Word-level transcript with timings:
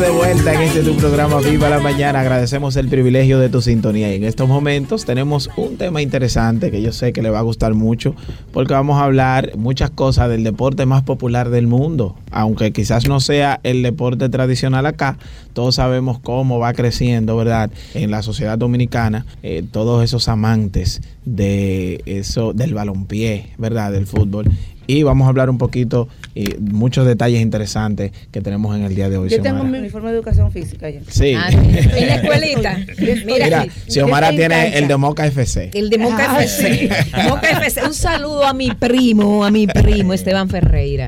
De 0.00 0.08
vuelta 0.08 0.54
en 0.54 0.62
este 0.62 0.82
tu 0.82 0.96
programa 0.96 1.40
Viva 1.40 1.68
la 1.68 1.78
Mañana. 1.78 2.20
Agradecemos 2.20 2.74
el 2.76 2.88
privilegio 2.88 3.38
de 3.38 3.50
tu 3.50 3.60
sintonía. 3.60 4.10
Y 4.10 4.16
en 4.16 4.24
estos 4.24 4.48
momentos 4.48 5.04
tenemos 5.04 5.50
un 5.58 5.76
tema 5.76 6.00
interesante 6.00 6.70
que 6.70 6.80
yo 6.80 6.90
sé 6.90 7.12
que 7.12 7.20
le 7.20 7.28
va 7.28 7.40
a 7.40 7.42
gustar 7.42 7.74
mucho 7.74 8.14
porque 8.50 8.72
vamos 8.72 8.98
a 8.98 9.04
hablar 9.04 9.58
muchas 9.58 9.90
cosas 9.90 10.30
del 10.30 10.42
deporte 10.42 10.86
más 10.86 11.02
popular 11.02 11.50
del 11.50 11.66
mundo. 11.66 12.16
Aunque 12.30 12.72
quizás 12.72 13.06
no 13.08 13.20
sea 13.20 13.60
el 13.62 13.82
deporte 13.82 14.30
tradicional 14.30 14.86
acá, 14.86 15.18
todos 15.52 15.74
sabemos 15.74 16.18
cómo 16.18 16.58
va 16.58 16.72
creciendo, 16.72 17.36
¿verdad? 17.36 17.70
En 17.92 18.10
la 18.10 18.22
sociedad 18.22 18.56
dominicana, 18.56 19.26
eh, 19.42 19.62
todos 19.70 20.02
esos 20.02 20.28
amantes 20.28 21.02
de 21.26 22.00
eso, 22.06 22.54
del 22.54 22.72
balompié, 22.72 23.50
¿verdad? 23.58 23.92
Del 23.92 24.06
fútbol 24.06 24.50
y 24.98 25.02
vamos 25.02 25.26
a 25.26 25.28
hablar 25.28 25.50
un 25.50 25.58
poquito 25.58 26.08
y 26.34 26.54
muchos 26.60 27.06
detalles 27.06 27.40
interesantes 27.40 28.12
que 28.32 28.40
tenemos 28.40 28.74
en 28.76 28.82
el 28.84 28.94
día 28.94 29.08
de 29.08 29.18
hoy. 29.18 29.28
Yo 29.28 29.40
tengo 29.40 29.62
mi 29.64 29.78
uniforme 29.78 30.10
de 30.10 30.16
educación 30.16 30.50
física 30.52 30.90
ya. 30.90 31.00
Sí. 31.08 31.34
Ah, 31.36 31.48
en 31.52 32.06
la 32.06 32.14
escuelita. 32.16 32.78
Mira, 32.98 33.16
Mira 33.44 33.66
Xiomara 33.88 34.30
tiene 34.30 34.76
el 34.78 34.88
de 34.88 34.96
Moca 34.96 35.26
FC. 35.26 35.70
El 35.74 35.90
de 35.90 35.98
Moca 35.98 36.26
Ah, 36.36 36.42
FC. 36.44 36.88
Moca 37.28 37.50
FC. 37.50 37.82
Un 37.86 37.94
saludo 37.94 38.44
a 38.44 38.52
mi 38.54 38.70
primo, 38.72 39.44
a 39.44 39.50
mi 39.50 39.66
primo 39.66 40.12
Esteban 40.12 40.48
Ferreira, 40.48 41.06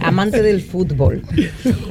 amante 0.00 0.42
del 0.42 0.60
fútbol. 0.62 1.22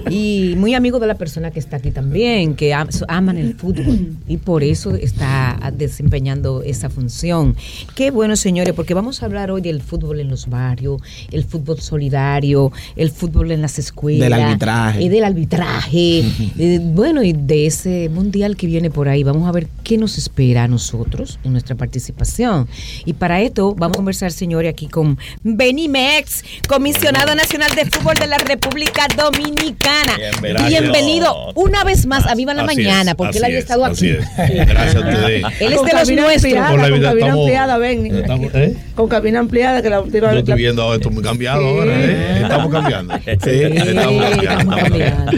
Y 0.09 0.55
muy 0.57 0.73
amigo 0.75 0.99
de 0.99 1.07
la 1.07 1.15
persona 1.15 1.51
que 1.51 1.59
está 1.59 1.77
aquí 1.77 1.91
también, 1.91 2.55
que 2.55 2.73
am- 2.73 2.89
aman 3.07 3.37
el 3.37 3.55
fútbol. 3.55 4.15
Y 4.27 4.37
por 4.37 4.63
eso 4.63 4.95
está 4.95 5.57
desempeñando 5.77 6.63
esa 6.63 6.89
función. 6.89 7.55
Qué 7.95 8.11
bueno, 8.11 8.35
señores, 8.35 8.73
porque 8.73 8.93
vamos 8.93 9.21
a 9.21 9.25
hablar 9.25 9.51
hoy 9.51 9.61
del 9.61 9.81
fútbol 9.81 10.19
en 10.19 10.29
los 10.29 10.47
barrios, 10.49 11.01
el 11.31 11.43
fútbol 11.43 11.79
solidario, 11.79 12.71
el 12.95 13.11
fútbol 13.11 13.51
en 13.51 13.61
las 13.61 13.79
escuelas. 13.79 14.21
Del 14.29 14.33
arbitraje. 14.33 15.01
Y 15.03 15.09
del 15.09 15.23
arbitraje. 15.23 16.23
eh, 16.59 16.79
bueno, 16.81 17.23
y 17.23 17.33
de 17.33 17.65
ese 17.67 18.09
mundial 18.09 18.55
que 18.55 18.67
viene 18.67 18.89
por 18.89 19.07
ahí. 19.09 19.23
Vamos 19.23 19.47
a 19.47 19.51
ver 19.51 19.67
qué 19.83 19.97
nos 19.97 20.17
espera 20.17 20.63
a 20.63 20.67
nosotros 20.67 21.39
en 21.43 21.51
nuestra 21.51 21.75
participación. 21.75 22.67
Y 23.05 23.13
para 23.13 23.41
esto 23.41 23.75
vamos 23.75 23.95
a 23.95 23.99
conversar, 23.99 24.31
señores, 24.31 24.71
aquí 24.71 24.87
con 24.87 25.17
Benny 25.43 25.87
Mex, 25.87 26.43
comisionado 26.67 27.35
nacional 27.35 27.69
de 27.75 27.85
fútbol 27.85 28.15
de 28.15 28.27
la 28.27 28.37
República 28.37 29.07
Dominicana. 29.15 30.17
Bienvenido. 30.41 30.67
Bienvenido 30.81 31.51
una 31.55 31.83
vez 31.83 32.05
más 32.05 32.25
a 32.25 32.35
Viva 32.35 32.53
la 32.53 32.63
Así 32.63 32.77
Mañana, 32.77 33.11
es, 33.11 33.15
porque 33.17 33.37
él 33.37 33.43
había 33.45 33.57
es, 33.57 33.63
estado 33.63 33.85
aquí. 33.85 34.09
es. 34.09 34.25
Gracias 34.37 34.95
a 34.95 34.99
ustedes. 34.99 35.43
Él 35.59 35.73
es 35.73 35.77
Con 35.77 35.87
de 35.87 35.93
los 35.93 36.09
nuestros. 36.09 36.43
ampliada, 36.53 36.69
Por 36.71 36.79
la 36.79 36.89
con 36.89 37.01
cabina 37.01 37.25
estamos- 37.25 37.39
ampliada, 37.45 37.77
ven. 37.77 38.05
Estamos- 38.05 38.55
¿eh? 38.55 38.77
Con 38.95 39.07
cabina 39.09 39.39
ampliada 39.39 39.81
que 39.81 39.89
la 39.89 40.03
Yo 40.05 40.39
estoy 40.39 40.55
viendo 40.55 40.83
esto 41.01 41.09
muy 41.09 41.23
cambiado 41.23 41.67
ahora, 41.67 41.99
¿eh? 41.99 42.41
Estamos 42.43 42.71
cambiando. 42.71 43.13
Sí, 43.25 43.49
estamos 43.49 44.25
estamos 44.37 44.75
cambiando. 44.75 45.31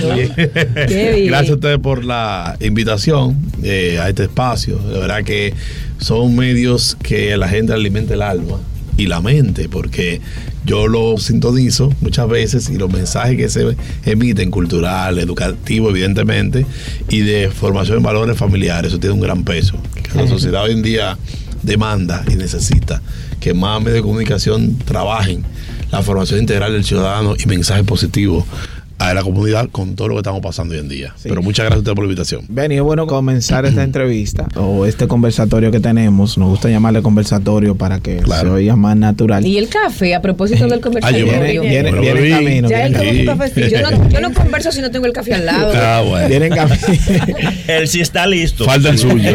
Gracias 1.27 1.49
a 1.49 1.53
ustedes 1.53 1.79
por 1.79 2.03
la 2.03 2.57
invitación 2.59 3.37
eh, 3.63 3.97
a 3.99 4.09
este 4.09 4.23
espacio. 4.23 4.77
De 4.77 4.99
verdad 4.99 5.23
que 5.23 5.53
son 5.99 6.35
medios 6.35 6.97
que 7.01 7.37
la 7.37 7.47
gente 7.47 7.71
alimenta 7.71 8.13
el 8.13 8.21
alma 8.21 8.57
y 8.97 9.07
la 9.07 9.21
mente, 9.21 9.69
porque 9.69 10.19
yo 10.65 10.87
lo 10.87 11.17
sintonizo 11.17 11.93
muchas 12.01 12.27
veces 12.27 12.69
y 12.69 12.77
los 12.77 12.91
mensajes 12.91 13.37
que 13.37 13.49
se 13.49 13.75
emiten, 14.05 14.51
cultural, 14.51 15.17
educativo, 15.17 15.89
evidentemente, 15.89 16.65
y 17.09 17.21
de 17.21 17.49
formación 17.49 17.97
en 17.97 18.03
valores 18.03 18.37
familiares, 18.37 18.91
eso 18.91 18.99
tiene 18.99 19.13
un 19.13 19.21
gran 19.21 19.43
peso. 19.43 19.77
Que 19.93 20.17
la 20.17 20.27
sociedad 20.27 20.63
hoy 20.63 20.73
en 20.73 20.83
día 20.83 21.17
demanda 21.63 22.23
y 22.29 22.35
necesita 22.35 23.01
que 23.43 23.53
más 23.53 23.81
medios 23.81 23.95
de 23.95 24.01
comunicación 24.03 24.77
trabajen 24.77 25.43
la 25.91 26.01
formación 26.01 26.39
integral 26.39 26.71
del 26.71 26.85
ciudadano 26.85 27.35
y 27.37 27.45
mensajes 27.45 27.83
positivos 27.83 28.45
a 28.99 29.13
la 29.13 29.21
comunidad 29.21 29.67
con 29.71 29.95
todo 29.95 30.07
lo 30.07 30.13
que 30.15 30.19
estamos 30.19 30.41
pasando 30.41 30.73
hoy 30.73 30.79
en 30.79 30.87
día. 30.89 31.13
Sí. 31.17 31.27
Pero 31.29 31.41
muchas 31.41 31.65
gracias 31.65 31.77
a 31.77 31.79
ustedes 31.79 31.95
por 31.95 32.03
la 32.05 32.09
invitación. 32.09 32.45
Benny, 32.47 32.75
es 32.75 32.81
bueno 32.81 33.05
comenzar 33.07 33.65
esta 33.65 33.83
entrevista 33.83 34.47
o 34.55 34.85
este 34.85 35.07
conversatorio 35.07 35.71
que 35.71 35.79
tenemos. 35.79 36.37
Nos 36.37 36.49
gusta 36.49 36.69
llamarle 36.69 37.01
conversatorio 37.01 37.75
para 37.75 37.99
que 37.99 38.17
Claro. 38.17 38.49
se 38.49 38.55
oiga 38.55 38.75
más 38.75 38.95
natural. 38.95 39.45
Y 39.45 39.57
el 39.57 39.67
café, 39.67 40.15
a 40.15 40.21
propósito 40.21 40.63
del 40.67 40.73
Ah, 40.73 40.75
yo 40.77 40.81
conversatorio. 40.81 41.25
me- 41.25 41.39
Viene, 41.43 41.59
viene, 41.69 41.89
Bueno, 41.89 42.01
viene 42.21 42.29
camino. 42.29 42.69
Ya 42.69 42.87
viene 42.87 43.49
Sí. 43.53 43.69
Yo 43.69 43.81
no, 43.81 44.09
yo 44.09 44.21
no 44.21 44.33
converso 44.33 44.71
si 44.71 44.79
no 44.81 44.89
tengo 44.91 45.05
el 45.05 45.13
café 45.13 45.33
al 45.33 45.45
lado. 45.45 45.71
Ah, 45.75 46.01
bueno. 46.07 46.27
Viene 46.29 46.45
en 46.47 46.53
camino. 46.55 46.77
Él 47.67 47.87
sí 47.87 47.99
está 48.01 48.25
listo. 48.25 48.63
Falta 48.65 48.89
el 48.89 48.97
suyo. 48.99 49.31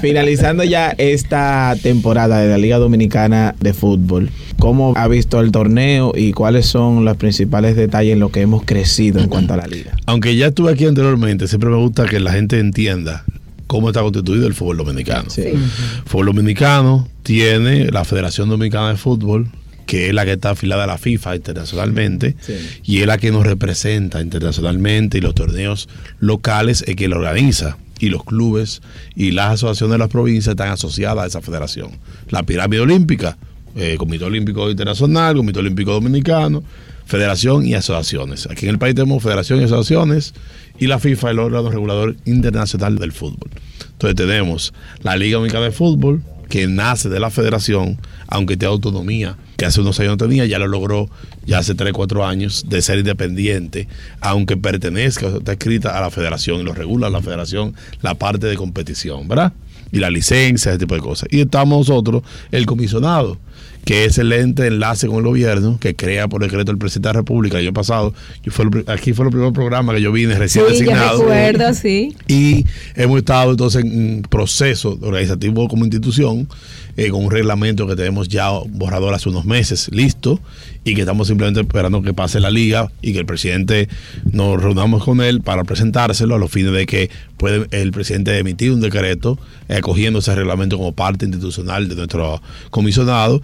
Finalizando 0.00 0.64
ya 0.64 0.94
esta 0.98 1.74
temporada 1.82 2.40
de 2.40 2.48
la 2.48 2.58
Liga 2.58 2.78
Dominicana 2.78 3.54
de 3.60 3.72
Fútbol, 3.74 4.30
¿cómo 4.58 4.92
ha 4.96 5.08
visto 5.08 5.40
el 5.40 5.52
torneo 5.52 6.12
y 6.16 6.32
cuáles 6.32 6.66
son 6.66 7.04
los 7.04 7.16
principales 7.16 7.76
detalles 7.76 8.12
en 8.14 8.20
lo 8.20 8.30
que 8.30 8.40
hemos 8.42 8.64
crecido 8.64 9.20
en 9.20 9.28
cuanto 9.28 9.54
a 9.54 9.56
la 9.56 9.66
liga? 9.66 9.92
Aunque 10.06 10.36
ya 10.36 10.48
estuve 10.48 10.72
aquí 10.72 10.84
anteriormente, 10.86 11.46
siempre 11.48 11.70
me 11.70 11.76
gusta 11.76 12.06
que 12.06 12.20
la 12.20 12.32
gente 12.32 12.58
entienda 12.58 13.24
cómo 13.66 13.88
está 13.88 14.02
constituido 14.02 14.46
el 14.46 14.54
fútbol 14.54 14.78
dominicano. 14.78 15.30
Sí. 15.30 15.42
El 15.42 15.58
fútbol 16.04 16.26
dominicano 16.26 17.08
tiene 17.22 17.90
la 17.90 18.04
Federación 18.04 18.48
Dominicana 18.48 18.90
de 18.90 18.96
Fútbol, 18.96 19.48
que 19.86 20.08
es 20.08 20.14
la 20.14 20.24
que 20.24 20.32
está 20.32 20.50
afiliada 20.50 20.84
a 20.84 20.86
la 20.86 20.98
FIFA 20.98 21.36
internacionalmente, 21.36 22.36
Sí. 22.40 22.54
y 22.84 22.98
es 23.00 23.06
la 23.06 23.18
que 23.18 23.30
nos 23.30 23.44
representa 23.46 24.20
internacionalmente, 24.20 25.18
y 25.18 25.20
los 25.20 25.34
torneos 25.34 25.88
locales 26.20 26.84
es 26.86 26.96
que 26.96 27.08
lo 27.08 27.16
organiza. 27.16 27.78
Y 27.98 28.08
los 28.08 28.24
clubes 28.24 28.82
y 29.14 29.30
las 29.30 29.52
asociaciones 29.52 29.92
de 29.92 29.98
las 29.98 30.08
provincias 30.08 30.52
están 30.54 30.70
asociadas 30.70 31.22
a 31.24 31.26
esa 31.28 31.40
federación. 31.40 31.90
La 32.30 32.42
pirámide 32.42 32.80
olímpica, 32.80 33.38
eh, 33.76 33.96
Comité 33.98 34.24
Olímpico 34.24 34.70
Internacional, 34.70 35.36
Comité 35.36 35.60
Olímpico 35.60 35.92
Dominicano, 35.92 36.62
Federación 37.06 37.66
y 37.66 37.74
asociaciones. 37.74 38.46
Aquí 38.50 38.66
en 38.66 38.72
el 38.72 38.78
país 38.78 38.94
tenemos 38.94 39.22
federación 39.22 39.60
y 39.60 39.64
asociaciones 39.64 40.34
y 40.78 40.86
la 40.86 40.98
FIFA, 40.98 41.32
el 41.32 41.38
órgano 41.40 41.70
regulador 41.70 42.16
internacional 42.24 42.96
del 42.96 43.12
fútbol. 43.12 43.50
Entonces 43.92 44.16
tenemos 44.16 44.72
la 45.02 45.16
Liga 45.16 45.36
Dominicana 45.36 45.66
de 45.66 45.72
Fútbol, 45.72 46.22
que 46.48 46.66
nace 46.66 47.08
de 47.08 47.18
la 47.18 47.30
federación, 47.30 47.98
aunque 48.28 48.56
tiene 48.56 48.72
autonomía, 48.72 49.36
que 49.56 49.64
hace 49.64 49.80
unos 49.80 49.98
años 50.00 50.12
no 50.12 50.16
tenía, 50.18 50.44
ya 50.44 50.58
lo 50.58 50.68
logró 50.68 51.08
ya 51.46 51.58
hace 51.58 51.74
3, 51.74 51.92
4 51.92 52.26
años 52.26 52.66
de 52.68 52.82
ser 52.82 52.98
independiente, 52.98 53.88
aunque 54.20 54.56
pertenezca, 54.56 55.28
está 55.28 55.52
escrita 55.52 55.96
a 55.96 56.00
la 56.00 56.10
federación 56.10 56.60
y 56.60 56.64
lo 56.64 56.74
regula 56.74 57.10
la 57.10 57.22
federación 57.22 57.74
la 58.02 58.14
parte 58.14 58.46
de 58.46 58.56
competición, 58.56 59.28
¿verdad? 59.28 59.52
Y 59.90 59.98
la 59.98 60.10
licencia, 60.10 60.72
ese 60.72 60.78
tipo 60.78 60.94
de 60.94 61.00
cosas. 61.00 61.28
Y 61.30 61.40
estamos 61.40 61.88
nosotros, 61.88 62.22
el 62.50 62.66
comisionado, 62.66 63.38
que 63.84 64.04
es 64.04 64.18
el 64.18 64.32
ente 64.32 64.62
de 64.62 64.68
enlace 64.68 65.06
con 65.08 65.16
el 65.18 65.24
gobierno, 65.24 65.78
que 65.80 65.94
crea 65.96 66.28
por 66.28 66.42
decreto 66.42 66.70
el 66.70 66.78
presidente 66.78 67.08
de 67.08 67.14
la 67.14 67.20
República 67.20 67.58
el 67.58 67.66
año 67.66 67.72
pasado. 67.74 68.14
Yo 68.42 68.52
fue 68.52 68.66
el 68.66 68.84
aquí 68.86 69.12
fue 69.12 69.26
el 69.26 69.32
primer 69.32 69.52
programa 69.52 69.94
que 69.94 70.00
yo 70.00 70.12
vine 70.12 70.38
recién 70.38 70.64
Sí, 70.66 70.72
designado. 70.72 71.18
recuerdo, 71.20 71.74
sí. 71.74 72.14
Y 72.28 72.64
hemos 72.94 73.18
estado 73.18 73.50
entonces 73.50 73.84
en 73.84 73.92
un 74.16 74.22
proceso 74.22 74.98
organizativo 75.02 75.66
como 75.68 75.84
institución, 75.84 76.48
eh, 76.96 77.08
con 77.08 77.24
un 77.24 77.30
reglamento 77.30 77.86
que 77.86 77.96
tenemos 77.96 78.28
ya 78.28 78.50
borrador 78.50 79.14
hace 79.14 79.28
unos 79.28 79.44
meses, 79.46 79.88
listo, 79.92 80.40
y 80.84 80.94
que 80.94 81.00
estamos 81.02 81.28
simplemente 81.28 81.60
esperando 81.60 82.02
que 82.02 82.12
pase 82.12 82.38
la 82.40 82.50
liga 82.50 82.90
y 83.02 83.12
que 83.12 83.20
el 83.20 83.26
presidente 83.26 83.88
nos 84.30 84.60
reunamos 84.62 85.04
con 85.04 85.20
él 85.20 85.40
para 85.40 85.64
presentárselo 85.64 86.34
a 86.34 86.38
los 86.38 86.50
fines 86.50 86.72
de 86.72 86.86
que 86.86 87.08
puede 87.36 87.66
el 87.70 87.92
presidente 87.92 88.36
emitir 88.38 88.72
un 88.72 88.80
decreto 88.80 89.38
eh, 89.68 89.76
acogiendo 89.76 90.18
ese 90.18 90.34
reglamento 90.34 90.76
como 90.76 90.92
parte 90.92 91.24
institucional 91.24 91.88
de 91.88 91.94
nuestro 91.96 92.42
comisionado. 92.70 93.42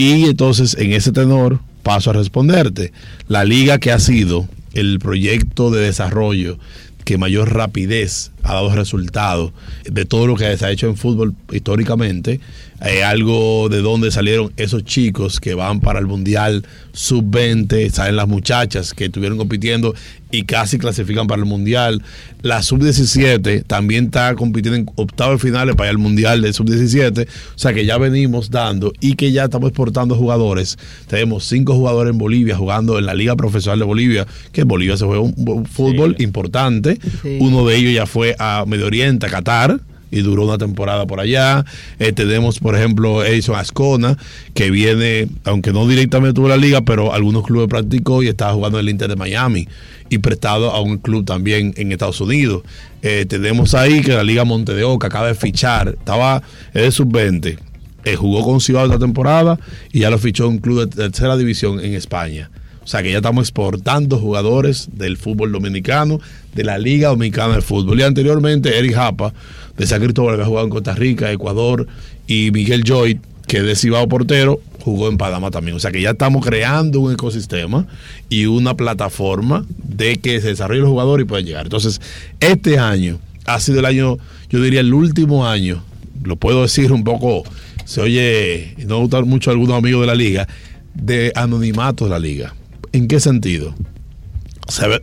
Y 0.00 0.24
entonces 0.24 0.78
en 0.78 0.94
ese 0.94 1.12
tenor 1.12 1.60
paso 1.82 2.08
a 2.08 2.14
responderte. 2.14 2.90
La 3.28 3.44
liga 3.44 3.76
que 3.76 3.92
ha 3.92 3.98
sido 3.98 4.48
el 4.72 4.98
proyecto 4.98 5.70
de 5.70 5.82
desarrollo 5.82 6.58
que 7.04 7.18
mayor 7.18 7.52
rapidez 7.52 8.32
ha 8.42 8.54
dado 8.54 8.74
resultados 8.74 9.52
de 9.84 10.06
todo 10.06 10.26
lo 10.26 10.36
que 10.36 10.56
se 10.56 10.64
ha 10.64 10.70
hecho 10.70 10.86
en 10.86 10.96
fútbol 10.96 11.34
históricamente, 11.52 12.40
eh, 12.82 13.04
algo 13.04 13.68
de 13.68 13.82
donde 13.82 14.10
salieron 14.10 14.54
esos 14.56 14.84
chicos 14.84 15.38
que 15.38 15.52
van 15.52 15.80
para 15.80 15.98
el 15.98 16.06
Mundial 16.06 16.64
sub-20, 16.92 17.90
salen 17.90 18.16
las 18.16 18.26
muchachas 18.26 18.94
que 18.94 19.04
estuvieron 19.04 19.36
compitiendo 19.36 19.94
y 20.30 20.42
casi 20.44 20.78
clasifican 20.78 21.26
para 21.26 21.40
el 21.40 21.46
Mundial. 21.46 22.02
La 22.42 22.62
sub-17 22.62 23.64
también 23.66 24.06
está 24.06 24.34
compitiendo 24.34 24.78
en 24.78 24.86
octavos 24.96 25.34
de 25.40 25.48
finales 25.48 25.76
para 25.76 25.90
al 25.90 25.98
Mundial 25.98 26.40
de 26.42 26.52
sub-17, 26.52 27.26
o 27.26 27.58
sea 27.58 27.72
que 27.72 27.84
ya 27.84 27.98
venimos 27.98 28.50
dando 28.50 28.92
y 29.00 29.14
que 29.14 29.32
ya 29.32 29.44
estamos 29.44 29.68
exportando 29.68 30.14
jugadores. 30.14 30.78
Tenemos 31.06 31.44
cinco 31.44 31.74
jugadores 31.74 32.12
en 32.12 32.18
Bolivia 32.18 32.56
jugando 32.56 32.98
en 32.98 33.06
la 33.06 33.14
Liga 33.14 33.36
Profesional 33.36 33.78
de 33.78 33.84
Bolivia, 33.84 34.26
que 34.52 34.62
en 34.62 34.68
Bolivia 34.68 34.96
se 34.96 35.04
juega 35.04 35.20
un, 35.20 35.66
fútbol 35.66 36.16
importante. 36.18 36.98
Sí. 37.22 37.38
Uno 37.40 37.66
de 37.66 37.76
ellos 37.76 37.94
ya 37.94 38.06
fue 38.06 38.36
a 38.38 38.64
Medio 38.66 38.86
Oriente, 38.86 39.26
a 39.26 39.30
Qatar, 39.30 39.80
y 40.10 40.20
duró 40.20 40.44
una 40.44 40.58
temporada 40.58 41.06
por 41.06 41.20
allá. 41.20 41.64
Eh, 41.98 42.12
tenemos, 42.12 42.58
por 42.58 42.76
ejemplo, 42.76 43.24
Edison 43.24 43.56
Ascona, 43.56 44.16
que 44.54 44.70
viene, 44.70 45.28
aunque 45.44 45.72
no 45.72 45.86
directamente 45.86 46.34
tuvo 46.34 46.48
la 46.48 46.56
liga, 46.56 46.82
pero 46.82 47.12
algunos 47.12 47.44
clubes 47.44 47.68
practicó 47.68 48.22
y 48.22 48.28
estaba 48.28 48.52
jugando 48.52 48.78
en 48.78 48.86
el 48.86 48.90
Inter 48.90 49.08
de 49.08 49.16
Miami 49.16 49.68
y 50.08 50.18
prestado 50.18 50.70
a 50.72 50.80
un 50.80 50.98
club 50.98 51.24
también 51.24 51.72
en 51.76 51.92
Estados 51.92 52.20
Unidos. 52.20 52.62
Eh, 53.02 53.24
tenemos 53.28 53.74
ahí 53.74 54.02
que 54.02 54.12
la 54.12 54.24
Liga 54.24 54.44
Monte 54.44 54.74
de 54.74 54.84
Oca 54.84 55.06
acaba 55.06 55.28
de 55.28 55.34
fichar, 55.34 55.96
estaba 55.98 56.42
es 56.74 56.82
de 56.82 56.90
sub-20, 56.90 57.58
eh, 58.04 58.16
jugó 58.16 58.44
con 58.44 58.60
Ciudad 58.60 58.84
esta 58.86 58.98
temporada 58.98 59.58
y 59.92 60.00
ya 60.00 60.10
lo 60.10 60.18
fichó 60.18 60.48
un 60.48 60.58
club 60.58 60.80
de 60.80 61.08
tercera 61.08 61.36
división 61.36 61.80
en 61.80 61.94
España. 61.94 62.50
O 62.82 62.86
sea 62.86 63.02
que 63.02 63.10
ya 63.10 63.18
estamos 63.18 63.48
exportando 63.48 64.18
jugadores 64.18 64.88
del 64.92 65.16
fútbol 65.16 65.52
dominicano, 65.52 66.20
de 66.54 66.64
la 66.64 66.78
Liga 66.78 67.08
Dominicana 67.08 67.56
de 67.56 67.60
Fútbol. 67.60 68.00
Y 68.00 68.02
anteriormente 68.02 68.78
Eric 68.78 68.94
Japa, 68.94 69.32
de 69.76 69.86
San 69.86 70.02
Cristóbal, 70.02 70.36
que 70.36 70.42
ha 70.42 70.46
jugado 70.46 70.66
en 70.66 70.70
Costa 70.70 70.94
Rica, 70.94 71.30
Ecuador, 71.30 71.86
y 72.26 72.50
Miguel 72.52 72.84
Joy, 72.84 73.20
que 73.46 73.58
es 73.58 73.64
de 73.64 73.76
Cibao 73.76 74.08
Portero, 74.08 74.60
jugó 74.80 75.08
en 75.08 75.18
Panamá 75.18 75.50
también. 75.50 75.76
O 75.76 75.80
sea 75.80 75.90
que 75.90 76.00
ya 76.00 76.10
estamos 76.10 76.44
creando 76.44 77.00
un 77.00 77.12
ecosistema 77.12 77.86
y 78.28 78.46
una 78.46 78.74
plataforma 78.74 79.64
de 79.68 80.16
que 80.16 80.40
se 80.40 80.48
desarrolle 80.48 80.80
los 80.80 80.90
jugadores 80.90 81.24
y 81.24 81.28
puedan 81.28 81.46
llegar. 81.46 81.66
Entonces, 81.66 82.00
este 82.40 82.78
año 82.78 83.18
ha 83.46 83.60
sido 83.60 83.80
el 83.80 83.86
año, 83.86 84.18
yo 84.48 84.62
diría 84.62 84.80
el 84.80 84.94
último 84.94 85.46
año, 85.46 85.82
lo 86.22 86.36
puedo 86.36 86.62
decir 86.62 86.92
un 86.92 87.04
poco, 87.04 87.44
se 87.84 88.00
oye, 88.00 88.74
no 88.86 88.98
gusta 89.00 89.20
mucho 89.22 89.50
a 89.50 89.52
algunos 89.52 89.76
amigos 89.76 90.02
de 90.02 90.06
la 90.06 90.14
liga, 90.14 90.48
de 90.94 91.32
anonimato 91.34 92.04
de 92.04 92.10
la 92.10 92.18
liga. 92.18 92.54
¿En 92.92 93.06
qué 93.06 93.20
sentido? 93.20 93.74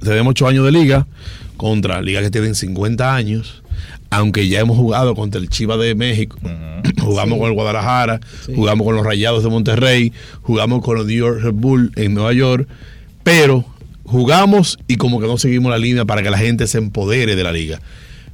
Tenemos 0.02 0.32
ocho 0.32 0.48
años 0.48 0.66
de 0.66 0.72
liga 0.72 1.08
contra 1.56 2.02
ligas 2.02 2.24
que 2.24 2.32
tienen 2.32 2.56
50 2.56 3.16
años, 3.16 3.64
aunque 4.10 4.48
ya 4.48 4.60
hemos 4.60 4.78
jugado 4.78 5.16
contra 5.16 5.40
el 5.40 5.50
Chiva 5.50 5.78
de 5.78 5.96
México, 5.96 6.38
jugamos 7.02 7.40
con 7.40 7.48
el 7.48 7.54
Guadalajara, 7.54 8.20
jugamos 8.56 8.86
con 8.86 8.96
los 8.96 9.06
Rayados 9.06 9.44
de 9.44 9.50
Monterrey, 9.50 10.14
jugamos 10.42 10.84
con 10.84 10.98
los 10.98 11.06
New 11.06 11.18
York 11.18 11.42
Red 11.42 11.54
Bull 11.54 11.92
en 11.96 12.14
Nueva 12.14 12.34
York, 12.34 12.68
pero 13.24 13.66
jugamos 14.04 14.78
y 14.88 14.96
como 14.98 15.20
que 15.20 15.28
no 15.28 15.38
seguimos 15.38 15.72
la 15.72 15.78
línea 15.78 16.06
para 16.06 16.24
que 16.24 16.30
la 16.30 16.38
gente 16.38 16.68
se 16.68 16.78
empodere 16.78 17.36
de 17.36 17.44
la 17.44 17.52
liga. 17.52 17.82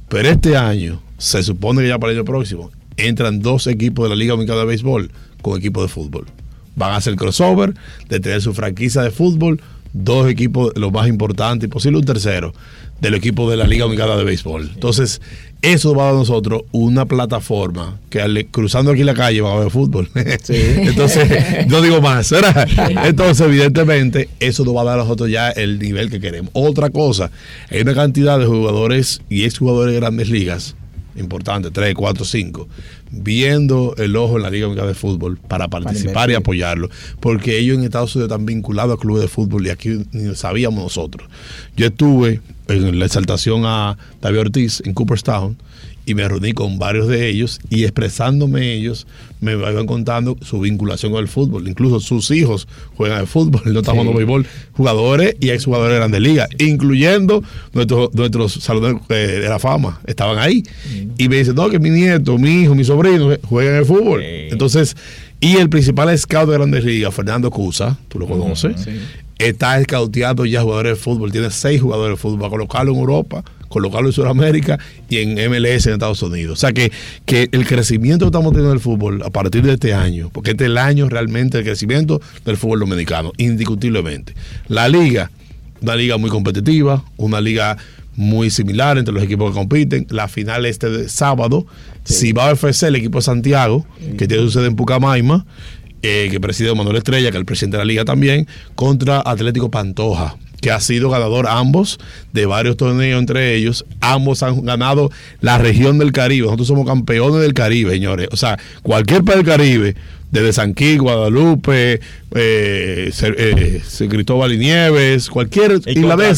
Pero 0.08 0.28
este 0.28 0.56
año, 0.56 1.00
se 1.18 1.42
supone 1.42 1.82
que 1.82 1.88
ya 1.88 1.98
para 1.98 2.12
el 2.12 2.18
año 2.18 2.24
próximo, 2.24 2.70
entran 2.96 3.40
dos 3.40 3.66
equipos 3.66 4.04
de 4.04 4.10
la 4.10 4.16
Liga 4.16 4.32
Dominicana 4.32 4.60
de 4.60 4.66
Béisbol 4.66 5.10
con 5.42 5.58
equipos 5.58 5.84
de 5.84 5.88
fútbol. 5.88 6.26
Van 6.76 6.92
a 6.92 6.96
hacer 6.96 7.16
crossover 7.16 7.74
de 8.08 8.20
tener 8.20 8.40
su 8.42 8.52
franquicia 8.54 9.02
de 9.02 9.10
fútbol, 9.10 9.60
dos 9.92 10.28
equipos, 10.28 10.72
los 10.76 10.90
más 10.92 11.06
importantes, 11.08 11.68
y 11.68 11.70
posible 11.70 11.98
un 11.98 12.04
tercero, 12.04 12.52
del 13.00 13.14
equipo 13.14 13.48
de 13.50 13.56
la 13.56 13.66
Liga 13.66 13.84
Dominicana 13.84 14.16
de 14.16 14.24
Béisbol. 14.24 14.70
Entonces, 14.74 15.20
eso 15.62 15.94
va 15.94 16.02
a 16.02 16.06
dar 16.06 16.14
a 16.14 16.18
nosotros 16.18 16.62
una 16.72 17.06
plataforma 17.06 17.98
que 18.10 18.20
al- 18.20 18.46
cruzando 18.50 18.90
aquí 18.92 19.02
la 19.04 19.14
calle 19.14 19.40
va 19.40 19.52
a 19.54 19.58
ver 19.60 19.70
fútbol. 19.70 20.08
Entonces, 20.14 21.66
no 21.68 21.80
digo 21.82 22.00
más. 22.00 22.30
¿verdad? 22.30 22.66
Entonces, 23.04 23.46
evidentemente, 23.46 24.28
eso 24.40 24.64
nos 24.64 24.74
va 24.76 24.82
a 24.82 24.84
dar 24.84 24.94
a 25.00 25.02
nosotros 25.02 25.30
ya 25.30 25.50
el 25.50 25.78
nivel 25.78 26.10
que 26.10 26.20
queremos. 26.20 26.50
Otra 26.54 26.90
cosa, 26.90 27.30
hay 27.70 27.80
una 27.82 27.94
cantidad 27.94 28.38
de 28.38 28.46
jugadores 28.46 29.20
y 29.28 29.44
exjugadores 29.44 29.94
de 29.94 30.00
grandes 30.00 30.28
ligas 30.28 30.76
importante, 31.16 31.70
3, 31.70 31.94
4, 31.94 32.24
5, 32.24 32.68
viendo 33.22 33.94
el 33.96 34.16
ojo 34.16 34.36
en 34.36 34.42
la 34.42 34.50
Liga 34.50 34.64
Dominicana 34.64 34.88
de 34.88 34.94
Fútbol 34.94 35.38
para 35.38 35.68
participar 35.68 36.30
y 36.30 36.34
apoyarlo, 36.34 36.90
porque 37.20 37.58
ellos 37.58 37.78
en 37.78 37.84
Estados 37.84 38.14
Unidos 38.16 38.30
están 38.30 38.46
vinculados 38.46 38.96
a 38.96 39.00
clubes 39.00 39.22
de 39.22 39.28
fútbol 39.28 39.66
y 39.66 39.70
aquí 39.70 40.04
ni 40.12 40.34
sabíamos 40.34 40.82
nosotros. 40.82 41.28
Yo 41.76 41.86
estuve 41.86 42.40
en 42.68 42.98
la 42.98 43.06
exaltación 43.06 43.62
a 43.64 43.96
David 44.20 44.40
Ortiz 44.40 44.82
en 44.84 44.94
Cooperstown 44.94 45.56
y 46.06 46.14
me 46.14 46.28
reuní 46.28 46.52
con 46.52 46.78
varios 46.78 47.08
de 47.08 47.28
ellos 47.28 47.60
y 47.70 47.84
expresándome 47.84 48.74
ellos 48.74 49.06
me 49.40 49.52
iban 49.52 49.86
contando 49.86 50.36
su 50.40 50.60
vinculación 50.60 51.12
con 51.12 51.20
el 51.20 51.28
fútbol. 51.28 51.68
Incluso 51.68 52.00
sus 52.00 52.30
hijos 52.30 52.66
juegan 52.96 53.18
al 53.18 53.26
fútbol, 53.26 53.60
no 53.72 53.80
estamos 53.80 54.04
jugando 54.04 54.18
béisbol, 54.18 54.46
jugadores 54.72 55.36
y 55.40 55.50
exjugadores 55.50 55.92
de 55.92 55.98
grandes 55.98 56.20
ligas, 56.20 56.48
incluyendo 56.58 57.42
nuestros, 57.72 58.14
nuestros 58.14 58.52
salones 58.54 59.02
eh, 59.10 59.40
de 59.42 59.48
la 59.48 59.58
fama, 59.58 60.00
estaban 60.06 60.38
ahí. 60.38 60.62
Y 61.18 61.28
me 61.28 61.36
dicen, 61.36 61.54
no, 61.54 61.68
que 61.68 61.78
mi 61.78 61.90
nieto, 61.90 62.38
mi 62.38 62.62
hijo, 62.62 62.74
mi 62.74 62.84
sobrino 62.84 63.36
juegan 63.42 63.76
al 63.76 63.84
fútbol. 63.84 64.20
Sí. 64.20 64.48
Entonces, 64.50 64.96
y 65.40 65.56
el 65.56 65.68
principal 65.68 66.16
scout 66.18 66.48
de 66.48 66.56
grandes 66.56 66.84
ligas, 66.84 67.14
Fernando 67.14 67.50
Cusa, 67.50 67.98
tú 68.08 68.18
lo 68.18 68.26
conoces, 68.26 68.88
está 69.38 69.78
escauteando 69.78 70.46
ya 70.46 70.62
jugadores 70.62 70.92
de 70.92 70.96
fútbol, 70.96 71.32
tiene 71.32 71.50
seis 71.50 71.82
jugadores 71.82 72.16
de 72.16 72.22
fútbol, 72.22 72.38
para 72.38 72.50
colocarlo 72.50 72.92
en 72.92 72.98
Europa, 72.98 73.44
colocarlo 73.74 74.08
en 74.08 74.12
Sudamérica 74.12 74.78
y 75.10 75.18
en 75.18 75.34
MLS 75.34 75.86
en 75.86 75.94
Estados 75.94 76.22
Unidos. 76.22 76.52
O 76.52 76.60
sea 76.60 76.72
que, 76.72 76.92
que 77.26 77.48
el 77.50 77.66
crecimiento 77.66 78.24
que 78.24 78.28
estamos 78.28 78.52
teniendo 78.52 78.70
en 78.70 78.76
el 78.76 78.80
fútbol 78.80 79.20
a 79.24 79.30
partir 79.30 79.62
de 79.62 79.74
este 79.74 79.92
año, 79.92 80.30
porque 80.32 80.52
este 80.52 80.64
es 80.64 80.70
el 80.70 80.78
año 80.78 81.08
realmente 81.08 81.58
del 81.58 81.66
crecimiento 81.66 82.20
del 82.44 82.56
fútbol 82.56 82.80
dominicano, 82.80 83.32
indiscutiblemente. 83.36 84.32
La 84.68 84.88
liga, 84.88 85.32
una 85.82 85.96
liga 85.96 86.16
muy 86.18 86.30
competitiva, 86.30 87.04
una 87.16 87.40
liga 87.40 87.76
muy 88.14 88.48
similar 88.48 88.96
entre 88.96 89.12
los 89.12 89.24
equipos 89.24 89.50
que 89.50 89.58
compiten. 89.58 90.06
La 90.08 90.28
final 90.28 90.66
este 90.66 90.88
de 90.88 91.08
sábado, 91.08 91.66
si 92.04 92.32
va 92.32 92.48
a 92.48 92.52
FC 92.52 92.86
el 92.86 92.94
equipo 92.94 93.18
de 93.18 93.22
Santiago, 93.22 93.84
que 94.16 94.28
tiene 94.28 94.44
su 94.44 94.52
sede 94.52 94.66
en 94.66 94.76
Pucamaima, 94.76 95.44
eh, 96.02 96.28
que 96.30 96.38
preside 96.38 96.72
Manuel 96.76 96.98
Estrella, 96.98 97.30
que 97.30 97.36
es 97.36 97.40
el 97.40 97.44
presidente 97.44 97.76
de 97.76 97.82
la 97.82 97.86
liga 97.86 98.04
también, 98.04 98.46
contra 98.76 99.20
Atlético 99.20 99.70
Pantoja, 99.70 100.36
que 100.64 100.70
ha 100.70 100.80
sido 100.80 101.10
ganador 101.10 101.46
ambos 101.46 101.98
de 102.32 102.46
varios 102.46 102.78
torneos 102.78 103.20
entre 103.20 103.54
ellos. 103.54 103.84
Ambos 104.00 104.42
han 104.42 104.64
ganado 104.64 105.10
la 105.42 105.58
región 105.58 105.98
del 105.98 106.10
Caribe. 106.10 106.46
Nosotros 106.46 106.68
somos 106.68 106.86
campeones 106.86 107.42
del 107.42 107.52
Caribe, 107.52 107.90
señores. 107.92 108.28
O 108.32 108.36
sea, 108.38 108.58
cualquier 108.82 109.22
país 109.24 109.36
del 109.36 109.46
Caribe, 109.46 109.94
desde 110.30 110.54
Sanquí, 110.54 110.96
Guadalupe, 110.96 112.00
eh, 112.34 113.10
eh, 113.22 113.82
Cristóbal 114.08 114.54
y 114.54 114.56
Nieves, 114.56 115.28
cualquier 115.28 115.72
Y 115.84 115.98
isla 115.98 116.16
de 116.16 116.28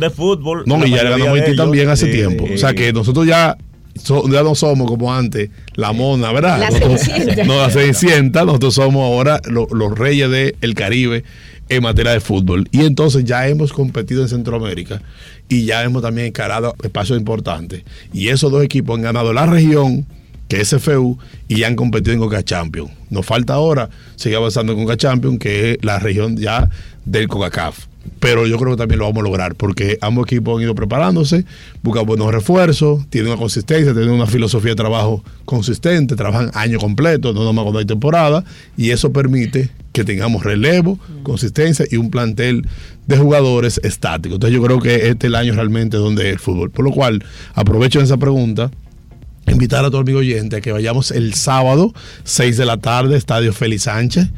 de 0.00 0.10
fútbol. 0.10 0.64
No, 0.66 0.84
y 0.84 0.90
ya 0.90 1.04
le 1.04 1.10
ganamos 1.10 1.34
de 1.34 1.42
Haití 1.44 1.56
también 1.56 1.88
hace 1.88 2.06
sí. 2.06 2.12
tiempo. 2.12 2.44
O 2.52 2.58
sea 2.58 2.74
que 2.74 2.92
nosotros 2.92 3.24
ya, 3.24 3.56
so- 3.94 4.28
ya 4.28 4.42
no 4.42 4.56
somos 4.56 4.88
como 4.90 5.14
antes, 5.14 5.50
la 5.76 5.92
mona, 5.92 6.32
¿verdad? 6.32 6.58
La 6.58 6.70
Nosotros-. 6.70 7.02
No, 7.46 7.58
la 7.60 7.70
Cenicienta, 7.70 8.44
nosotros 8.44 8.74
somos 8.74 9.04
ahora 9.04 9.40
lo- 9.44 9.68
los 9.70 9.96
reyes 9.96 10.28
del 10.28 10.74
Caribe 10.74 11.22
en 11.68 11.82
materia 11.82 12.12
de 12.12 12.20
fútbol. 12.20 12.68
Y 12.72 12.84
entonces 12.84 13.24
ya 13.24 13.46
hemos 13.48 13.72
competido 13.72 14.22
en 14.22 14.28
Centroamérica 14.28 15.02
y 15.48 15.64
ya 15.64 15.82
hemos 15.84 16.02
también 16.02 16.28
encarado 16.28 16.74
espacios 16.82 17.18
importantes. 17.18 17.82
Y 18.12 18.28
esos 18.28 18.50
dos 18.50 18.64
equipos 18.64 18.96
han 18.96 19.02
ganado 19.02 19.32
la 19.32 19.46
región 19.46 20.06
que 20.48 20.60
es 20.60 20.74
FU, 20.78 21.18
y 21.48 21.58
ya 21.58 21.66
han 21.66 21.76
competido 21.76 22.12
en 22.12 22.20
Coca 22.20 22.42
Champions. 22.42 22.90
Nos 23.10 23.26
falta 23.26 23.54
ahora 23.54 23.90
seguir 24.14 24.36
avanzando 24.36 24.72
en 24.72 24.84
Coca 24.84 24.96
Champions, 24.96 25.38
que 25.38 25.72
es 25.72 25.78
la 25.82 25.98
región 25.98 26.36
ya 26.36 26.70
del 27.04 27.28
CONCACAF. 27.28 27.86
Pero 28.20 28.46
yo 28.46 28.58
creo 28.58 28.72
que 28.72 28.78
también 28.78 28.98
lo 28.98 29.06
vamos 29.06 29.20
a 29.20 29.24
lograr, 29.24 29.54
porque 29.54 29.98
ambos 30.00 30.26
equipos 30.26 30.56
han 30.56 30.64
ido 30.64 30.74
preparándose, 30.74 31.44
buscan 31.82 32.06
buenos 32.06 32.32
refuerzos, 32.32 33.06
tienen 33.08 33.30
una 33.30 33.38
consistencia, 33.38 33.92
tienen 33.92 34.10
una 34.10 34.26
filosofía 34.26 34.72
de 34.72 34.76
trabajo 34.76 35.22
consistente, 35.44 36.16
trabajan 36.16 36.50
año 36.54 36.78
completo, 36.78 37.32
no 37.32 37.44
nomás 37.44 37.64
cuando 37.64 37.78
hay 37.78 37.86
temporada, 37.86 38.44
y 38.76 38.90
eso 38.90 39.12
permite 39.12 39.70
que 39.92 40.04
tengamos 40.04 40.44
relevo, 40.44 40.98
consistencia 41.22 41.86
y 41.90 41.96
un 41.96 42.10
plantel 42.10 42.66
de 43.06 43.16
jugadores 43.16 43.80
estáticos. 43.82 44.36
Entonces 44.36 44.54
yo 44.54 44.62
creo 44.62 44.78
que 44.78 45.08
este 45.08 45.26
es 45.26 45.30
el 45.30 45.34
año 45.34 45.54
realmente 45.54 45.96
donde 45.96 46.30
el 46.30 46.38
fútbol. 46.38 46.70
Por 46.70 46.84
lo 46.84 46.92
cual, 46.92 47.24
aprovecho 47.54 48.00
esa 48.00 48.18
pregunta 48.18 48.70
invitar 49.48 49.84
a 49.84 49.90
todo 49.90 50.00
amigo 50.00 50.18
oyente 50.18 50.56
a 50.56 50.60
que 50.60 50.72
vayamos 50.72 51.10
el 51.10 51.34
sábado, 51.34 51.94
6 52.24 52.56
de 52.56 52.66
la 52.66 52.76
tarde, 52.76 53.16
Estadio 53.16 53.52
Félix 53.52 53.84
Sánchez, 53.84 54.28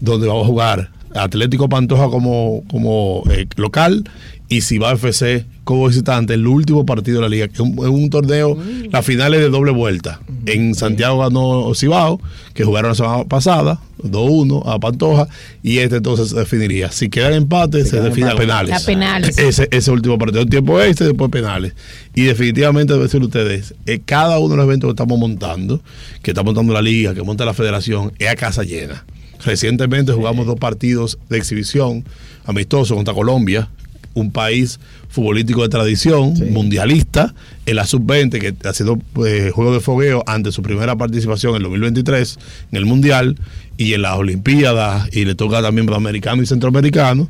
donde 0.00 0.26
vamos 0.26 0.44
a 0.44 0.46
jugar 0.46 0.90
Atlético 1.14 1.68
Pantoja 1.68 2.08
como, 2.08 2.62
como 2.70 3.24
eh, 3.30 3.46
local 3.56 4.04
y 4.48 4.62
Ciba 4.62 4.92
FC 4.92 5.44
como 5.68 5.86
visitante, 5.86 6.32
el 6.32 6.46
último 6.46 6.86
partido 6.86 7.18
de 7.18 7.22
la 7.24 7.28
liga, 7.28 7.46
que 7.46 7.52
es 7.52 7.60
un, 7.60 8.08
torneo, 8.08 8.56
la 8.90 9.02
final 9.02 9.34
es 9.34 9.40
de 9.40 9.50
doble 9.50 9.70
vuelta. 9.70 10.18
En 10.46 10.74
Santiago 10.74 11.18
ganó 11.18 11.74
Cibao, 11.74 12.22
que 12.54 12.64
jugaron 12.64 12.92
la 12.92 12.94
semana 12.94 13.24
pasada, 13.24 13.78
2-1 14.02 14.62
a 14.64 14.78
Pantoja, 14.78 15.28
y 15.62 15.80
este 15.80 15.96
entonces 15.96 16.30
se 16.30 16.36
definiría. 16.36 16.90
Si 16.90 17.10
quedan 17.10 17.34
empates, 17.34 17.90
se 17.90 17.96
quedan 17.96 18.08
define 18.08 18.34
penales. 18.34 18.82
A 18.82 18.86
penales. 18.86 19.36
Ese, 19.36 19.68
ese 19.70 19.90
último 19.90 20.16
partido, 20.16 20.40
un 20.40 20.48
tiempo 20.48 20.80
este, 20.80 21.04
después 21.04 21.30
penales. 21.30 21.74
Y 22.14 22.22
definitivamente, 22.22 22.94
debo 22.94 23.04
decir 23.04 23.22
ustedes, 23.22 23.74
eh, 23.84 24.00
cada 24.02 24.38
uno 24.38 24.52
de 24.52 24.56
los 24.56 24.64
eventos 24.64 24.88
que 24.88 24.92
estamos 24.92 25.18
montando, 25.18 25.82
que 26.22 26.30
está 26.30 26.42
montando 26.42 26.72
la 26.72 26.80
liga, 26.80 27.12
que 27.12 27.22
monta 27.22 27.44
la 27.44 27.52
federación, 27.52 28.14
es 28.18 28.26
a 28.26 28.36
casa 28.36 28.62
llena. 28.62 29.04
Recientemente 29.44 30.12
jugamos 30.12 30.46
dos 30.46 30.58
partidos 30.58 31.18
de 31.28 31.38
exhibición 31.38 32.04
amistosos 32.44 32.96
contra 32.96 33.14
Colombia, 33.14 33.68
un 34.14 34.30
país 34.32 34.80
futbolístico 35.08 35.62
de 35.62 35.68
tradición, 35.68 36.34
mundialista, 36.50 37.34
en 37.66 37.76
la 37.76 37.86
sub-20, 37.86 38.40
que 38.40 38.68
ha 38.68 38.72
sido 38.72 38.98
eh, 39.26 39.50
juego 39.54 39.72
de 39.72 39.80
fogueo 39.80 40.22
ante 40.26 40.52
su 40.52 40.62
primera 40.62 40.96
participación 40.96 41.52
en 41.52 41.56
el 41.58 41.62
2023 41.64 42.38
en 42.72 42.78
el 42.78 42.86
Mundial 42.86 43.36
y 43.76 43.94
en 43.94 44.02
las 44.02 44.16
Olimpiadas, 44.16 45.08
y 45.12 45.24
le 45.24 45.34
toca 45.34 45.62
también 45.62 45.92
americano 45.92 46.42
y 46.42 46.46
centroamericano. 46.46 47.28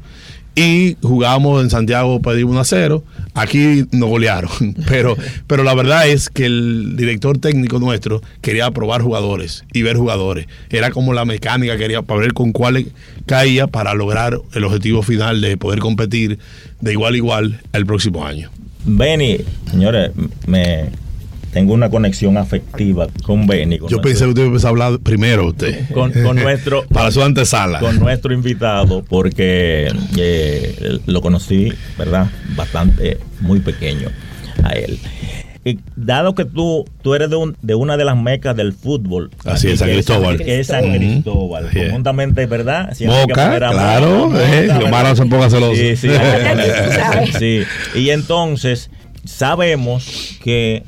Y 0.58 0.96
jugamos 1.02 1.62
en 1.62 1.70
Santiago, 1.70 2.20
pedimos 2.20 2.50
1 2.50 2.60
a 2.60 2.64
0. 2.64 3.04
Aquí 3.34 3.84
nos 3.92 4.08
golearon. 4.08 4.50
Pero, 4.88 5.16
pero 5.46 5.62
la 5.62 5.72
verdad 5.74 6.08
es 6.08 6.28
que 6.28 6.46
el 6.46 6.96
director 6.96 7.38
técnico 7.38 7.78
nuestro 7.78 8.22
quería 8.40 8.68
probar 8.72 9.02
jugadores 9.02 9.64
y 9.72 9.82
ver 9.82 9.96
jugadores. 9.96 10.48
Era 10.70 10.90
como 10.90 11.12
la 11.12 11.24
mecánica, 11.24 11.76
quería 11.76 12.02
para 12.02 12.22
ver 12.22 12.32
con 12.32 12.50
cuáles 12.50 12.88
caía 13.26 13.68
para 13.68 13.94
lograr 13.94 14.40
el 14.52 14.64
objetivo 14.64 15.02
final 15.02 15.40
de 15.40 15.56
poder 15.56 15.78
competir 15.78 16.40
de 16.80 16.92
igual 16.92 17.14
a 17.14 17.16
igual 17.16 17.60
el 17.72 17.86
próximo 17.86 18.26
año. 18.26 18.50
Benny, 18.84 19.38
señores, 19.70 20.10
me 20.48 20.88
tengo 21.52 21.72
una 21.74 21.88
conexión 21.90 22.36
afectiva 22.36 23.06
con 23.22 23.46
Benny. 23.46 23.78
con 23.78 23.88
Yo 23.88 24.00
pensé 24.00 24.24
que 24.24 24.30
usted 24.30 24.44
empezó 24.44 24.66
a 24.66 24.70
hablar 24.70 24.98
primero 25.00 25.46
usted. 25.48 25.88
con, 25.92 26.12
con 26.12 26.36
nuestro 26.42 26.84
Para 26.86 27.10
su 27.10 27.22
antesala. 27.22 27.80
con 27.80 27.98
nuestro 27.98 28.32
invitado 28.34 29.02
porque 29.02 29.88
eh, 30.16 30.98
lo 31.06 31.20
conocí, 31.22 31.72
¿verdad? 31.96 32.26
Bastante, 32.56 33.18
muy 33.40 33.60
pequeño 33.60 34.08
a 34.62 34.70
él. 34.72 34.98
Y 35.64 35.78
dado 35.96 36.34
que 36.34 36.44
tú, 36.44 36.86
tú 37.02 37.14
eres 37.14 37.28
de, 37.30 37.36
un- 37.36 37.56
de 37.60 37.74
una 37.74 37.96
de 37.96 38.04
las 38.04 38.16
mecas 38.16 38.56
del 38.56 38.72
fútbol. 38.72 39.30
Así 39.44 39.68
es, 39.68 39.80
San 39.80 39.88
Cristóbal. 39.90 40.38
Que 40.38 40.60
es 40.60 40.68
San. 40.68 40.84
Cristóbal. 40.96 41.66
Es. 41.66 41.84
Conjuntamente, 41.84 42.46
¿verdad? 42.46 42.94
Siempre 42.94 43.18
hay 43.18 43.26
que 43.26 43.32
claro, 43.32 44.30
eh, 44.40 44.68
no 44.68 45.16
se 45.16 45.26
ponga 45.26 45.50
celoso. 45.50 45.74
Sí, 45.74 45.96
sí. 45.96 46.08
Sí. 47.38 47.62
Y 47.94 48.10
entonces, 48.10 48.88
sabemos 49.24 50.38
que 50.42 50.84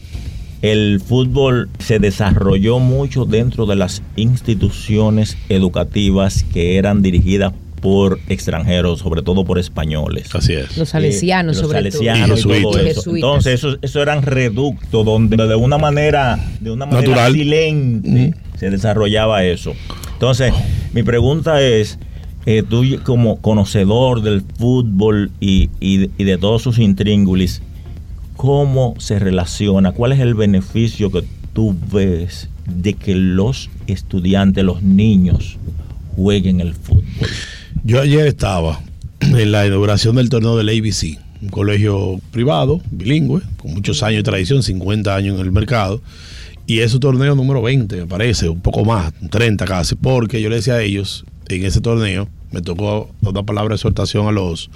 el 0.62 1.00
fútbol 1.04 1.68
se 1.78 1.98
desarrolló 1.98 2.78
mucho 2.78 3.24
dentro 3.24 3.66
de 3.66 3.76
las 3.76 4.02
instituciones 4.16 5.36
educativas 5.48 6.44
que 6.52 6.76
eran 6.76 7.02
dirigidas 7.02 7.52
por 7.80 8.18
extranjeros, 8.28 8.98
sobre 9.00 9.22
todo 9.22 9.44
por 9.44 9.58
españoles. 9.58 10.28
Así 10.34 10.52
es. 10.52 10.76
Los 10.76 10.90
salesianos, 10.90 11.56
Eh, 11.56 11.60
los 11.62 11.66
sobre 11.70 11.78
salesianos 11.90 12.42
todo. 12.42 12.54
y 12.54 12.58
Y 12.58 12.62
todo 12.62 12.78
eso. 12.78 12.86
Jesuitas. 13.00 13.16
Entonces, 13.16 13.54
eso, 13.54 13.78
eso 13.80 14.02
eran 14.02 14.22
reductos 14.22 15.04
donde 15.06 15.36
de 15.38 15.54
una 15.54 15.78
manera, 15.78 16.38
de 16.60 16.70
una 16.70 16.84
manera 16.84 17.00
Natural. 17.08 17.32
silente 17.32 18.34
se 18.58 18.68
desarrollaba 18.70 19.44
eso. 19.44 19.72
Entonces, 20.12 20.52
mi 20.92 21.02
pregunta 21.02 21.62
es, 21.62 21.98
eh, 22.44 22.62
tú 22.68 22.84
como 23.02 23.36
conocedor 23.40 24.20
del 24.20 24.42
fútbol 24.58 25.30
y, 25.40 25.70
y- 25.80 26.10
y 26.18 26.24
de 26.24 26.36
todos 26.36 26.60
sus 26.60 26.78
intríngulis, 26.78 27.62
¿cómo 28.40 28.94
se 28.96 29.18
relaciona? 29.18 29.92
¿Cuál 29.92 30.12
es 30.12 30.20
el 30.20 30.32
beneficio 30.32 31.12
que 31.12 31.24
tú 31.52 31.76
ves 31.92 32.48
de 32.64 32.94
que 32.94 33.14
los 33.14 33.68
estudiantes, 33.86 34.64
los 34.64 34.82
niños, 34.82 35.58
jueguen 36.16 36.62
el 36.62 36.72
fútbol? 36.72 37.04
Yo 37.84 38.00
ayer 38.00 38.26
estaba 38.26 38.80
en 39.20 39.52
la 39.52 39.66
inauguración 39.66 40.16
del 40.16 40.30
torneo 40.30 40.56
del 40.56 40.70
ABC, 40.70 41.18
un 41.42 41.50
colegio 41.50 42.18
privado, 42.30 42.80
bilingüe, 42.90 43.42
con 43.58 43.74
muchos 43.74 44.02
años 44.02 44.20
de 44.20 44.30
tradición, 44.30 44.62
50 44.62 45.14
años 45.14 45.38
en 45.38 45.44
el 45.44 45.52
mercado. 45.52 46.00
Y 46.66 46.78
es 46.78 46.92
su 46.92 46.98
torneo 46.98 47.34
número 47.34 47.60
20, 47.60 47.94
me 47.94 48.06
parece, 48.06 48.48
un 48.48 48.62
poco 48.62 48.86
más, 48.86 49.12
30 49.28 49.66
casi, 49.66 49.96
porque 49.96 50.40
yo 50.40 50.48
le 50.48 50.56
decía 50.56 50.76
a 50.76 50.82
ellos, 50.82 51.26
en 51.46 51.66
ese 51.66 51.82
torneo, 51.82 52.26
me 52.52 52.62
tocó 52.62 53.10
dar 53.20 53.44
palabra 53.44 53.70
de 53.70 53.76
exhortación 53.76 54.26
a 54.26 54.32
los 54.32 54.70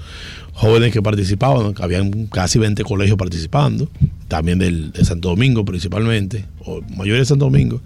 jóvenes 0.52 0.92
que 0.92 1.02
participaban, 1.02 1.74
que 1.74 1.82
habían 1.82 2.26
casi 2.26 2.58
20 2.58 2.84
colegios 2.84 3.18
participando, 3.18 3.88
también 4.28 4.58
del, 4.58 4.92
de 4.92 5.04
Santo 5.04 5.28
Domingo 5.28 5.64
principalmente, 5.64 6.44
o 6.64 6.80
mayoría 6.96 7.20
de 7.20 7.24
Santo 7.24 7.46
Domingo. 7.46 7.80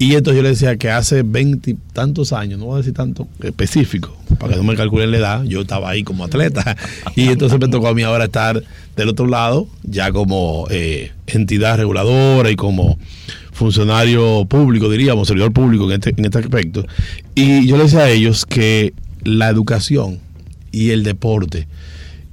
Y 0.00 0.14
entonces 0.14 0.36
yo 0.38 0.42
le 0.42 0.48
decía 0.48 0.76
que 0.76 0.90
hace 0.90 1.22
20 1.22 1.72
y 1.72 1.74
tantos 1.92 2.32
años, 2.32 2.58
no 2.58 2.64
voy 2.64 2.76
a 2.76 2.78
decir 2.78 2.94
tanto 2.94 3.28
específico, 3.42 4.16
para 4.38 4.54
que 4.54 4.56
no 4.56 4.64
me 4.64 4.74
calculen 4.74 5.10
la 5.10 5.18
edad, 5.18 5.44
yo 5.44 5.60
estaba 5.60 5.90
ahí 5.90 6.02
como 6.02 6.24
atleta. 6.24 6.74
Y 7.16 7.28
entonces 7.28 7.60
me 7.60 7.68
tocó 7.68 7.88
a 7.88 7.94
mí 7.94 8.02
ahora 8.02 8.24
estar 8.24 8.62
del 8.96 9.08
otro 9.10 9.26
lado, 9.26 9.68
ya 9.82 10.10
como 10.10 10.66
eh, 10.70 11.12
entidad 11.26 11.76
reguladora 11.76 12.50
y 12.50 12.56
como 12.56 12.98
funcionario 13.52 14.46
público, 14.46 14.88
diríamos, 14.88 15.28
servidor 15.28 15.52
público 15.52 15.84
en 15.84 15.92
este, 15.92 16.14
en 16.16 16.24
este 16.24 16.38
aspecto. 16.38 16.86
Y 17.34 17.66
yo 17.66 17.76
le 17.76 17.82
decía 17.82 18.00
a 18.00 18.10
ellos 18.10 18.46
que 18.46 18.94
la 19.24 19.48
educación 19.48 20.18
y 20.72 20.90
el 20.90 21.02
deporte 21.02 21.66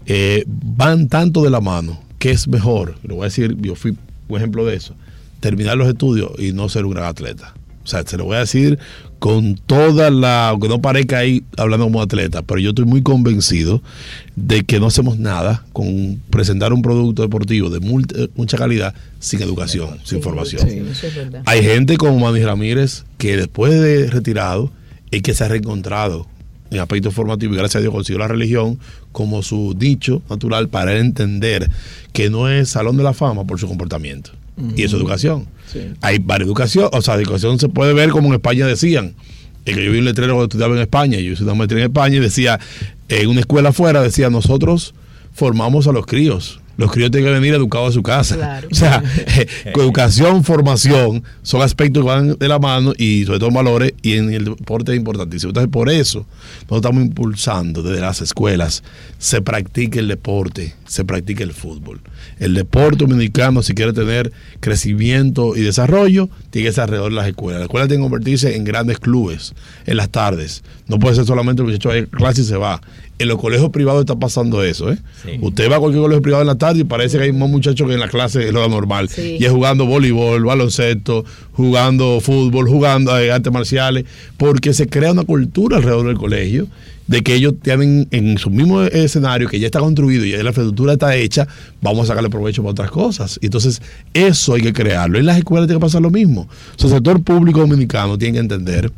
eh, 0.06 0.44
van 0.48 1.08
tanto 1.10 1.44
de 1.44 1.50
la 1.50 1.62
mano 1.62 2.00
que 2.20 2.32
es 2.32 2.48
mejor, 2.48 2.96
lo 3.03 3.15
voy 3.15 3.24
a 3.24 3.25
decir, 3.29 3.56
yo 3.60 3.75
fui 3.75 3.96
un 4.27 4.38
ejemplo 4.38 4.65
de 4.65 4.75
eso, 4.75 4.96
terminar 5.39 5.77
los 5.77 5.88
estudios 5.88 6.32
y 6.39 6.51
no 6.53 6.67
ser 6.70 6.86
un 6.86 6.91
gran 6.94 7.06
atleta. 7.06 7.53
O 7.84 7.89
sea, 7.89 8.03
se 8.06 8.17
lo 8.17 8.25
voy 8.25 8.36
a 8.36 8.39
decir 8.39 8.77
con 9.20 9.56
toda 9.56 10.10
la, 10.10 10.50
aunque 10.50 10.67
no 10.67 10.82
parezca 10.82 11.20
ahí 11.20 11.44
hablando 11.56 11.86
como 11.86 12.01
atleta, 12.01 12.41
pero 12.41 12.60
yo 12.60 12.70
estoy 12.72 12.84
muy 12.86 13.01
convencido 13.01 13.82
de 14.36 14.63
que 14.65 14.79
no 14.79 14.88
hacemos 14.88 15.17
nada 15.20 15.65
con 15.74 16.20
presentar 16.29 16.74
un 16.74 16.82
producto 16.82 17.22
deportivo 17.22 17.70
de 17.70 17.79
multi- 17.79 18.29
mucha 18.36 18.58
calidad 18.58 18.94
sin 19.20 19.41
educación, 19.41 20.00
sin 20.03 20.22
formación. 20.22 20.70
Sí, 20.70 20.79
eso 20.91 21.08
es 21.08 21.15
verdad. 21.15 21.44
Hay 21.46 21.63
gente 21.63 21.96
como 21.98 22.20
Manny 22.20 22.44
Ramírez 22.44 23.06
que 23.17 23.38
después 23.38 23.72
de 23.79 24.08
retirado 24.08 24.72
es 25.12 25.22
que 25.22 25.34
se 25.34 25.46
ha 25.46 25.48
reencontrado 25.48 26.27
en 26.72 26.80
aspecto 26.80 27.12
formativo 27.12 27.54
y 27.54 27.58
gracias 27.58 27.78
a 27.78 27.82
Dios 27.82 27.94
consiguió 27.94 28.20
la 28.20 28.28
religión 28.28 28.80
como 29.12 29.44
su 29.44 29.74
dicho 29.78 30.22
natural 30.30 30.70
para 30.70 30.94
él 30.94 31.00
entender 31.00 31.70
que 32.14 32.30
no 32.30 32.50
es 32.50 32.70
salón 32.70 32.98
de 32.98 33.04
la 33.04 33.14
fama 33.14 33.46
por 33.46 33.60
su 33.60 33.68
comportamiento. 33.68 34.32
Y 34.76 34.84
es 34.84 34.94
educación. 34.94 35.46
Sí. 35.72 35.82
Hay 36.02 36.18
varias 36.18 36.48
educación, 36.48 36.90
o 36.92 37.02
sea, 37.04 37.14
educación 37.14 37.60
se 37.60 37.70
puede 37.70 37.94
ver 37.94 38.10
como 38.10 38.30
en 38.30 38.34
España 38.36 38.66
decían. 38.66 39.14
El 39.66 39.76
que 39.76 39.86
yo 39.86 39.92
vi 39.92 40.00
un 40.00 40.06
letrero 40.06 40.34
cuando 40.34 40.46
estudiaba 40.46 40.74
en 40.76 40.82
España, 40.82 41.20
yo 41.20 41.34
hice 41.34 41.44
una 41.44 41.54
maestría 41.54 41.84
en 41.84 41.92
España 41.92 42.16
y 42.16 42.20
decía, 42.20 42.58
en 43.10 43.30
una 43.30 43.42
escuela 43.42 43.70
afuera, 43.70 44.02
decía, 44.02 44.30
nosotros 44.30 44.96
formamos 45.34 45.88
a 45.88 45.92
los 45.92 46.06
críos. 46.06 46.62
Los 46.77 46.91
críos 46.91 47.12
tienen 47.12 47.29
que 47.29 47.39
venir 47.39 47.53
educados 47.53 47.89
a 47.89 47.91
su 47.91 48.03
casa. 48.03 48.36
Claro. 48.36 48.67
O 48.77 48.79
sea, 48.79 49.01
educación, 49.65 50.43
formación, 50.43 51.24
son 51.41 51.62
aspectos 51.62 52.03
que 52.03 52.07
van 52.07 52.38
de 52.38 52.48
la 52.48 52.60
mano 52.60 52.93
y 52.98 53.25
sobre 53.25 53.39
todo 53.39 53.51
valores 53.51 53.93
y 54.01 54.13
en 54.13 54.31
el 54.31 54.46
deporte 54.46 54.91
es 54.91 54.98
importantísimo. 54.98 55.50
Entonces, 55.50 55.72
por 55.72 55.89
eso 55.89 56.25
nosotros 56.62 56.77
estamos 56.77 57.03
impulsando 57.03 57.81
desde 57.81 58.01
las 58.01 58.22
escuelas, 58.22 58.84
se 59.17 59.41
practique 59.41 60.00
el 60.00 60.07
deporte, 60.07 60.75
se 60.86 61.05
practique 61.05 61.43
el 61.43 61.53
fútbol. 61.53 62.01
El 62.39 62.53
deporte 62.53 63.05
dominicano, 63.05 63.63
si 63.63 63.74
quiere 63.74 63.93
tener 63.93 64.31
crecimiento 64.60 65.55
y 65.55 65.62
desarrollo, 65.62 66.29
tiene 66.51 66.67
que 66.67 66.74
ser 66.74 66.84
alrededor 66.84 67.12
de 67.12 67.15
las 67.15 67.27
escuelas. 67.27 67.60
Las 67.60 67.65
escuelas 67.65 67.88
tienen 67.88 68.03
que 68.03 68.10
convertirse 68.12 68.55
en 68.55 68.63
grandes 68.63 69.00
clubes 69.00 69.55
en 69.86 69.98
las 69.98 70.10
tardes. 70.10 70.63
No 70.88 71.00
puede 71.00 71.15
ser 71.15 71.25
solamente 71.25 71.62
el 71.62 71.67
muchacho 71.67 71.89
a 71.89 72.05
clase 72.05 72.41
y 72.41 72.46
se 72.46 72.57
va. 72.57 72.81
En 73.20 73.28
los 73.28 73.40
colegios 73.40 73.70
privados 73.72 74.02
está 74.02 74.16
pasando 74.16 74.64
eso. 74.64 74.92
¿eh? 74.92 74.98
Sí. 75.24 75.38
Usted 75.42 75.72
va 75.72 75.78
a 75.78 75.80
cualquier 75.80 76.04
colegio 76.04 76.22
privado 76.22 76.42
en 76.44 76.48
la 76.48 76.58
tarde 76.58 76.82
y 76.82 76.84
parece 76.84 77.18
que 77.18 77.24
hay 77.26 77.34
más 77.34 77.50
muchachos 77.50 77.88
que 77.88 77.94
en 77.94 78.00
la 78.00 78.08
clase 78.08 78.48
es 78.48 78.54
lo 78.54 78.68
normal. 78.68 79.10
Sí. 79.10 79.38
Y 79.40 79.46
es 79.46 79.52
jugando 79.52 79.86
voleibol, 79.86 80.44
baloncesto, 80.44 81.26
jugando 81.54 82.20
fútbol, 82.22 82.68
jugando 82.68 83.18
eh, 83.18 83.32
artes 83.32 83.52
marciales, 83.52 84.06
porque 84.38 84.74
se 84.74 84.88
crea 84.88 85.12
una 85.12 85.24
cultura 85.24 85.78
alrededor 85.78 86.08
del 86.08 86.18
colegio 86.18 86.68
de 87.08 87.22
que 87.22 87.36
ellos 87.36 87.56
tienen 87.62 88.08
en 88.12 88.38
su 88.38 88.50
mismo 88.50 88.84
escenario 88.84 89.48
que 89.48 89.60
ya 89.60 89.68
está 89.68 89.80
construido 89.80 90.26
y 90.26 90.32
ya 90.32 90.44
la 90.44 90.50
infraestructura 90.50 90.94
está 90.94 91.16
hecha, 91.16 91.48
vamos 91.82 92.04
a 92.04 92.08
sacarle 92.08 92.30
provecho 92.30 92.62
para 92.62 92.72
otras 92.72 92.92
cosas. 92.92 93.40
Entonces, 93.42 93.82
eso 94.14 94.54
hay 94.54 94.62
que 94.62 94.74
crearlo. 94.74 95.18
En 95.18 95.26
las 95.26 95.38
escuelas 95.38 95.68
tiene 95.68 95.80
que 95.80 95.86
pasar 95.86 96.02
lo 96.02 96.12
mismo. 96.12 96.42
O 96.42 96.80
sea, 96.80 96.90
el 96.90 96.96
sector 96.96 97.24
público 97.24 97.62
dominicano 97.62 98.18
tiene 98.18 98.34
que 98.34 98.40
entender 98.40 98.92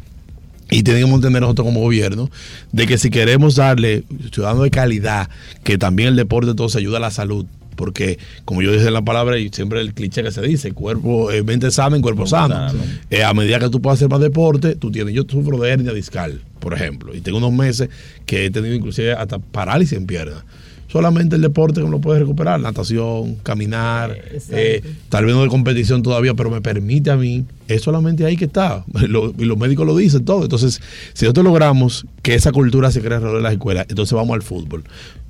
y 0.69 0.83
tenemos 0.83 1.11
que 1.11 1.15
entender 1.15 1.41
nosotros 1.41 1.65
como 1.65 1.81
gobierno 1.81 2.29
de 2.71 2.87
que 2.87 2.97
si 2.97 3.09
queremos 3.09 3.55
darle 3.55 4.03
ciudadanos 4.31 4.63
de 4.63 4.71
calidad, 4.71 5.29
que 5.63 5.77
también 5.77 6.09
el 6.09 6.15
deporte 6.15 6.51
entonces 6.51 6.77
ayuda 6.77 6.97
a 6.97 7.01
la 7.01 7.11
salud. 7.11 7.45
Porque, 7.75 8.19
como 8.43 8.61
yo 8.61 8.73
dije 8.73 8.87
en 8.87 8.93
la 8.93 9.03
palabra, 9.03 9.37
y 9.37 9.47
siempre 9.49 9.79
el 9.79 9.93
cliché 9.93 10.21
que 10.21 10.31
se 10.31 10.41
dice, 10.41 10.73
cuerpo, 10.73 11.31
eh, 11.31 11.43
mente 11.43 11.71
sana 11.71 11.95
en 11.95 12.01
cuerpo 12.01 12.27
sano. 12.27 12.67
Eh, 13.09 13.23
a 13.23 13.33
medida 13.33 13.57
que 13.57 13.69
tú 13.69 13.81
puedas 13.81 13.99
hacer 13.99 14.09
más 14.09 14.19
deporte, 14.19 14.75
tú 14.75 14.91
tienes, 14.91 15.13
yo 15.13 15.23
sufro 15.25 15.57
de 15.57 15.69
hernia 15.69 15.93
discal, 15.93 16.41
por 16.59 16.73
ejemplo, 16.73 17.15
y 17.15 17.21
tengo 17.21 17.37
unos 17.37 17.53
meses 17.53 17.87
que 18.25 18.45
he 18.45 18.51
tenido 18.51 18.75
inclusive 18.75 19.13
hasta 19.13 19.39
parálisis 19.39 19.97
en 19.97 20.07
pierna. 20.07 20.43
Solamente 20.91 21.35
el 21.35 21.41
deporte 21.43 21.79
que 21.81 21.85
me 21.85 21.91
lo 21.91 22.01
puede 22.01 22.19
recuperar, 22.19 22.59
natación, 22.59 23.35
caminar, 23.43 24.11
Exacto. 24.31 24.55
eh, 24.57 24.81
tal 25.09 25.25
vez 25.25 25.35
no 25.35 25.43
de 25.43 25.47
competición 25.47 26.01
todavía, 26.01 26.33
pero 26.33 26.49
me 26.49 26.61
permite 26.61 27.11
a 27.11 27.15
mí, 27.15 27.45
es 27.67 27.83
solamente 27.83 28.25
ahí 28.25 28.35
que 28.35 28.45
está. 28.45 28.83
Lo- 29.07 29.31
y 29.37 29.45
los 29.45 29.57
médicos 29.57 29.85
lo 29.85 29.95
dicen 29.95 30.25
todo. 30.25 30.41
Entonces, 30.43 30.81
si 31.13 31.25
nosotros 31.25 31.45
logramos 31.45 32.05
que 32.23 32.33
esa 32.33 32.51
cultura 32.51 32.91
se 32.91 33.01
cree 33.01 33.15
alrededor 33.17 33.37
de 33.37 33.43
las 33.43 33.53
escuelas, 33.53 33.85
entonces 33.89 34.13
vamos 34.13 34.33
al 34.33 34.41
fútbol. 34.41 34.83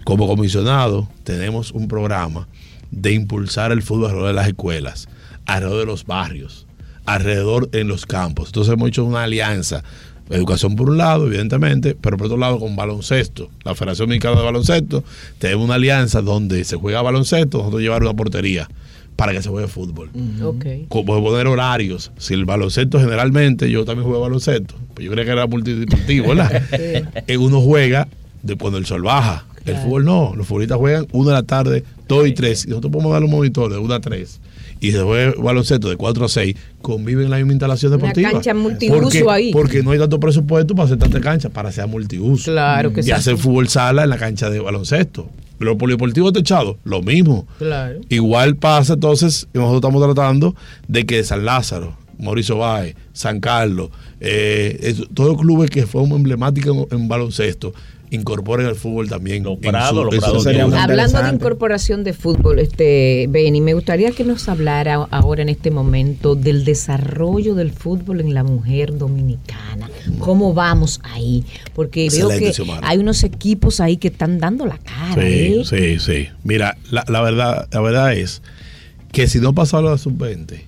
Como 0.06 0.28
comisionado, 0.28 1.10
tenemos 1.26 1.72
un 1.72 1.88
programa 1.90 2.48
de 2.92 3.12
impulsar 3.14 3.72
el 3.74 3.82
fútbol 3.82 4.06
alrededor 4.06 4.28
de 4.30 4.34
las 4.36 4.48
escuelas, 4.48 5.10
alrededor 5.46 5.80
de 5.82 5.86
los 5.86 6.06
barrios, 6.06 6.68
alrededor 7.06 7.70
en 7.74 7.88
los 7.88 8.06
campos. 8.06 8.48
Entonces 8.50 8.74
hemos 8.74 8.88
hecho 8.90 9.04
una 9.04 9.24
alianza. 9.24 9.84
Educación 10.30 10.76
por 10.76 10.90
un 10.90 10.98
lado, 10.98 11.26
evidentemente, 11.28 11.96
pero 12.00 12.18
por 12.18 12.28
otro 12.28 12.38
lado 12.38 12.60
con 12.60 12.76
baloncesto. 12.76 13.50
La 13.64 13.74
Federación 13.76 14.10
Mexicana 14.10 14.38
de 14.38 14.44
Baloncesto 14.44 15.04
tenemos 15.40 15.66
una 15.66 15.76
alianza 15.76 16.22
donde 16.22 16.64
se 16.64 16.76
juega 16.76 17.02
baloncesto, 17.02 17.58
nosotros 17.60 17.82
llevar 17.82 18.04
una 18.04 18.14
portería 18.14 18.70
para 19.16 19.34
que 19.34 19.42
se 19.42 19.50
juegue 19.50 19.68
fútbol. 19.68 20.10
Ok. 20.44 20.66
Como 20.88 21.22
poner 21.24 21.48
horarios. 21.48 22.12
Si 22.18 22.34
el 22.36 22.46
baloncesto 22.46 23.00
generalmente, 23.00 23.70
yo 23.70 23.84
también 23.86 24.06
juego 24.08 24.22
baloncesto, 24.22 24.76
pues 24.94 25.06
yo 25.06 25.12
creía 25.12 25.26
que 25.26 25.32
era 25.32 25.48
multideportivo, 25.48 26.30
¿verdad? 26.30 26.62
Eh, 27.28 27.38
Uno 27.38 27.60
juega 27.60 28.08
de 28.44 28.56
cuando 28.56 28.78
el 28.78 28.86
sol 28.86 29.02
baja. 29.02 29.46
El 29.66 29.74
Claro. 29.74 29.82
fútbol 29.84 30.06
no. 30.06 30.34
Los 30.38 30.48
futbolistas 30.48 30.78
juegan 30.78 31.06
una 31.12 31.32
de 31.32 31.36
la 31.38 31.44
tarde, 31.44 31.84
dos 32.08 32.26
y 32.28 32.34
tres. 32.34 32.66
Y 32.66 32.70
nosotros 32.70 32.94
podemos 32.94 33.12
dar 33.12 33.24
un 33.24 33.32
monitor 33.32 33.72
de 33.72 33.78
una 33.78 33.96
a 33.96 34.00
tres. 34.00 34.40
Y 34.82 34.92
se 34.92 35.02
juega 35.02 35.34
baloncesto 35.38 35.90
de 35.90 35.98
4 35.98 36.26
a 36.26 36.30
6, 36.30 36.56
conviven 36.82 37.26
en 37.26 37.32
la 37.32 37.38
misma 37.38 37.54
instalación 37.54 37.92
Una 37.94 37.98
deportiva. 38.02 38.32
cancha 38.32 38.54
multiuso 38.54 39.02
porque, 39.02 39.26
ahí. 39.30 39.52
Porque 39.52 39.84
no 39.84 39.92
hay 39.92 40.00
tanto 40.00 40.20
presupuesto 40.20 40.74
para 40.74 40.86
hacer 40.86 40.98
tanta 40.98 41.20
cancha, 41.20 41.50
para 41.50 41.72
ser 41.72 41.88
multiuso. 41.88 42.52
Claro 42.52 42.94
que 42.94 43.02
y 43.02 43.04
sí. 43.04 43.12
hacer 43.12 43.38
fútbol 43.38 43.68
sala 43.68 44.04
en 44.04 44.10
la 44.10 44.18
cancha 44.18 44.50
de 44.50 44.60
baloncesto. 44.60 45.30
Los 45.60 45.76
polideportivos 45.76 46.32
techados, 46.32 46.78
lo 46.86 47.02
mismo. 47.02 47.46
Claro. 47.58 48.00
Igual 48.08 48.56
pasa 48.56 48.94
entonces, 48.94 49.48
nosotros 49.54 49.80
estamos 49.80 50.04
tratando 50.16 50.56
de 50.88 51.06
que 51.06 51.22
San 51.26 51.44
Lázaro, 51.44 51.98
Mauricio 52.18 52.58
Báez, 52.58 52.96
San 53.12 53.42
Carlos, 53.42 53.90
eh, 54.22 54.96
todos 55.14 55.32
los 55.32 55.42
clubes 55.42 55.70
que 55.70 55.86
fueron 55.86 56.12
emblemáticos 56.12 56.88
en, 56.92 57.02
en 57.02 57.08
baloncesto, 57.10 57.74
incorporen 58.12 58.66
el 58.68 58.76
fútbol 58.76 59.08
también. 59.10 59.44
Los 59.44 59.60
Prados, 59.60 60.06
los 60.06 60.16
Prados 60.16 60.46
Hablando 60.48 61.22
de 61.22 61.30
incorporación 61.30 62.04
de 62.04 62.14
fútbol, 62.14 62.60
este 62.60 63.28
Beni, 63.30 63.62
me 63.62 63.74
gustaría 63.74 64.12
que 64.12 64.24
nos 64.24 64.50
hablara 64.50 64.96
ahora 65.12 65.42
en 65.44 65.50
este 65.50 65.72
momento 65.72 66.36
del 66.36 66.66
desarrollo 66.66 67.56
del 67.56 67.72
fútbol 67.72 68.22
en 68.22 68.34
la 68.34 68.44
mujer 68.44 68.98
dominicana. 68.98 69.90
¿Cómo 70.20 70.54
vamos 70.54 71.00
ahí? 71.04 71.44
Porque 71.74 72.10
veo 72.12 72.30
que 72.30 72.52
Xiomara. 72.54 72.88
hay 72.88 72.98
unos 72.98 73.24
equipos 73.24 73.80
ahí 73.80 73.98
que 73.98 74.08
están 74.08 74.40
dando 74.40 74.66
la 74.66 74.78
cara. 74.80 75.14
Sí, 75.22 75.22
¿eh? 75.28 75.64
sí, 75.66 76.00
sí. 76.00 76.28
Mira, 76.44 76.78
la, 76.92 77.06
la 77.08 77.22
verdad, 77.22 77.68
la 77.72 77.82
verdad 77.82 78.14
es 78.14 78.42
que 79.12 79.28
si 79.28 79.40
no 79.40 79.54
pasaba 79.54 79.92
la 79.92 79.98
sub-20, 79.98 80.62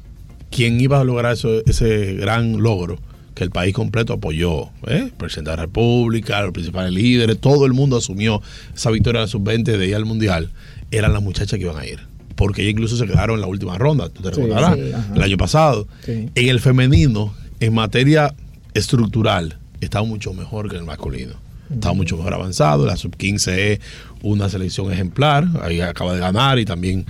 ¿quién 0.52 0.80
iba 0.80 1.00
a 1.00 1.04
lograr 1.04 1.34
eso- 1.34 1.64
ese 1.66 2.14
gran 2.14 2.62
logro? 2.62 2.98
Que 3.42 3.46
el 3.46 3.50
país 3.50 3.74
completo 3.74 4.14
apoyó, 4.14 4.66
¿eh? 4.86 5.06
El 5.06 5.12
presidente 5.14 5.50
de 5.50 5.58
la 5.58 5.64
República, 5.64 6.44
los 6.44 6.52
principales 6.52 6.94
líderes, 6.94 7.40
todo 7.40 7.66
el 7.66 7.74
mundo 7.74 7.98
asumió 7.98 8.40
esa 8.76 8.92
victoria 8.92 9.22
de 9.22 9.26
la 9.26 9.32
sub-20 9.32 9.64
de 9.64 9.88
ir 9.88 9.96
al 9.96 10.06
Mundial. 10.06 10.52
Eran 10.92 11.12
las 11.12 11.24
muchachas 11.24 11.58
que 11.58 11.66
iban 11.66 11.76
a 11.76 11.88
ir. 11.88 12.02
Porque 12.36 12.62
ellas 12.62 12.74
incluso 12.74 12.98
se 12.98 13.08
quedaron 13.08 13.38
en 13.38 13.42
la 13.42 13.48
última 13.48 13.80
ronda, 13.80 14.10
tú 14.10 14.22
te 14.22 14.30
Sí, 14.30 14.42
recordarás, 14.42 14.76
sí, 14.76 14.92
el 15.16 15.24
año 15.24 15.38
pasado. 15.38 15.88
Sí. 16.06 16.30
En 16.36 16.50
el 16.50 16.60
femenino, 16.60 17.34
en 17.60 17.74
materia 17.74 18.36
estructural, 18.76 19.58
está 19.80 20.04
mucho 20.04 20.36
mejor 20.36 20.70
que 20.70 20.76
en 20.76 20.82
el 20.82 20.86
masculino. 20.86 21.34
Está 21.74 21.94
mucho 21.94 22.18
mejor 22.18 22.36
avanzado. 22.36 22.86
La 22.86 22.96
sub-15 22.96 23.58
es 23.58 23.80
una 24.22 24.50
selección 24.50 24.94
ejemplar. 24.94 25.48
Ahí 25.64 25.82
acaba 25.82 26.14
de 26.14 26.20
ganar 26.20 26.60
y 26.60 26.66
también 26.66 27.08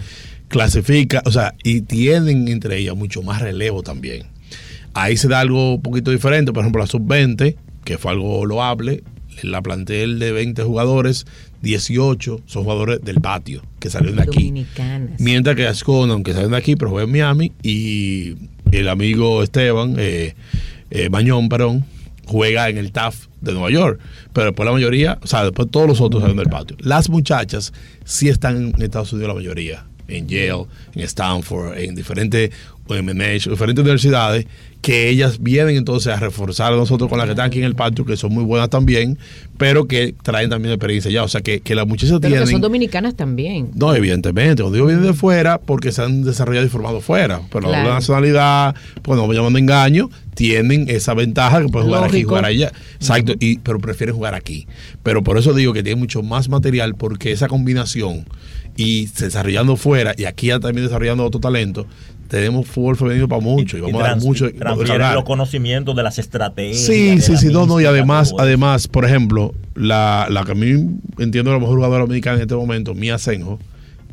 clasifica. 0.47 1.23
O 1.25 1.31
sea, 1.33 1.55
y 1.61 1.81
tienen 1.81 2.47
entre 2.47 2.77
ellas 2.77 2.95
mucho 2.95 3.21
más 3.21 3.41
relevo 3.41 3.83
también. 3.83 4.27
Ahí 4.93 5.17
se 5.17 5.27
da 5.27 5.39
algo 5.39 5.75
un 5.75 5.81
poquito 5.81 6.11
diferente. 6.11 6.51
Por 6.51 6.61
ejemplo, 6.61 6.81
la 6.81 6.87
sub-20, 6.87 7.55
que 7.83 7.97
fue 7.97 8.11
algo 8.11 8.45
loable. 8.45 9.03
La 9.43 9.61
plantel 9.61 10.19
de 10.19 10.33
20 10.33 10.61
jugadores, 10.63 11.25
18 11.61 12.41
son 12.45 12.63
jugadores 12.63 13.01
del 13.01 13.21
patio 13.21 13.63
que 13.79 13.89
salieron 13.89 14.17
de 14.17 14.23
aquí. 14.23 14.47
Dominicanas. 14.47 15.19
Mientras 15.19 15.55
que 15.55 15.65
Ascona, 15.67 16.13
aunque 16.13 16.33
salen 16.33 16.51
de 16.51 16.57
aquí, 16.57 16.75
pero 16.75 16.91
juega 16.91 17.05
en 17.05 17.11
Miami, 17.11 17.53
y 17.63 18.35
el 18.71 18.89
amigo 18.89 19.41
Esteban, 19.41 19.95
eh, 19.97 20.35
eh, 20.91 21.09
Mañón, 21.09 21.49
perdón, 21.49 21.85
juega 22.25 22.69
en 22.69 22.77
el 22.77 22.91
TAF 22.91 23.27
de 23.41 23.53
Nueva 23.53 23.71
York. 23.71 23.99
Pero 24.33 24.47
después 24.47 24.65
la 24.65 24.73
mayoría, 24.73 25.19
o 25.21 25.27
sea, 25.27 25.43
después 25.43 25.69
todos 25.69 25.87
los 25.87 26.01
otros 26.01 26.21
salen 26.21 26.37
del 26.37 26.49
patio. 26.49 26.77
Las 26.79 27.09
muchachas 27.09 27.73
sí 28.05 28.29
están 28.29 28.73
en 28.75 28.81
Estados 28.81 29.11
Unidos 29.13 29.29
la 29.29 29.35
mayoría, 29.35 29.85
en 30.11 30.27
Yale, 30.27 30.65
en 30.95 31.01
Stanford, 31.03 31.77
en 31.77 31.95
diferentes 31.95 32.51
diferentes 32.99 33.81
universidades, 33.81 34.45
que 34.81 35.09
ellas 35.09 35.41
vienen 35.41 35.77
entonces 35.77 36.11
a 36.11 36.19
reforzar 36.19 36.73
a 36.73 36.75
nosotros 36.75 37.07
con 37.07 37.19
las 37.19 37.25
que 37.25 37.31
están 37.31 37.45
aquí 37.45 37.59
en 37.59 37.65
el 37.65 37.75
patio, 37.75 38.03
que 38.03 38.17
son 38.17 38.33
muy 38.33 38.43
buenas 38.43 38.69
también, 38.69 39.17
pero 39.57 39.85
que 39.85 40.15
traen 40.23 40.49
también 40.49 40.73
experiencia 40.73 41.11
ya. 41.11 41.23
O 41.23 41.27
sea, 41.27 41.41
que, 41.41 41.59
que 41.59 41.75
las 41.75 41.85
muchachas 41.85 42.19
Pero 42.19 42.21
que 42.21 42.27
tienen... 42.29 42.47
son 42.47 42.61
dominicanas 42.61 43.15
también. 43.15 43.69
No, 43.75 43.93
evidentemente. 43.93 44.63
Cuando 44.63 44.75
digo 44.75 44.87
vienen 44.87 45.05
de 45.05 45.13
fuera, 45.13 45.59
porque 45.59 45.91
se 45.91 46.01
han 46.01 46.23
desarrollado 46.23 46.65
y 46.65 46.69
formado 46.69 46.99
fuera. 46.99 47.41
Pero 47.51 47.67
Claro. 47.67 47.89
la 47.89 47.93
nacionalidad, 47.95 48.75
pues 49.03 49.19
no 49.19 49.27
me 49.27 49.35
llaman 49.35 49.53
de 49.53 49.59
engaño, 49.59 50.09
tienen 50.33 50.89
esa 50.89 51.13
ventaja 51.13 51.61
que 51.61 51.67
pueden 51.69 51.87
jugar 51.87 52.05
aquí 52.05 52.17
y 52.17 52.23
jugar 52.23 52.45
allá. 52.45 52.71
Exacto, 52.95 53.33
y, 53.39 53.59
pero 53.59 53.79
prefieren 53.79 54.15
jugar 54.15 54.33
aquí. 54.33 54.67
Pero 55.03 55.23
por 55.23 55.37
eso 55.37 55.53
digo 55.53 55.73
que 55.73 55.83
tienen 55.83 55.99
mucho 55.99 56.23
más 56.23 56.49
material, 56.49 56.95
porque 56.95 57.31
esa 57.31 57.47
combinación 57.47 58.25
y 58.77 59.05
desarrollando 59.07 59.75
fuera 59.75 60.13
y 60.17 60.25
aquí 60.25 60.47
ya 60.47 60.59
también 60.59 60.85
desarrollando 60.87 61.25
otro 61.25 61.39
talento, 61.39 61.85
tenemos 62.27 62.65
fútbol 62.67 62.95
femenino 62.95 63.27
para 63.27 63.41
mucho 63.41 63.75
y, 63.77 63.79
y 63.79 63.83
vamos 63.83 64.01
a 64.01 64.07
dar 64.07 64.19
mucho. 64.21 64.49
transfieren 64.53 65.13
los 65.13 65.23
conocimientos 65.25 65.95
de 65.95 66.03
las 66.03 66.17
estrategias. 66.17 66.79
Sí, 66.85 67.19
sí, 67.19 67.33
la 67.33 67.37
sí, 67.37 67.47
no, 67.47 67.65
no, 67.65 67.81
y 67.81 67.85
además, 67.85 68.33
además, 68.39 68.87
por 68.87 69.03
ejemplo, 69.05 69.53
la, 69.75 70.27
la 70.29 70.43
que 70.45 70.53
a 70.53 70.55
mí 70.55 70.71
entiendo 71.19 71.51
la 71.51 71.59
mejor 71.59 71.75
jugadora 71.75 72.03
dominicana 72.03 72.37
en 72.37 72.43
este 72.43 72.55
momento, 72.55 72.95
Mía 72.95 73.17
Senjo, 73.17 73.59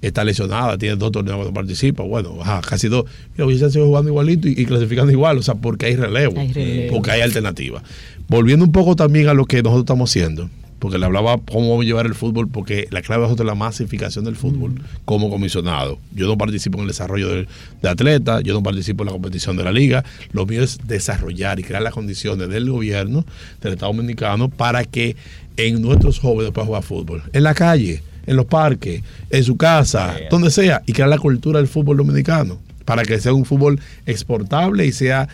está 0.02 0.24
lesionada, 0.24 0.76
tiene 0.78 0.96
dos 0.96 1.12
torneos 1.12 1.38
que 1.38 1.44
no 1.44 1.52
participa, 1.54 2.02
bueno, 2.02 2.38
ajá, 2.40 2.60
casi 2.60 2.88
dos. 2.88 3.04
Y 3.36 3.38
los 3.38 3.48
muchachos 3.48 3.72
siguen 3.72 3.88
jugando 3.88 4.10
igualito 4.10 4.48
y, 4.48 4.52
y 4.56 4.64
clasificando 4.66 5.12
igual, 5.12 5.38
o 5.38 5.42
sea, 5.42 5.54
porque 5.54 5.86
hay 5.86 5.96
relevo, 5.96 6.38
Hay 6.40 6.52
relevo. 6.52 6.94
porque 6.94 7.10
hay 7.12 7.20
alternativa. 7.20 7.82
Volviendo 8.28 8.64
un 8.64 8.72
poco 8.72 8.96
también 8.96 9.28
a 9.28 9.34
lo 9.34 9.44
que 9.44 9.58
nosotros 9.62 9.82
estamos 9.82 10.10
haciendo, 10.10 10.50
porque 10.78 10.98
le 10.98 11.06
hablaba 11.06 11.38
cómo 11.50 11.70
vamos 11.70 11.84
a 11.84 11.86
llevar 11.86 12.06
el 12.06 12.14
fútbol, 12.14 12.48
porque 12.48 12.88
la 12.90 13.02
clave 13.02 13.26
es 13.26 13.38
la 13.40 13.54
masificación 13.54 14.24
del 14.24 14.36
fútbol 14.36 14.80
como 15.04 15.30
comisionado. 15.30 15.98
Yo 16.14 16.26
no 16.26 16.38
participo 16.38 16.78
en 16.78 16.82
el 16.82 16.88
desarrollo 16.88 17.28
de, 17.28 17.48
de 17.82 17.88
atletas, 17.88 18.42
yo 18.44 18.54
no 18.54 18.62
participo 18.62 19.02
en 19.02 19.06
la 19.06 19.12
competición 19.12 19.56
de 19.56 19.64
la 19.64 19.72
liga. 19.72 20.04
Lo 20.32 20.46
mío 20.46 20.62
es 20.62 20.78
desarrollar 20.86 21.58
y 21.58 21.64
crear 21.64 21.82
las 21.82 21.94
condiciones 21.94 22.48
del 22.48 22.70
gobierno 22.70 23.24
del 23.60 23.74
Estado 23.74 23.92
Dominicano 23.92 24.48
para 24.48 24.84
que 24.84 25.16
en 25.56 25.82
nuestros 25.82 26.18
jóvenes 26.18 26.52
puedan 26.52 26.68
jugar 26.68 26.82
fútbol. 26.82 27.22
En 27.32 27.42
la 27.42 27.54
calle, 27.54 28.02
en 28.26 28.36
los 28.36 28.46
parques, 28.46 29.02
en 29.30 29.44
su 29.44 29.56
casa, 29.56 30.16
donde 30.30 30.50
sea, 30.50 30.82
y 30.86 30.92
crear 30.92 31.08
la 31.08 31.18
cultura 31.18 31.58
del 31.58 31.68
fútbol 31.68 31.96
dominicano 31.96 32.58
para 32.84 33.02
que 33.02 33.18
sea 33.20 33.34
un 33.34 33.44
fútbol 33.44 33.80
exportable 34.06 34.86
y 34.86 34.92
sea 34.92 35.28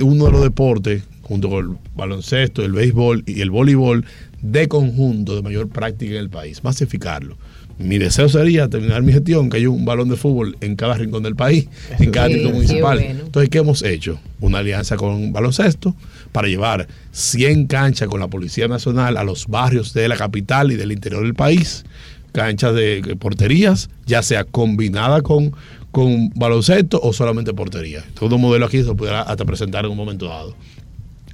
uno 0.00 0.26
de 0.26 0.32
los 0.32 0.42
deportes, 0.42 1.04
junto 1.28 1.48
con 1.50 1.64
el 1.70 1.76
baloncesto, 1.94 2.64
el 2.64 2.72
béisbol 2.72 3.22
y 3.26 3.40
el 3.42 3.50
voleibol, 3.50 4.04
de 4.42 4.66
conjunto 4.68 5.36
de 5.36 5.42
mayor 5.42 5.68
práctica 5.68 6.12
en 6.12 6.18
el 6.20 6.30
país, 6.30 6.64
masificarlo. 6.64 7.36
Mi 7.78 7.98
deseo 7.98 8.28
sería 8.28 8.68
terminar 8.68 9.02
mi 9.02 9.12
gestión, 9.12 9.50
que 9.50 9.58
haya 9.58 9.68
un 9.70 9.84
balón 9.84 10.08
de 10.08 10.16
fútbol 10.16 10.56
en 10.60 10.74
cada 10.74 10.94
rincón 10.94 11.22
del 11.22 11.36
país, 11.36 11.68
en 12.00 12.10
cada 12.10 12.28
Sí, 12.28 12.40
municipal. 12.44 12.98
bueno. 12.98 13.20
Entonces, 13.26 13.50
¿qué 13.50 13.58
hemos 13.58 13.82
hecho? 13.84 14.18
Una 14.40 14.58
alianza 14.58 14.96
con 14.96 15.32
baloncesto 15.32 15.94
para 16.32 16.48
llevar 16.48 16.88
100 17.12 17.66
canchas 17.68 18.08
con 18.08 18.18
la 18.18 18.26
Policía 18.26 18.66
Nacional 18.66 19.16
a 19.16 19.22
los 19.22 19.46
barrios 19.46 19.94
de 19.94 20.08
la 20.08 20.16
capital 20.16 20.72
y 20.72 20.76
del 20.76 20.90
interior 20.90 21.22
del 21.22 21.34
país, 21.34 21.84
canchas 22.32 22.74
de 22.74 23.00
de 23.00 23.14
porterías, 23.16 23.90
ya 24.06 24.22
sea 24.22 24.42
combinada 24.44 25.22
con, 25.22 25.52
con 25.92 26.30
baloncesto 26.30 26.98
o 27.00 27.12
solamente 27.12 27.54
portería. 27.54 28.04
Todo 28.18 28.38
modelo 28.38 28.66
aquí 28.66 28.82
se 28.82 28.92
pudiera 28.94 29.22
hasta 29.22 29.44
presentar 29.44 29.84
en 29.84 29.92
un 29.92 29.96
momento 29.96 30.26
dado. 30.28 30.56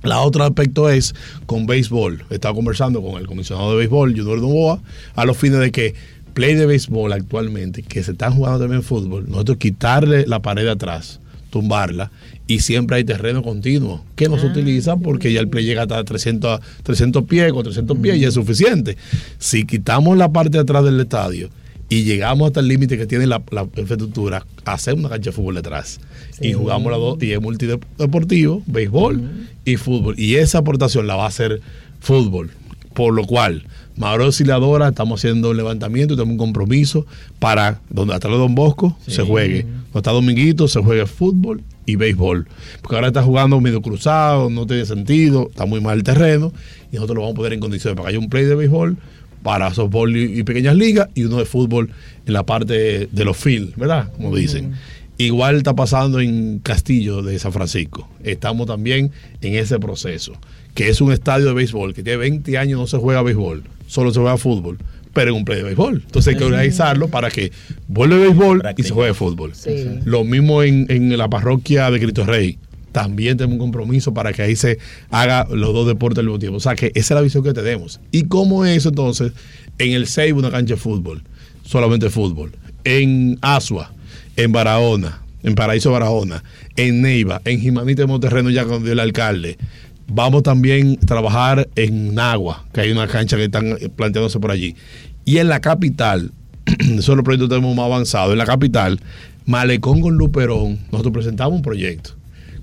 La 0.05 0.21
otro 0.21 0.45
aspecto 0.45 0.91
es 0.91 1.15
con 1.47 1.67
béisbol. 1.67 2.25
He 2.31 2.35
estado 2.35 2.55
conversando 2.55 3.03
con 3.03 3.19
el 3.19 3.27
comisionado 3.27 3.71
de 3.71 3.79
béisbol, 3.79 4.15
Junior 4.15 4.39
Novoa, 4.39 4.81
a 5.15 5.25
los 5.25 5.37
fines 5.37 5.61
de 5.61 5.73
que 5.73 5.95
play 6.35 6.55
de 6.55 6.67
béisbol 6.67 7.13
actualmente, 7.13 7.83
que 7.83 8.03
se 8.03 8.13
están 8.13 8.35
jugando 8.35 8.59
también 8.59 8.83
fútbol, 8.83 9.25
nosotros 9.29 9.57
quitarle 9.57 10.27
la 10.27 10.41
pared 10.43 10.65
de 10.65 10.73
atrás, 10.73 11.21
tumbarla, 11.49 12.11
y 12.47 12.61
siempre 12.61 12.97
hay 12.97 13.05
terreno 13.05 13.43
continuo 13.43 14.05
que 14.17 14.29
no 14.29 14.39
se 14.39 14.47
utiliza 14.47 14.97
porque 14.97 15.33
ya 15.33 15.41
el 15.41 15.49
play 15.49 15.65
llega 15.65 15.83
hasta 15.83 16.05
300, 16.05 16.61
300 16.83 17.25
pies, 17.25 17.53
con 17.53 17.63
300 17.63 17.97
pies 17.99 18.17
y 18.17 18.25
es 18.25 18.35
suficiente. 18.35 18.99
Si 19.39 19.65
quitamos 19.65 20.19
la 20.19 20.31
parte 20.31 20.59
de 20.59 20.59
atrás 20.59 20.85
del 20.85 21.01
estadio 21.01 21.49
y 21.89 22.05
llegamos 22.05 22.47
hasta 22.47 22.61
el 22.61 22.69
límite 22.69 22.97
que 22.97 23.07
tiene 23.07 23.27
la, 23.27 23.43
la 23.51 23.63
infraestructura, 23.77 24.47
hacemos 24.65 25.01
una 25.01 25.11
cancha 25.11 25.31
de 25.31 25.37
fútbol 25.37 25.57
detrás. 25.57 26.01
Y 26.41 26.53
jugamos 26.53 26.91
las 26.91 27.01
dos, 27.01 27.23
y 27.23 27.33
es 27.33 27.41
multideportivo, 27.41 28.63
béisbol 28.67 29.23
y 29.65 29.77
fútbol. 29.77 30.19
Y 30.19 30.37
esa 30.37 30.59
aportación 30.59 31.07
la 31.07 31.17
va 31.17 31.25
a 31.25 31.29
hacer 31.29 31.61
fútbol. 32.01 32.51
Por 32.95 33.13
lo 33.13 33.25
cual, 33.25 33.65
Mauro 33.97 34.27
Osciladora, 34.27 34.89
estamos 34.89 35.21
haciendo 35.21 35.51
un 35.51 35.57
levantamiento 35.57 36.15
y 36.15 36.17
tenemos 36.17 36.33
un 36.33 36.39
compromiso 36.39 37.07
para 37.39 37.81
donde 37.91 38.15
atrás 38.15 38.33
de 38.33 38.39
Don 38.39 38.55
Bosco 38.55 38.97
se 39.07 39.23
juegue. 39.23 39.63
Donde 39.63 39.99
está 39.99 40.11
Dominguito, 40.13 40.69
se 40.69 40.81
juegue 40.81 41.07
fútbol 41.07 41.63
y 41.87 41.97
béisbol. 41.97 42.47
Porque 42.81 42.97
ahora 42.97 43.09
está 43.09 43.23
jugando 43.23 43.61
medio 43.61 43.83
cruzado, 43.83 44.49
no 44.49 44.67
tiene 44.67 44.87
sentido, 44.87 45.49
está 45.51 45.67
muy 45.67 45.81
mal 45.81 45.99
el 45.99 46.05
terreno. 46.05 46.53
Y 46.91 46.97
nosotros 46.97 47.17
lo 47.17 47.23
vamos 47.23 47.35
a 47.35 47.37
poner 47.37 47.53
en 47.53 47.61
condiciones 47.61 47.97
para 47.97 48.09
que 48.09 48.17
haya 48.17 48.25
un 48.25 48.31
play 48.31 48.45
de 48.45 48.55
béisbol 48.55 48.97
para 49.45 49.73
softball 49.75 50.17
y, 50.17 50.41
y 50.41 50.43
pequeñas 50.43 50.75
ligas 50.75 51.09
y 51.15 51.23
uno 51.23 51.37
de 51.37 51.45
fútbol 51.45 51.91
en 52.27 52.33
la 52.33 52.45
parte 52.45 53.09
de 53.13 53.25
los 53.25 53.37
field, 53.37 53.77
¿verdad? 53.77 54.11
Como 54.17 54.35
dicen. 54.35 54.73
Igual 55.17 55.57
está 55.57 55.75
pasando 55.77 56.19
en 56.19 56.59
Castillo 56.59 57.23
de 57.23 57.39
San 57.39 57.53
Francisco. 57.53 58.09
Estamos 58.25 58.67
también 58.67 59.13
en 59.43 59.55
ese 59.55 59.79
proceso, 59.79 60.33
que 60.75 60.89
es 60.89 61.01
un 61.01 61.13
estadio 61.13 61.47
de 61.47 61.53
béisbol 61.53 61.95
que 61.95 62.03
tiene 62.03 62.17
20 62.17 62.59
años 62.59 62.81
no 62.81 62.87
se 62.89 62.97
juega 62.97 63.23
béisbol, 63.23 63.63
solo 63.87 64.13
se 64.13 64.19
juega 64.19 64.37
fútbol, 64.39 64.79
pero 65.13 65.31
en 65.31 65.37
un 65.37 65.45
play 65.45 65.59
de 65.59 65.65
béisbol. 65.65 66.03
Entonces 66.05 66.33
hay 66.33 66.39
que 66.39 66.45
organizarlo 66.45 67.09
para 67.09 67.31
que 67.31 67.53
vuelva 67.87 68.17
el 68.17 68.23
béisbol 68.23 68.63
y 68.77 68.83
se 68.83 68.91
juegue 68.91 69.15
fútbol. 69.15 69.55
Sí. 69.55 70.01
Lo 70.05 70.25
mismo 70.25 70.65
en, 70.65 70.87
en 70.89 71.17
la 71.17 71.29
parroquia 71.29 71.93
de 71.93 72.01
Cristo 72.01 72.25
Rey. 72.25 72.59
También 72.95 73.37
tenemos 73.37 73.55
un 73.55 73.59
compromiso 73.59 74.15
para 74.15 74.33
que 74.33 74.41
ahí 74.41 74.55
se 74.55 74.79
haga 75.11 75.49
los 75.51 75.75
dos 75.75 75.85
deportes 75.89 76.21
al 76.21 76.27
mismo 76.27 76.39
tiempo. 76.39 76.59
O 76.59 76.61
sea 76.61 76.77
que 76.77 76.93
esa 76.95 77.15
es 77.15 77.17
la 77.17 77.23
visión 77.23 77.43
que 77.43 77.53
tenemos. 77.53 77.99
¿Y 78.13 78.29
cómo 78.29 78.65
es 78.65 78.87
entonces 78.87 79.33
en 79.79 79.95
el 79.95 80.07
Seibo 80.07 80.39
una 80.39 80.53
cancha 80.53 80.75
de 80.75 80.81
fútbol? 80.81 81.25
Solamente 81.65 82.09
fútbol. 82.09 82.53
En 82.85 83.37
Asua, 83.43 83.93
en 84.37 84.53
Barahona, 84.53 85.23
en 85.43 85.57
Paraíso 85.57 85.91
Barahona, 85.91 86.45
en 86.77 87.03
Neiva, 87.03 87.43
en 87.45 87.61
Jimanita 87.61 88.03
de 88.03 88.07
Monterreno 88.07 88.49
ya 88.51 88.65
con 88.65 88.87
el 88.87 89.01
alcalde. 89.01 89.59
Vamos 90.07 90.45
también 90.45 90.97
a 91.03 91.07
trabajar 91.07 91.69
en 91.75 92.15
Nagua, 92.15 92.65
que 92.73 92.83
hay 92.83 92.93
una 92.93 93.09
cancha 93.09 93.37
que 93.37 93.47
están 93.47 93.73
eh, 93.73 93.89
planteándose 93.89 94.39
por 94.39 94.53
allí. 94.53 94.77
Y 95.25 95.39
en 95.39 95.49
la 95.49 95.61
capital 95.61 96.31
son 97.01 97.17
los 97.17 97.25
proyectos 97.25 97.49
que 97.49 97.57
tenemos 97.57 97.75
más 97.75 97.87
avanzados. 97.87 98.31
En 98.31 98.39
la 98.39 98.47
capital, 98.47 99.01
Malecón 99.47 100.01
con 100.01 100.15
Luperón, 100.15 100.79
nosotros 100.93 101.13
presentamos 101.13 101.55
un 101.57 101.63
proyecto. 101.63 102.15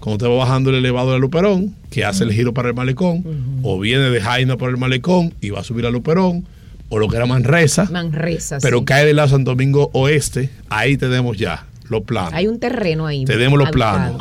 Cuando 0.01 0.25
usted 0.25 0.27
va 0.27 0.43
bajando 0.43 0.71
el 0.71 0.77
elevado 0.77 1.13
de 1.13 1.19
Luperón, 1.19 1.75
que 1.91 2.03
hace 2.03 2.23
el 2.23 2.33
giro 2.33 2.55
para 2.55 2.69
el 2.69 2.73
Malecón, 2.73 3.23
o 3.61 3.79
viene 3.79 4.09
de 4.09 4.19
Jaina 4.19 4.57
por 4.57 4.71
el 4.71 4.77
Malecón 4.77 5.33
y 5.41 5.51
va 5.51 5.59
a 5.59 5.63
subir 5.63 5.85
a 5.85 5.91
Luperón, 5.91 6.43
o 6.89 6.97
lo 6.97 7.07
que 7.07 7.17
era 7.17 7.27
Manresa, 7.27 7.87
Manresa. 7.89 8.57
pero 8.61 8.79
sí. 8.79 8.85
cae 8.85 9.05
del 9.05 9.17
lado 9.17 9.29
Santo 9.29 9.51
Domingo 9.51 9.91
Oeste, 9.93 10.49
ahí 10.69 10.97
tenemos 10.97 11.37
ya 11.37 11.67
los 11.87 12.01
planos. 12.01 12.33
Hay 12.33 12.47
un 12.47 12.59
terreno 12.59 13.05
ahí. 13.05 13.25
Tenemos 13.25 13.59
los 13.59 13.69
planos. 13.69 14.19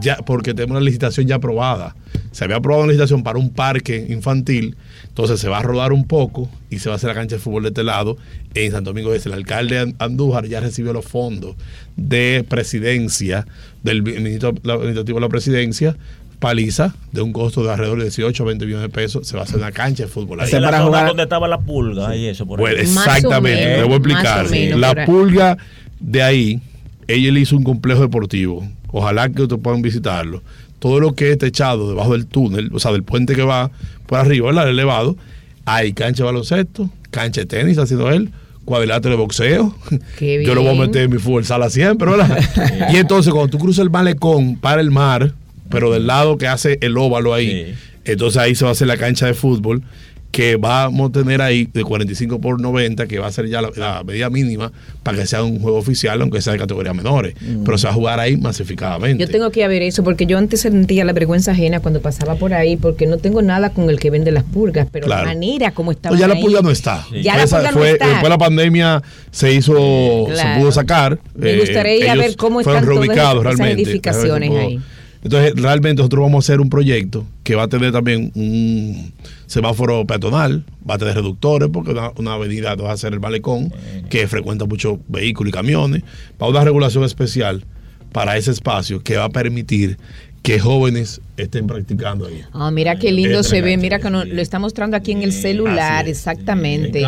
Ya, 0.00 0.16
porque 0.16 0.54
tenemos 0.54 0.76
una 0.76 0.84
licitación 0.84 1.26
ya 1.26 1.34
aprobada. 1.34 1.94
Se 2.32 2.44
había 2.44 2.56
aprobado 2.56 2.84
una 2.84 2.92
licitación 2.92 3.22
para 3.22 3.38
un 3.38 3.50
parque 3.50 4.06
infantil. 4.08 4.76
Entonces 5.08 5.40
se 5.40 5.48
va 5.48 5.58
a 5.58 5.62
rodar 5.62 5.92
un 5.92 6.04
poco 6.06 6.48
y 6.70 6.78
se 6.78 6.88
va 6.88 6.94
a 6.94 6.96
hacer 6.96 7.08
la 7.08 7.14
cancha 7.14 7.36
de 7.36 7.40
fútbol 7.40 7.64
de 7.64 7.68
este 7.70 7.82
lado 7.84 8.16
en 8.54 8.70
Santo 8.70 8.90
Domingo 8.90 9.12
Este. 9.14 9.28
El 9.28 9.34
alcalde 9.34 9.78
An- 9.80 9.94
Andújar 9.98 10.46
ya 10.46 10.60
recibió 10.60 10.92
los 10.92 11.04
fondos 11.04 11.56
de 11.96 12.44
presidencia 12.48 13.46
del 13.82 14.02
ministro 14.02 14.54
la- 14.62 14.74
administrativo 14.74 15.18
de 15.18 15.22
la 15.22 15.28
presidencia, 15.28 15.96
paliza, 16.38 16.94
de 17.12 17.20
un 17.20 17.32
costo 17.32 17.62
de 17.64 17.70
alrededor 17.72 17.98
de 17.98 18.04
18 18.04 18.42
a 18.42 18.46
20 18.46 18.64
millones 18.64 18.84
de 18.86 18.88
pesos. 18.94 19.26
Se 19.26 19.34
va 19.36 19.42
a 19.42 19.44
hacer 19.44 19.56
una 19.56 19.72
cancha 19.72 20.04
de 20.04 20.08
fútbol 20.08 20.40
ahí. 20.40 20.50
En 20.52 20.62
la 20.62 20.68
para 20.68 20.78
zona 20.78 20.88
jugar- 20.88 21.06
donde 21.08 21.22
estaba 21.24 21.48
la 21.48 21.58
pulga 21.58 22.14
y 22.16 22.26
eso 22.26 22.46
por 22.46 22.60
o 22.60 22.68
exactamente, 22.68 23.66
menos, 23.66 23.84
voy 23.88 23.92
a 23.92 23.92
o 23.92 23.96
explicar. 23.96 24.50
menos 24.50 24.80
la 24.80 25.04
pulga 25.04 25.58
de 25.98 26.22
ahí, 26.22 26.60
ella 27.08 27.32
le 27.32 27.40
hizo 27.40 27.56
un 27.56 27.64
complejo 27.64 28.02
deportivo. 28.02 28.66
Ojalá 28.92 29.28
que 29.28 29.42
ustedes 29.42 29.60
puedan 29.62 29.82
visitarlo. 29.82 30.42
Todo 30.80 30.98
lo 30.98 31.14
que 31.14 31.30
es 31.30 31.38
techado 31.38 31.88
debajo 31.88 32.12
del 32.12 32.26
túnel, 32.26 32.70
o 32.72 32.80
sea, 32.80 32.90
del 32.90 33.04
puente 33.04 33.34
que 33.36 33.42
va 33.42 33.70
por 34.06 34.18
arriba, 34.18 34.46
¿verdad? 34.46 34.64
El 34.64 34.70
elevado, 34.74 35.16
hay 35.64 35.92
cancha 35.92 36.24
de 36.24 36.26
baloncesto, 36.26 36.90
cancha 37.12 37.42
de 37.42 37.46
tenis, 37.46 37.78
haciendo 37.78 38.10
él, 38.10 38.30
cuadrilátero 38.64 39.14
de 39.14 39.20
boxeo. 39.20 39.74
Qué 40.18 40.42
Yo 40.44 40.54
lo 40.54 40.62
voy 40.62 40.70
a 40.70 40.72
bien. 40.72 40.86
meter 40.86 41.02
en 41.04 41.10
mi 41.12 41.18
fútbol 41.18 41.44
sala 41.44 41.70
siempre, 41.70 42.10
¿verdad? 42.10 42.40
y 42.92 42.96
entonces 42.96 43.32
cuando 43.32 43.50
tú 43.50 43.58
cruzas 43.58 43.82
el 43.84 43.90
malecón 43.90 44.56
para 44.56 44.80
el 44.80 44.90
mar, 44.90 45.32
pero 45.68 45.92
del 45.92 46.06
lado 46.08 46.36
que 46.38 46.48
hace 46.48 46.78
el 46.80 46.96
óvalo 46.96 47.32
ahí, 47.34 47.74
Sí. 48.04 48.12
entonces 48.12 48.40
ahí 48.40 48.54
se 48.56 48.64
va 48.64 48.70
a 48.70 48.72
hacer 48.72 48.88
la 48.88 48.96
cancha 48.96 49.26
de 49.26 49.34
fútbol 49.34 49.82
que 50.30 50.56
vamos 50.56 51.10
a 51.10 51.12
tener 51.12 51.42
ahí 51.42 51.68
de 51.72 51.82
45 51.82 52.40
por 52.40 52.60
90, 52.60 53.06
que 53.08 53.18
va 53.18 53.26
a 53.26 53.32
ser 53.32 53.48
ya 53.48 53.60
la, 53.60 53.70
la 53.76 54.04
medida 54.04 54.30
mínima 54.30 54.70
para 55.02 55.18
que 55.18 55.26
sea 55.26 55.42
un 55.42 55.58
juego 55.58 55.76
oficial, 55.78 56.20
aunque 56.22 56.40
sea 56.40 56.52
de 56.52 56.58
categorías 56.60 56.94
menores. 56.94 57.34
Pero 57.64 57.76
se 57.78 57.86
va 57.88 57.92
a 57.92 57.94
jugar 57.94 58.20
ahí 58.20 58.36
masificadamente. 58.36 59.24
Yo 59.24 59.30
tengo 59.30 59.50
que 59.50 59.60
ir 59.60 59.64
a 59.64 59.68
ver 59.68 59.82
eso 59.82 60.04
porque 60.04 60.26
yo 60.26 60.38
antes 60.38 60.60
sentía 60.60 61.04
la 61.04 61.12
vergüenza 61.12 61.50
ajena 61.52 61.80
cuando 61.80 62.00
pasaba 62.00 62.36
por 62.36 62.54
ahí 62.54 62.76
porque 62.76 63.06
no 63.06 63.18
tengo 63.18 63.42
nada 63.42 63.70
con 63.70 63.90
el 63.90 63.98
que 63.98 64.10
vende 64.10 64.30
las 64.30 64.44
purgas, 64.44 64.86
pero 64.92 65.06
Claro. 65.06 65.22
la 65.26 65.28
manera 65.34 65.72
como 65.72 65.90
estaba. 65.90 66.12
Pues 66.12 66.20
ya 66.20 66.28
la 66.28 66.40
pulga 66.40 66.60
no 66.62 66.70
está. 66.70 67.04
Ya 67.22 67.36
la 67.36 67.42
Esa 67.44 67.56
pulga 67.56 67.70
no 67.72 67.78
fue- 67.78 67.90
está. 67.92 68.04
Después 68.06 68.22
de 68.22 68.28
la 68.28 68.38
pandemia 68.38 69.02
se 69.32 69.52
hizo, 69.52 70.26
se 70.34 70.58
pudo 70.60 70.70
sacar. 70.72 71.18
Me 71.34 71.58
gustaría 71.58 71.96
ir 71.96 72.08
a 72.08 72.12
ellos 72.12 72.24
ver 72.26 72.36
cómo 72.36 72.60
están 72.60 72.84
todas 72.84 73.08
esas 73.54 73.66
edificaciones 73.66 74.50
ahí. 74.50 74.80
Entonces, 75.22 75.52
realmente 75.56 75.98
nosotros 76.00 76.22
vamos 76.22 76.44
a 76.44 76.52
hacer 76.52 76.60
un 76.60 76.70
proyecto 76.70 77.26
que 77.44 77.54
va 77.54 77.64
a 77.64 77.68
tener 77.68 77.92
también 77.92 78.32
un 78.34 79.12
semáforo 79.46 80.06
peatonal, 80.06 80.64
va 80.88 80.94
a 80.94 80.98
tener 80.98 81.14
reductores, 81.14 81.68
porque 81.72 81.90
una, 81.90 82.10
una 82.16 82.34
avenida 82.34 82.74
va 82.76 82.92
a 82.92 82.96
ser 82.96 83.12
el 83.12 83.20
malecón, 83.20 83.72
que 84.08 84.26
frecuenta 84.28 84.64
muchos 84.64 84.98
vehículos 85.08 85.50
y 85.50 85.52
camiones. 85.52 86.02
Va 86.40 86.46
a 86.46 86.50
una 86.50 86.64
regulación 86.64 87.04
especial 87.04 87.64
para 88.12 88.36
ese 88.36 88.50
espacio 88.50 89.02
que 89.02 89.16
va 89.16 89.24
a 89.24 89.28
permitir 89.30 89.98
que 90.42 90.58
jóvenes 90.58 91.20
estén 91.36 91.66
practicando 91.66 92.26
ahí. 92.26 92.40
Ah, 92.52 92.70
mira 92.70 92.96
qué 92.98 93.12
lindo 93.12 93.42
se 93.42 93.60
ve, 93.60 93.76
mira 93.76 93.98
que 93.98 94.08
no- 94.08 94.24
lo 94.24 94.40
está 94.40 94.58
mostrando 94.58 94.96
aquí 94.96 95.12
en 95.12 95.22
el 95.22 95.32
celular, 95.34 96.08
exactamente. 96.08 97.04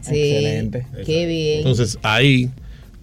Sí, 0.00 0.12
Excelente. 0.14 0.86
qué 1.04 1.26
bien. 1.26 1.58
Entonces, 1.58 1.98
ahí 2.02 2.50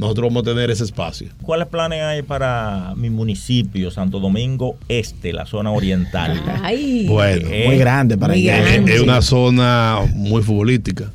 nosotros 0.03 0.29
vamos 0.29 0.41
a 0.43 0.45
tener 0.53 0.69
ese 0.71 0.83
espacio. 0.83 1.29
¿Cuáles 1.41 1.67
planes 1.67 2.01
hay 2.03 2.21
para 2.21 2.93
mi 2.95 3.09
municipio, 3.09 3.89
Santo 3.91 4.19
Domingo 4.19 4.75
Este, 4.87 5.33
la 5.33 5.45
zona 5.45 5.71
oriental? 5.71 6.41
Ay, 6.63 7.05
Bueno, 7.07 7.47
Eh, 7.51 7.63
Muy 7.67 7.77
grande 7.77 8.17
para 8.17 8.33
muy 8.33 8.43
grande. 8.43 8.93
es 8.95 9.01
una 9.01 9.21
zona 9.21 9.99
muy 10.13 10.41
futbolística. 10.43 11.11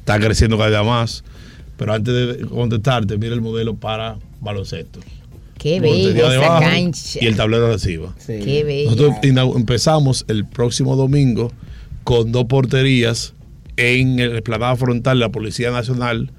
Está 0.00 0.18
creciendo 0.18 0.56
cada 0.56 0.70
día 0.70 0.82
más. 0.82 1.22
Pero 1.76 1.92
antes 1.94 2.12
de 2.38 2.46
contestarte, 2.46 3.18
mira 3.18 3.34
el 3.34 3.40
modelo 3.40 3.74
para 3.76 4.16
baloncesto. 4.40 5.00
qué 5.58 5.78
bella 5.80 6.34
esa 6.34 6.58
cancha. 6.60 7.18
Y 7.22 7.26
el 7.26 7.36
tablero 7.36 7.68
reciba. 7.72 8.14
Sí. 8.18 8.40
Qué 8.44 8.64
bella. 8.64 8.90
Nosotros 8.90 9.16
empezamos 9.56 10.24
el 10.28 10.44
próximo 10.46 10.96
domingo 10.96 11.52
con 12.04 12.32
dos 12.32 12.46
porterías 12.46 13.34
en 13.76 14.18
el 14.18 14.32
explanada 14.32 14.74
frontal 14.76 15.18
de 15.18 15.24
la 15.26 15.28
Policía 15.30 15.70
Nacional, 15.70 16.32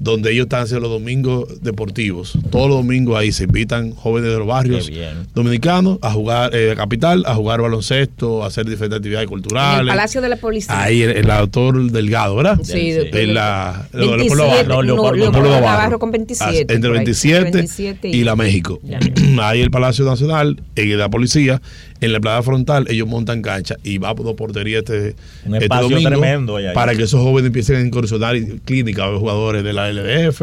donde 0.00 0.32
ellos 0.32 0.44
están 0.44 0.62
haciendo 0.62 0.88
los 0.88 0.98
domingos 0.98 1.62
deportivos. 1.62 2.32
Todos 2.50 2.68
los 2.68 2.78
domingos 2.78 3.18
ahí 3.18 3.32
se 3.32 3.44
invitan 3.44 3.92
jóvenes 3.94 4.32
de 4.32 4.38
los 4.38 4.46
barrios 4.46 4.90
dominicanos 5.34 5.98
a 6.00 6.10
jugar, 6.10 6.54
eh, 6.54 6.58
de 6.58 6.74
capital, 6.76 7.22
a 7.26 7.34
jugar 7.34 7.60
baloncesto, 7.60 8.42
a 8.42 8.46
hacer 8.46 8.64
diferentes 8.66 8.96
actividades 8.96 9.24
en 9.24 9.28
culturales. 9.28 9.82
el 9.82 9.86
Palacio 9.88 10.20
de 10.22 10.28
la 10.30 10.36
Policía. 10.36 10.82
Ahí 10.82 11.02
el, 11.02 11.10
el 11.10 11.26
doctor 11.26 11.90
Delgado, 11.90 12.36
¿verdad? 12.36 12.58
Sí, 12.62 12.92
la, 13.26 13.86
Veintisiete, 13.92 14.26
Leopoldo 14.26 14.46
Navarro. 14.46 14.68
no, 14.68 14.82
Leopoldo 14.82 15.12
Leopoldo 15.16 15.48
Navarro. 15.50 15.66
Navarro 15.66 15.98
con 15.98 16.10
27, 16.10 16.50
Ah, 16.50 16.74
Entre 16.74 16.78
por 16.80 16.98
ahí. 16.98 17.04
27, 17.04 17.50
27 17.52 18.08
y, 18.08 18.24
la 18.24 18.36
México. 18.36 18.80
Ya. 18.82 18.98
Ahí 19.42 19.60
el 19.60 19.70
Palacio 19.70 20.04
Nacional, 20.06 20.62
en 20.76 20.98
la 20.98 21.08
policía, 21.10 21.60
en 22.00 22.12
la 22.12 22.20
playa 22.20 22.42
frontal, 22.42 22.86
ellos 22.88 23.06
montan 23.06 23.42
cancha 23.42 23.76
y 23.82 23.98
va 23.98 24.14
por 24.14 24.24
dos 24.24 24.34
porterías 24.34 24.80
este, 24.80 25.14
Un 25.44 25.56
este 25.56 25.68
domingo 25.68 26.08
tremendo 26.08 26.56
allá. 26.56 26.72
para 26.72 26.94
que 26.94 27.02
esos 27.02 27.20
jóvenes 27.20 27.48
empiecen 27.48 27.76
a 27.76 27.80
incursionar 27.80 28.36
en 28.36 28.58
clínica, 28.58 29.02
va 29.02 29.06
a 29.06 29.08
haber 29.10 29.20
jugadores 29.20 29.64
de 29.64 29.72
la 29.72 29.90
LDF, 29.92 30.42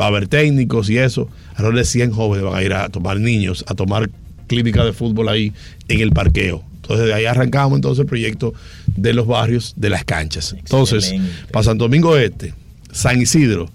va 0.00 0.06
a 0.06 0.08
haber 0.08 0.28
técnicos 0.28 0.88
y 0.90 0.98
eso. 0.98 1.28
Alrededor 1.52 1.76
de 1.76 1.84
100 1.84 2.10
jóvenes 2.10 2.44
van 2.44 2.54
a 2.54 2.62
ir 2.62 2.72
a 2.72 2.88
tomar 2.88 3.20
niños, 3.20 3.64
a 3.68 3.74
tomar 3.74 4.08
clínica 4.46 4.84
de 4.84 4.92
fútbol 4.92 5.28
ahí 5.28 5.52
en 5.88 6.00
el 6.00 6.10
parqueo. 6.12 6.64
Entonces 6.82 7.06
de 7.06 7.14
ahí 7.14 7.24
arrancamos 7.24 7.76
entonces 7.76 8.00
el 8.00 8.06
proyecto 8.06 8.52
de 8.86 9.14
los 9.14 9.26
barrios, 9.26 9.74
de 9.76 9.90
las 9.90 10.04
canchas. 10.04 10.54
Entonces, 10.58 11.04
Excelente. 11.04 11.32
para 11.50 11.64
Santo 11.64 11.84
Domingo 11.84 12.16
Este, 12.16 12.52
San 12.92 13.20
Isidro, 13.20 13.70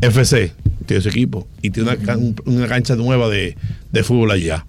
FC, 0.00 0.52
tiene 0.86 1.02
su 1.02 1.08
equipo 1.08 1.46
y 1.62 1.70
tiene 1.70 1.96
una, 2.04 2.18
una 2.44 2.66
cancha 2.66 2.94
nueva 2.96 3.28
de, 3.28 3.56
de 3.90 4.04
fútbol 4.04 4.30
allá. 4.30 4.66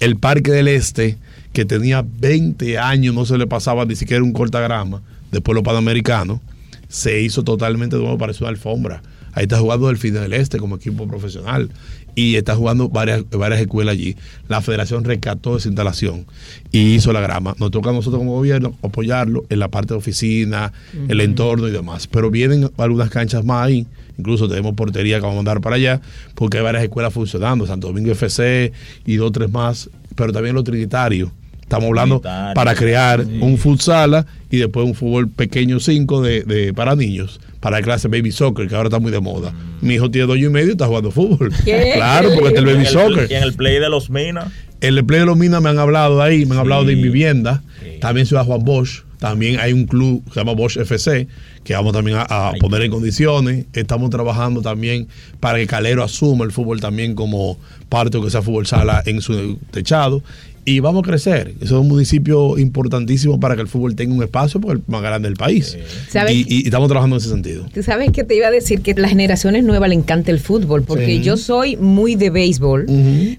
El 0.00 0.16
Parque 0.16 0.50
del 0.50 0.68
Este, 0.68 1.16
que 1.56 1.64
tenía 1.64 2.04
20 2.06 2.76
años, 2.76 3.14
no 3.14 3.24
se 3.24 3.38
le 3.38 3.46
pasaba 3.46 3.86
ni 3.86 3.96
siquiera 3.96 4.22
un 4.22 4.34
cortagrama, 4.34 5.00
después 5.32 5.54
los 5.54 5.64
Panamericanos, 5.64 6.40
se 6.86 7.22
hizo 7.22 7.44
totalmente 7.44 7.96
nuevo, 7.96 8.18
parece 8.18 8.44
una 8.44 8.50
alfombra. 8.50 9.02
Ahí 9.32 9.44
está 9.44 9.58
jugando 9.58 9.88
el 9.88 9.98
del 9.98 10.34
Este 10.34 10.58
como 10.58 10.76
equipo 10.76 11.08
profesional 11.08 11.70
y 12.14 12.36
está 12.36 12.54
jugando 12.56 12.90
varias, 12.90 13.24
varias 13.30 13.62
escuelas 13.62 13.94
allí. 13.94 14.16
La 14.48 14.60
federación 14.60 15.04
rescató 15.04 15.56
esa 15.56 15.68
instalación 15.68 16.26
y 16.72 16.94
hizo 16.94 17.10
la 17.14 17.22
grama. 17.22 17.54
Nos 17.58 17.70
toca 17.70 17.88
a 17.88 17.94
nosotros 17.94 18.18
como 18.18 18.34
gobierno 18.34 18.76
apoyarlo 18.82 19.46
en 19.48 19.58
la 19.58 19.68
parte 19.68 19.94
de 19.94 19.98
oficina, 19.98 20.74
el 21.08 21.22
entorno 21.22 21.68
y 21.68 21.70
demás. 21.70 22.06
Pero 22.06 22.30
vienen 22.30 22.70
algunas 22.76 23.08
canchas 23.08 23.46
más 23.46 23.66
ahí. 23.66 23.86
Incluso 24.18 24.46
tenemos 24.46 24.74
portería 24.74 25.16
que 25.16 25.22
vamos 25.22 25.36
a 25.36 25.36
mandar 25.36 25.62
para 25.62 25.76
allá 25.76 26.02
porque 26.34 26.58
hay 26.58 26.64
varias 26.64 26.84
escuelas 26.84 27.14
funcionando. 27.14 27.66
Santo 27.66 27.86
Domingo 27.86 28.12
FC 28.12 28.72
y 29.06 29.16
dos 29.16 29.32
tres 29.32 29.50
más. 29.50 29.88
Pero 30.14 30.34
también 30.34 30.54
los 30.54 30.64
trinitarios. 30.64 31.30
Estamos 31.66 31.88
hablando 31.88 32.20
para 32.54 32.74
crear 32.76 33.24
Sí. 33.24 33.38
un 33.40 33.58
futsala 33.58 34.24
y 34.52 34.58
después 34.58 34.86
un 34.86 34.94
fútbol 34.94 35.28
pequeño 35.28 35.80
5 35.80 36.22
de, 36.22 36.42
de- 36.44 36.72
para 36.72 36.94
niños, 36.94 37.40
para 37.58 37.78
la 37.78 37.82
clase 37.82 38.06
baby 38.06 38.30
soccer, 38.30 38.68
que 38.68 38.76
ahora 38.76 38.86
está 38.86 39.00
muy 39.00 39.10
de 39.10 39.18
moda. 39.20 39.52
Mi 39.80 39.94
hijo 39.94 40.08
tiene 40.08 40.28
dos 40.28 40.36
años 40.36 40.50
y 40.50 40.52
medio 40.52 40.68
y 40.68 40.70
está 40.72 40.86
jugando 40.86 41.10
fútbol. 41.10 41.52
¿Qué? 41.64 41.92
Claro, 41.96 42.28
porque 42.34 42.48
está 42.50 42.60
el 42.60 42.68
Y 42.68 42.72
baby 42.72 42.84
el- 42.86 42.92
soccer. 42.92 43.26
Y 43.30 43.34
en 43.34 43.42
el 43.42 43.54
play 43.54 43.80
de 43.80 43.88
los 43.88 44.10
Minas. 44.10 44.52
En 44.80 44.96
el 44.96 45.04
Play 45.06 45.20
de 45.20 45.26
los 45.26 45.36
Minas 45.38 45.60
me 45.62 45.70
han 45.70 45.78
hablado 45.78 46.18
de 46.18 46.22
ahí, 46.24 46.46
me 46.46 46.52
han 46.54 46.60
hablado 46.60 46.84
de 46.84 46.94
vivienda. 46.94 47.62
Sí. 47.82 47.98
También 48.00 48.26
Ciudad 48.26 48.44
Juan 48.44 48.62
Bosch. 48.62 49.02
También 49.18 49.58
hay 49.58 49.72
un 49.72 49.86
club 49.86 50.22
que 50.26 50.34
se 50.34 50.40
llama 50.40 50.52
Bosch 50.52 50.76
FC, 50.76 51.26
que 51.64 51.72
vamos 51.72 51.94
también 51.94 52.18
a, 52.18 52.22
a 52.50 52.52
poner 52.60 52.82
en 52.82 52.90
condiciones. 52.90 53.64
Estamos 53.72 54.10
trabajando 54.10 54.60
también 54.60 55.08
para 55.40 55.58
que 55.58 55.66
Calero 55.66 56.04
asuma 56.04 56.44
el 56.44 56.52
fútbol 56.52 56.80
también 56.80 57.14
como 57.14 57.58
parte 57.88 58.18
de 58.18 58.24
que 58.24 58.30
sea 58.30 58.42
fútbol 58.42 58.66
sala 58.66 59.02
en 59.06 59.22
su 59.22 59.58
techado. 59.70 60.22
Y 60.68 60.80
vamos 60.80 61.04
a 61.04 61.06
crecer. 61.08 61.54
Eso 61.60 61.76
es 61.76 61.80
un 61.80 61.88
municipio 61.88 62.58
importantísimo 62.58 63.38
para 63.40 63.54
que 63.54 63.62
el 63.62 63.68
fútbol 63.68 63.94
tenga 63.94 64.12
un 64.14 64.22
espacio, 64.22 64.60
porque 64.60 64.78
es 64.80 64.84
el 64.86 64.92
más 64.92 65.00
grande 65.00 65.28
del 65.28 65.36
país. 65.38 65.78
¿Sabes? 66.10 66.34
Y, 66.34 66.44
y- 66.48 66.64
estamos 66.66 66.88
trabajando 66.88 67.16
en 67.16 67.20
ese 67.20 67.28
sentido. 67.30 67.66
Tú 67.72 67.82
sabes 67.84 68.10
que 68.10 68.24
te 68.24 68.34
iba 68.34 68.48
a 68.48 68.50
decir 68.50 68.80
que 68.82 68.90
a 68.90 68.98
las 68.98 69.10
generaciones 69.10 69.62
nuevas 69.64 69.88
le 69.88 69.94
encanta 69.94 70.30
el 70.32 70.40
fútbol, 70.40 70.82
porque 70.82 71.06
Sí. 71.06 71.22
yo 71.22 71.36
soy 71.36 71.76
muy 71.76 72.16
de 72.16 72.30
béisbol, 72.30 72.86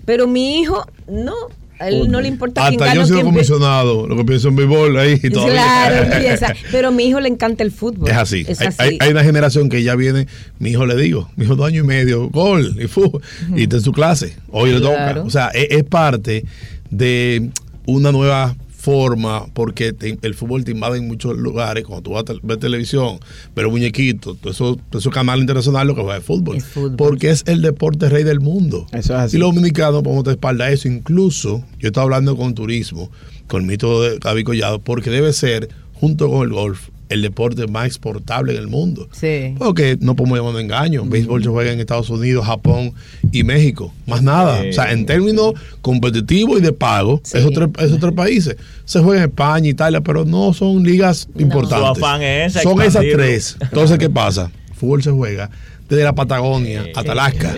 pero 0.05 0.25
mi 0.25 0.61
hijo 0.61 0.85
no, 1.11 1.33
a 1.79 1.89
él 1.89 2.09
no 2.09 2.21
le 2.21 2.27
importa 2.27 2.61
quién 2.69 2.81
Hasta 2.81 2.85
gana 2.85 2.95
yo 2.95 3.01
o 3.01 3.03
he 3.03 3.07
sido 3.07 3.17
quién 3.21 3.33
pierde. 3.33 3.47
comisionado, 3.49 4.07
lo 4.07 4.15
que 4.15 4.23
pienso 4.25 4.47
en 4.47 4.55
béisbol 4.55 4.97
ahí 4.97 5.19
y 5.21 5.29
todavía. 5.29 5.53
Claro, 5.53 5.95
empieza. 6.15 6.53
Pero 6.71 6.87
a 6.87 6.91
mi 6.91 7.03
hijo 7.03 7.19
le 7.19 7.27
encanta 7.29 7.61
el 7.63 7.71
fútbol. 7.71 8.09
Es 8.09 8.15
así. 8.15 8.45
Es 8.47 8.61
Hay- 8.61 8.67
así. 8.67 8.77
Hay, 8.79 8.97
hay 9.01 9.11
una 9.11 9.23
generación 9.23 9.69
que 9.69 9.83
ya 9.83 9.95
viene, 9.95 10.27
mi 10.59 10.69
hijo 10.71 10.85
le 10.87 10.95
digo, 10.95 11.29
mi 11.35 11.43
hijo 11.45 11.55
dos 11.55 11.67
años 11.67 11.83
y 11.83 11.87
medio, 11.87 12.29
gol 12.29 12.75
y 12.81 12.87
fútbol, 12.87 13.21
y 13.55 13.63
está 13.63 13.75
en 13.75 13.81
su 13.83 13.91
clase. 13.91 14.33
Hoy 14.49 14.71
le 14.71 14.79
toca. 14.79 15.21
O 15.25 15.29
sea, 15.29 15.49
es, 15.49 15.67
es 15.69 15.83
parte 15.83 16.45
de 16.91 17.49
una 17.85 18.11
nueva 18.11 18.55
forma, 18.69 19.47
porque 19.53 19.91
te- 19.91 20.17
el 20.21 20.33
fútbol 20.33 20.63
te 20.63 20.71
invade 20.71 20.97
en 20.97 21.07
muchos 21.07 21.35
lugares, 21.37 21.83
cuando 21.83 22.03
tú 22.03 22.11
vas 22.11 22.21
a 22.21 22.25
te- 22.25 22.39
ver 22.41 22.57
televisión, 22.57 23.19
ver 23.55 23.63
los 23.65 23.71
muñequitos, 23.73 24.37
todo 24.37 24.51
eso, 24.51 24.77
todo 24.89 24.99
esos 24.99 25.11
canales 25.13 25.41
internacionales 25.41 25.87
lo 25.87 25.95
que 25.95 26.01
juega 26.03 26.17
es 26.19 26.23
fútbol, 26.23 26.55
Es 26.57 26.65
fútbol. 26.65 26.95
porque 26.95 27.29
es 27.31 27.43
el 27.47 27.61
deporte 27.61 28.07
rey 28.07 28.23
del 28.23 28.39
mundo. 28.39 28.85
Eso 28.93 29.13
es 29.15 29.19
así. 29.19 29.35
Y 29.37 29.39
los 29.39 29.49
dominicanos 29.53 30.03
podemos 30.03 30.23
de 30.23 30.31
espalda 30.31 30.71
eso. 30.71 30.87
Incluso 30.87 31.65
yo 31.79 31.87
estaba 31.87 32.05
hablando 32.05 32.37
con 32.37 32.53
turismo, 32.55 33.11
con 33.47 33.61
el 33.63 33.67
mito 33.67 34.01
de 34.03 34.19
Gaby 34.19 34.43
Collado, 34.45 34.79
porque 34.79 35.09
debe 35.09 35.33
ser, 35.33 35.67
junto 35.93 36.29
con 36.29 36.43
el 36.47 36.53
golf, 36.53 36.87
el 37.09 37.21
deporte 37.21 37.67
más 37.67 37.85
exportable 37.87 38.53
en 38.53 38.59
el 38.59 38.67
mundo. 38.67 39.07
Sí. 39.11 39.53
Porque 39.57 39.97
no 40.01 40.15
podemos 40.15 40.37
llamar 40.39 40.53
de 40.55 40.61
engaño. 40.61 41.03
Béisbol 41.05 41.43
se 41.43 41.49
juega 41.49 41.71
en 41.71 41.79
Estados 41.79 42.09
Unidos, 42.09 42.45
Japón 42.45 42.93
y 43.31 43.43
México. 43.43 43.93
Más 44.05 44.21
nada. 44.21 44.61
Sí. 44.61 44.69
O 44.69 44.73
sea, 44.73 44.91
en 44.91 45.05
términos 45.05 45.53
competitivos 45.81 46.59
y 46.59 46.61
de 46.61 46.73
pago, 46.73 47.21
Sí. 47.23 47.37
esos, 47.37 47.51
tres, 47.51 47.69
esos 47.79 47.99
tres 47.99 48.13
países. 48.13 48.55
Se 48.85 48.99
juega 48.99 49.23
en 49.23 49.29
España, 49.29 49.69
Italia, 49.69 50.01
pero 50.01 50.25
no 50.25 50.53
son 50.53 50.83
ligas 50.83 51.27
importantes. 51.37 51.97
Su 51.97 52.05
afán 52.05 52.21
es 52.21 52.55
ese, 52.55 52.63
Son 52.63 52.81
esas 52.81 53.03
tres. 53.11 53.57
Entonces, 53.61 53.97
¿qué 53.97 54.09
pasa? 54.09 54.51
Fútbol 54.75 55.01
se 55.03 55.11
juega 55.11 55.49
desde 55.89 56.03
la 56.03 56.13
Patagonia 56.13 56.85
hasta 56.95 57.13
Alaska, 57.13 57.55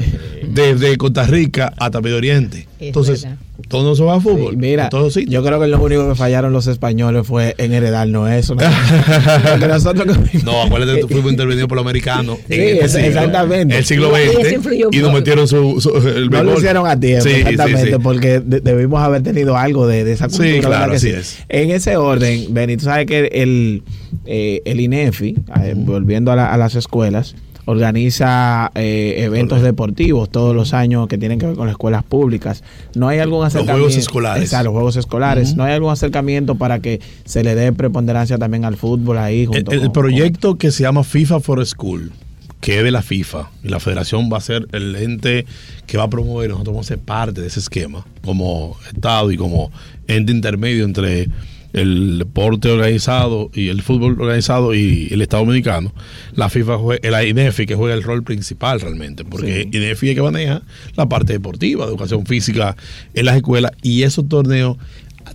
desde 0.47 0.95
Costa 0.97 1.23
Rica 1.25 1.73
hasta 1.77 1.99
Medio 2.01 2.17
Oriente. 2.17 2.67
Es 2.79 2.87
Entonces. 2.87 3.27
Todo 3.69 3.83
no 3.83 3.95
se 3.95 4.03
va 4.03 4.15
a 4.15 4.19
fútbol. 4.19 4.51
Sí, 4.51 4.57
mira, 4.57 4.89
yo 5.27 5.43
creo 5.43 5.59
que 5.59 5.67
lo 5.67 5.79
único 5.81 6.09
que 6.09 6.15
fallaron 6.15 6.51
los 6.51 6.67
españoles 6.67 7.25
fue 7.25 7.55
en 7.57 7.71
heredarnos 7.73 8.29
eso. 8.31 8.55
¿no? 8.55 8.63
Nosotros 9.67 10.17
No, 10.43 10.63
acuérdate 10.63 10.95
que 10.95 11.01
tú 11.01 11.07
fuimos 11.09 11.31
intervenido 11.31 11.67
por 11.67 11.77
los 11.77 11.83
americanos. 11.85 12.37
Sí, 12.47 12.55
en 12.55 12.77
este 12.77 12.89
siglo, 12.89 13.07
exactamente. 13.07 13.77
El 13.77 13.85
siglo 13.85 14.11
Y 14.19 14.27
XX. 14.43 14.51
influyó 14.53 14.89
Y 14.91 14.97
nos 14.97 15.13
metieron 15.13 15.47
su, 15.47 15.79
su- 15.79 15.95
el 16.07 16.29
No 16.29 16.43
lo 16.43 16.57
hicieron 16.57 16.87
a 16.87 16.99
tiempo, 16.99 17.23
Sí, 17.23 17.29
sí, 17.35 17.39
exactamente, 17.41 17.91
sí. 17.93 17.97
porque 18.01 18.39
de- 18.39 18.59
debimos 18.61 19.01
haber 19.01 19.21
tenido 19.23 19.55
algo 19.55 19.87
de, 19.87 20.03
de 20.03 20.13
esa 20.13 20.29
Sí, 20.29 20.37
cultura. 20.37 20.53
¿verdad 20.55 20.69
claro, 20.69 20.91
que 20.91 20.97
así 20.97 21.07
sí? 21.11 21.13
es. 21.15 21.37
En 21.49 21.71
ese 21.71 21.95
orden, 21.97 22.53
Benny, 22.53 22.77
tú 22.77 22.85
sabes 22.85 23.05
que 23.05 23.29
el, 23.31 23.83
eh, 24.25 24.61
el 24.65 24.79
INEFI, 24.79 25.35
eh, 25.61 25.73
volviendo 25.75 26.31
a, 26.31 26.35
la- 26.35 26.51
a 26.53 26.57
las 26.57 26.75
escuelas, 26.75 27.35
organiza 27.69 28.71
eh, 28.75 29.15
eventos 29.19 29.61
deportivos 29.61 30.29
todos 30.29 30.55
los 30.55 30.73
años 30.73 31.07
que 31.07 31.17
tienen 31.17 31.37
que 31.39 31.45
ver 31.45 31.55
con 31.55 31.67
las 31.67 31.73
escuelas 31.73 32.03
públicas. 32.03 32.63
No 32.95 33.07
hay 33.07 33.19
algún 33.19 33.45
acercamiento. 33.45 33.83
Juegos 33.83 33.95
Escolares. 33.97 34.43
Exacto, 34.43 34.65
los 34.65 34.73
juegos 34.73 34.95
escolares. 34.95 35.55
No 35.55 35.63
hay 35.63 35.73
algún 35.73 35.91
acercamiento 35.91 36.55
para 36.55 36.79
que 36.79 36.99
se 37.25 37.43
le 37.43 37.55
dé 37.55 37.71
preponderancia 37.71 38.37
también 38.37 38.65
al 38.65 38.75
fútbol 38.75 39.17
ahí. 39.19 39.41
El, 39.41 39.47
Junto 39.47 39.71
el 39.71 39.79
con- 39.81 39.91
proyecto 39.93 40.57
que 40.57 40.71
se 40.71 40.83
llama 40.83 41.03
FIFA 41.03 41.39
for 41.39 41.65
School, 41.65 42.11
que 42.59 42.79
es 42.79 42.83
de 42.83 42.91
la 42.91 43.01
FIFA, 43.01 43.51
y 43.63 43.69
la 43.69 43.79
federación 43.79 44.29
va 44.33 44.37
a 44.37 44.41
ser 44.41 44.67
el 44.71 44.95
ente 44.95 45.45
que 45.85 45.97
va 45.97 46.05
a 46.05 46.09
promover, 46.09 46.49
nosotros 46.49 46.73
vamos 46.73 46.87
a 46.87 46.89
ser 46.95 46.99
parte 46.99 47.41
de 47.41 47.47
ese 47.47 47.59
esquema, 47.59 48.05
como 48.23 48.77
Estado 48.93 49.31
y 49.31 49.37
como 49.37 49.71
ente 50.07 50.31
intermedio 50.31 50.85
entre 50.85 51.29
el 51.73 52.19
deporte 52.19 52.69
organizado 52.69 53.51
y 53.53 53.67
el 53.69 53.81
fútbol 53.81 54.19
organizado 54.19 54.73
y 54.73 55.07
el 55.11 55.21
Estado 55.21 55.45
Dominicano, 55.45 55.93
la 56.33 56.49
FIFA 56.49 56.77
juega, 56.77 57.09
la 57.09 57.25
INEFI 57.25 57.65
que 57.65 57.75
juega 57.75 57.93
el 57.93 58.03
rol 58.03 58.23
principal 58.23 58.81
realmente, 58.81 59.23
porque 59.23 59.63
Sí. 59.63 59.77
INEFI 59.77 60.09
es 60.09 60.15
que 60.15 60.21
maneja 60.21 60.61
la 60.95 61.07
parte 61.07 61.33
deportiva, 61.33 61.85
de 61.85 61.91
educación 61.91 62.25
física 62.25 62.75
en 63.13 63.25
las 63.25 63.35
escuelas 63.35 63.71
y 63.81 64.03
esos 64.03 64.27
torneos 64.27 64.77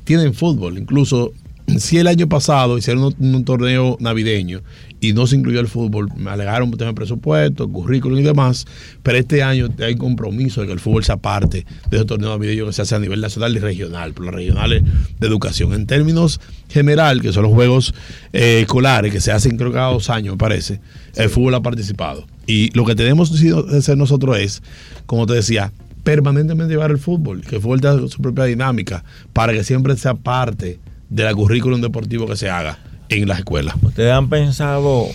tienen 0.04 0.34
fútbol, 0.34 0.78
incluso 0.78 1.32
si 1.78 1.98
el 1.98 2.06
año 2.06 2.28
pasado 2.28 2.76
hicieron 2.78 3.14
un, 3.18 3.44
torneo 3.44 3.96
navideño 4.00 4.62
y 5.00 5.12
no 5.12 5.26
se 5.26 5.36
incluyó 5.36 5.60
el 5.60 5.68
fútbol, 5.68 6.08
me 6.16 6.30
alegaron 6.30 6.70
tema 6.72 6.90
de 6.90 6.94
presupuesto, 6.94 7.68
currículum 7.68 8.18
y 8.18 8.22
demás, 8.22 8.66
pero 9.02 9.18
este 9.18 9.42
año 9.42 9.68
hay 9.80 9.96
compromiso 9.96 10.60
de 10.60 10.66
que 10.66 10.72
el 10.72 10.80
fútbol 10.80 11.04
sea 11.04 11.16
parte 11.16 11.66
de 11.90 11.96
ese 11.96 12.06
torneo 12.06 12.30
navideño 12.30 12.66
que 12.66 12.72
se 12.72 12.82
hace 12.82 12.94
a 12.94 12.98
nivel 12.98 13.20
nacional 13.20 13.54
y 13.56 13.58
regional, 13.58 14.12
por 14.12 14.26
las 14.26 14.34
regionales 14.34 14.82
de 15.18 15.26
educación. 15.26 15.72
En 15.72 15.86
términos 15.86 16.40
general, 16.68 17.20
que 17.20 17.32
son 17.32 17.44
los 17.44 17.52
juegos 17.52 17.94
eh, 18.32 18.60
escolares 18.62 19.12
que 19.12 19.20
se 19.20 19.32
hacen 19.32 19.56
creo 19.56 19.72
cada 19.72 19.92
dos 19.92 20.10
años, 20.10 20.34
me 20.34 20.38
parece, 20.38 20.80
el 21.16 21.28
fútbol 21.28 21.54
ha 21.54 21.60
participado. 21.60 22.26
Y 22.46 22.70
lo 22.76 22.84
que 22.84 22.94
tenemos 22.94 23.30
que 23.30 23.76
hacer 23.76 23.96
nosotros 23.96 24.38
es, 24.38 24.62
como 25.06 25.26
te 25.26 25.34
decía, 25.34 25.72
permanentemente 26.02 26.72
llevar 26.72 26.90
el 26.90 26.98
fútbol, 26.98 27.40
que 27.42 27.56
el 27.56 27.62
fútbol 27.62 27.80
tenga 27.80 28.06
su 28.08 28.20
propia 28.20 28.44
dinámica, 28.44 29.04
para 29.32 29.52
que 29.52 29.64
siempre 29.64 29.96
sea 29.96 30.14
parte 30.14 30.78
de 31.14 31.22
la 31.22 31.32
currículum 31.32 31.80
deportivo 31.80 32.26
que 32.26 32.36
se 32.36 32.50
haga 32.50 32.76
en 33.08 33.28
las 33.28 33.38
escuelas. 33.38 33.76
¿Ustedes 33.80 34.12
han 34.12 34.28
pensado, 34.28 35.06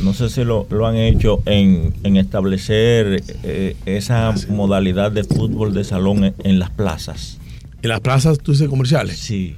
no 0.00 0.14
sé 0.14 0.30
si 0.30 0.44
lo, 0.44 0.66
lo 0.70 0.86
han 0.86 0.96
hecho, 0.96 1.42
en, 1.44 1.92
en 2.04 2.16
establecer 2.16 3.22
eh, 3.42 3.76
esa 3.84 4.34
modalidad 4.48 5.12
de 5.12 5.24
fútbol 5.24 5.74
de 5.74 5.84
salón 5.84 6.24
en, 6.24 6.34
en 6.42 6.58
las 6.58 6.70
plazas? 6.70 7.36
En 7.82 7.90
las 7.90 8.00
plazas, 8.00 8.38
tú 8.38 8.52
dices 8.52 8.68
comerciales. 8.68 9.18
Sí. 9.18 9.56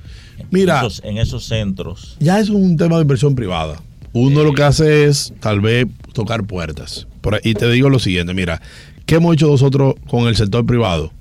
Mira. 0.51 0.81
En 0.81 0.87
esos, 0.87 1.05
en 1.05 1.19
esos 1.19 1.45
centros. 1.45 2.17
Ya 2.19 2.41
eso 2.41 2.55
es 2.55 2.59
un 2.59 2.77
tema 2.77 2.97
de 2.97 3.03
inversión 3.03 3.37
privada. 3.37 3.81
Uno 4.13 4.43
lo 4.43 4.53
que 4.53 4.65
hace 4.65 5.05
es 5.05 5.33
tal 5.39 5.61
vez 5.61 5.87
tocar 6.13 6.43
puertas. 6.45 7.07
Por 7.21 7.41
y 7.45 7.55
te 7.55 7.71
digo 7.71 7.89
lo 7.89 8.01
siguiente, 8.01 8.35
mira, 8.35 8.61
¿qué 9.07 9.17
hemos 9.17 9.35
hecho 9.35 9.47
nosotros 9.47 9.95
con 10.09 10.27
el 10.27 10.35
sector 10.35 10.67
privado? 10.67 11.13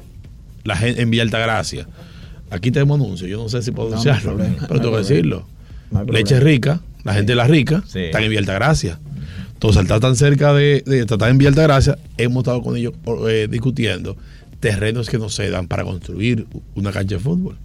La 0.64 0.76
gente 0.76 1.02
en 1.02 1.12
Villa 1.12 1.24
Altagracia. 1.24 1.88
Aquí 2.54 2.72
tenemos 2.72 3.00
anuncios, 3.00 3.30
yo 3.30 3.38
no 3.42 3.50
sé 3.50 3.62
si 3.63 3.72
puedo 3.72 3.89
No, 3.89 3.94
anunciarlo, 3.96 4.38
no 4.38 4.68
pero 4.68 4.80
tengo 4.80 4.92
que 4.94 4.98
decirlo. 5.00 5.48
Leche 6.12 6.39
rica, 6.39 6.82
la 7.04 7.13
gente 7.13 7.32
de 7.32 7.36
la 7.36 7.48
rica, 7.48 7.84
Sí. 7.88 8.00
están 8.00 8.24
en 8.24 8.30
Villa 8.30 8.39
Altagracia. 8.42 9.00
Entonces, 9.54 9.78
al 9.78 9.84
estar 9.86 10.00
tan 10.00 10.16
cerca 10.16 10.54
de, 10.54 10.84
de 10.86 11.00
estar 11.00 11.30
en 11.30 11.38
Villa 11.38 11.50
Altagracia, 11.50 11.98
hemos 12.18 12.42
estado 12.42 12.62
con 12.62 12.76
ellos 12.78 12.94
eh, 13.28 13.48
discutiendo 13.50 14.18
terrenos 14.60 15.10
que 15.10 15.18
nos 15.18 15.36
cedan 15.36 15.68
para 15.68 15.84
construir 15.84 16.46
una 16.76 16.92
cancha 16.92 17.16
de 17.16 17.22
fútbol. 17.22 17.58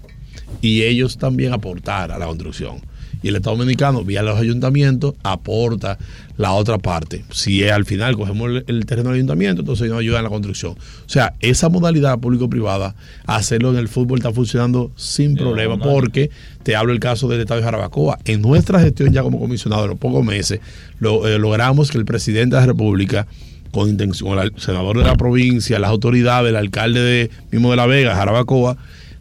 Y 0.62 0.82
ellos 0.82 1.18
también 1.18 1.52
aportar 1.52 2.10
a 2.12 2.18
la 2.18 2.26
construcción. 2.26 2.80
Y 3.22 3.28
el 3.28 3.36
Estado 3.36 3.56
Dominicano, 3.56 4.04
vía 4.04 4.22
los 4.22 4.38
ayuntamientos, 4.38 5.14
aporta 5.24 5.98
la 6.36 6.52
otra 6.52 6.78
parte. 6.78 7.24
Si 7.30 7.64
es 7.64 7.72
al 7.72 7.84
final 7.84 8.16
cogemos 8.16 8.48
el, 8.50 8.64
el 8.68 8.86
terreno 8.86 9.08
del 9.10 9.16
ayuntamiento, 9.16 9.62
entonces 9.62 9.88
nos 9.90 9.98
ayudan 9.98 10.18
en 10.20 10.24
la 10.24 10.30
construcción. 10.30 10.72
O 10.72 11.08
sea, 11.08 11.34
esa 11.40 11.68
modalidad 11.68 12.18
público-privada, 12.18 12.94
hacerlo 13.26 13.70
en 13.72 13.78
el 13.78 13.88
fútbol 13.88 14.18
está 14.18 14.32
funcionando 14.32 14.92
sin 14.96 15.32
Sí, 15.32 15.36
problema, 15.36 15.76
no, 15.76 15.84
no. 15.84 15.90
porque 15.92 16.30
te 16.62 16.76
hablo 16.76 16.92
el 16.92 17.00
caso 17.00 17.26
del 17.28 17.40
Estado 17.40 17.60
de 17.60 17.64
Jarabacoa. 17.64 18.18
En 18.24 18.40
nuestra 18.42 18.78
gestión 18.80 19.12
ya 19.12 19.22
como 19.22 19.40
comisionado, 19.40 19.84
en 19.84 19.90
los 19.90 19.98
pocos 19.98 20.24
meses, 20.24 20.60
lo- 21.00 21.26
eh, 21.26 21.38
logramos 21.38 21.90
que 21.90 21.98
el 21.98 22.04
presidente 22.04 22.54
de 22.54 22.60
la 22.62 22.66
República, 22.66 23.26
con 23.72 23.88
intención, 23.88 24.38
el 24.38 24.52
senador 24.56 24.96
de 24.96 25.04
la 25.04 25.16
provincia, 25.16 25.78
las 25.78 25.90
autoridades, 25.90 26.50
el 26.50 26.56
alcalde 26.56 27.00
de, 27.00 27.30
mismo 27.50 27.70
de 27.70 27.76
La 27.76 27.86
Vega, 27.86 28.14
Jarabacoa, 28.14 28.76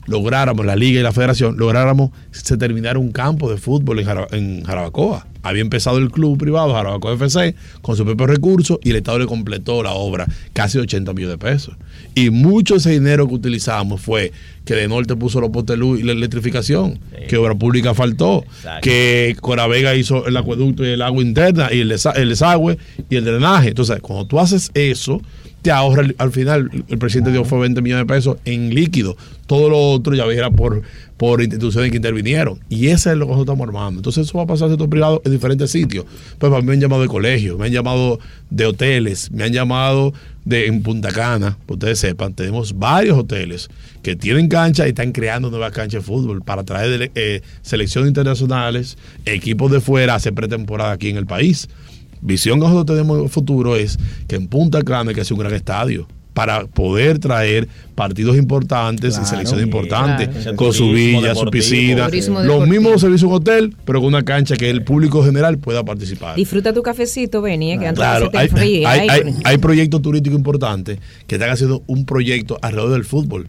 lográramos, 0.08 0.65
la 0.65 0.76
liga 0.76 1.00
y 1.00 1.04
la 1.04 1.12
federación, 1.12 1.58
lográramos 1.58 2.10
se 2.32 2.58
terminara 2.58 2.98
un 3.00 3.12
campo 3.12 3.50
de 3.52 3.58
fútbol 3.58 4.00
en, 4.00 4.06
Jara- 4.06 4.28
en 4.32 4.63
Jarabacoa. 4.63 5.28
Había 5.43 5.62
empezado 5.62 5.98
el 5.98 6.10
club 6.12 6.38
privado 6.38 6.74
Jarabacoa 6.74 7.13
FC 7.13 7.56
con 7.82 7.96
sus 7.96 8.06
propios 8.06 8.30
recursos 8.30 8.80
y 8.84 8.89
el 8.89 8.98
Estado 8.98 9.20
le 9.20 9.28
completó 9.28 9.82
la 9.84 9.91
obra, 9.93 10.26
casi 10.54 10.78
80 10.78 11.13
millones 11.13 11.38
de 11.39 11.46
pesos. 11.46 11.76
Y 12.15 12.30
mucho 12.32 12.74
de 12.74 12.80
ese 12.80 12.89
dinero 12.91 13.28
que 13.28 13.36
utilizamos 13.36 14.02
fue 14.02 14.32
que 14.65 14.74
de 14.76 14.88
norte 14.89 15.15
puso 15.15 15.39
los 15.39 15.50
postes 15.52 15.78
luz 15.78 16.00
y 16.02 16.04
la 16.04 16.12
electrificación, 16.12 17.00
Sí. 17.12 17.28
que 17.30 17.38
obra 17.38 17.56
pública 17.56 17.93
faltó, 17.93 18.43
Exacto. 18.43 18.82
que 18.82 19.38
Coravega 19.39 19.96
hizo 19.96 20.26
el 20.28 20.36
acueducto 20.36 20.86
y 20.86 20.89
el 20.89 21.02
agua 21.02 21.22
interna 21.24 21.70
y 21.72 21.80
el, 21.80 21.91
el 22.15 22.30
desagüe 22.30 22.78
y 23.10 23.15
el 23.15 23.24
drenaje. 23.24 23.70
Entonces, 23.70 24.00
cuando 24.02 24.26
tú 24.28 24.39
haces 24.41 24.70
eso, 24.74 25.22
te 25.67 25.71
ahorra 25.73 26.01
al- 26.03 26.15
al 26.17 26.32
final, 26.32 26.71
el 26.88 26.97
presidente 26.97 27.32
dio 27.32 27.43
fue 27.43 27.60
20 27.60 27.82
millones 27.82 28.08
de 28.08 28.13
pesos 28.13 28.38
en 28.45 28.73
líquido. 28.73 29.17
Todo 29.47 29.69
lo 29.69 29.77
otro 29.91 30.13
ya 30.15 30.23
era 30.25 30.49
por, 30.49 30.82
por 31.17 31.41
instituciones 31.41 31.91
que 31.91 31.97
intervinieron. 31.97 32.60
Y 32.69 32.88
ese 32.88 33.12
es 33.12 33.17
lo 33.17 33.25
que 33.25 33.32
nosotros 33.34 33.53
estamos 33.56 33.67
armando. 33.67 33.99
Entonces 33.99 34.27
eso 34.27 34.38
va 34.38 34.45
a 34.45 34.47
pasar 34.47 34.65
al 34.65 34.71
sector 34.71 34.89
privado 34.89 35.21
en 35.25 35.32
diferentes 35.34 35.69
sitios. 35.71 36.06
Pues 36.38 36.53
a 36.53 36.58
mí 36.60 36.63
me 36.63 36.73
han 36.73 36.80
llamado 36.80 37.01
de 37.01 37.08
colegios, 37.10 37.58
me 37.60 37.65
han 37.65 37.71
llamado 37.73 38.19
de 38.49 38.65
hoteles, 38.65 39.30
me 39.32 39.43
han 39.43 39.51
llamado 39.51 40.13
de 40.45 40.67
en 40.67 40.82
Punta 40.84 41.10
Cana, 41.12 41.58
para 41.65 41.73
ustedes 41.73 41.99
sepan, 41.99 42.34
tenemos 42.34 42.77
varios 42.80 43.17
hoteles 43.17 43.69
que 44.01 44.15
tienen 44.15 44.47
canchas 44.47 44.86
y 44.86 44.89
están 44.89 45.12
creando 45.12 45.49
nuevas 45.49 45.73
canchas 45.73 46.01
de 46.01 46.06
fútbol 46.08 46.41
para 46.41 46.63
traer 46.63 47.12
eh, 47.15 47.41
selecciones 47.62 48.08
internacionales, 48.08 48.97
equipos 49.25 49.69
de 49.71 49.82
fuera 49.82 50.13
a 50.13 50.15
hacer 50.15 50.34
pretemporada 50.34 50.93
aquí 50.93 51.10
en 51.10 51.17
el 51.17 51.25
país. 51.25 51.67
Visión 52.21 52.60
que 52.60 52.65
nosotros 52.67 52.86
tenemos 52.97 53.17
en 53.17 53.23
el 53.25 53.30
futuro 53.30 53.75
es 53.75 53.97
que 54.27 54.36
en 54.36 54.47
Punta 54.47 54.82
Cana 54.84 55.10
hay 55.10 55.15
que 55.15 55.21
hacer 55.21 55.34
un 55.34 55.39
gran 55.39 55.53
estadio 55.53 56.08
para 56.34 56.67
poder 56.67 57.17
traer 57.17 57.67
partidos 57.95 58.38
importantes 58.38 59.15
Claro. 59.15 59.25
y 59.25 59.30
selecciones 59.30 59.65
importantes 59.65 60.30
Claro. 60.30 60.56
con 60.56 60.71
su 60.71 60.91
villa, 60.91 61.34
su 61.34 61.45
piscina, 61.47 62.08
los 62.43 62.67
mismos 62.67 63.01
servicios 63.01 63.21
de 63.21 63.27
un 63.27 63.34
hotel, 63.34 63.75
pero 63.86 63.99
con 64.01 64.10
una 64.10 64.23
cancha 64.23 64.56
que 64.56 64.69
el 64.69 64.84
público 64.84 65.23
general 65.23 65.58
pueda 65.58 65.84
participar. 65.84 66.36
Disfruta 66.36 66.73
tu 66.73 66.84
cafecito, 66.84 67.41
Benny, 67.41 67.71
eh, 67.71 67.80
que 67.80 67.88
antes 67.88 67.99
Claro, 67.99 68.25
se 68.25 68.32
te 68.34 68.38
hay, 68.38 68.47
enfríe. 68.49 68.86
hay- 68.86 68.99
Ay, 68.99 69.19
hay- 69.25 69.34
hay 69.43 69.58
proyectos 69.58 69.99
turísticos 70.03 70.38
importantes 70.38 70.99
que 71.25 71.36
están 71.36 71.49
haciendo 71.49 71.82
un 71.88 72.06
proyecto 72.06 72.60
alrededor 72.62 72.91
del 72.91 73.06
fútbol 73.06 73.47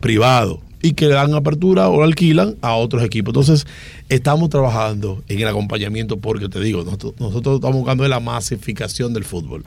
privado 0.00 0.62
y 0.82 0.92
que 0.92 1.06
le 1.06 1.14
dan 1.14 1.34
apertura 1.34 1.88
o 1.88 2.02
alquilan 2.02 2.56
a 2.62 2.74
otros 2.74 3.02
equipos. 3.02 3.32
Entonces, 3.32 3.66
estamos 4.08 4.48
trabajando 4.48 5.22
en 5.28 5.40
el 5.40 5.48
acompañamiento 5.48 6.18
porque 6.18 6.48
te 6.48 6.60
digo, 6.60 6.84
nosotros, 6.84 7.14
nosotros 7.18 7.56
estamos 7.56 7.76
buscando 7.76 8.06
la 8.08 8.20
masificación 8.20 9.12
del 9.12 9.24
fútbol. 9.24 9.64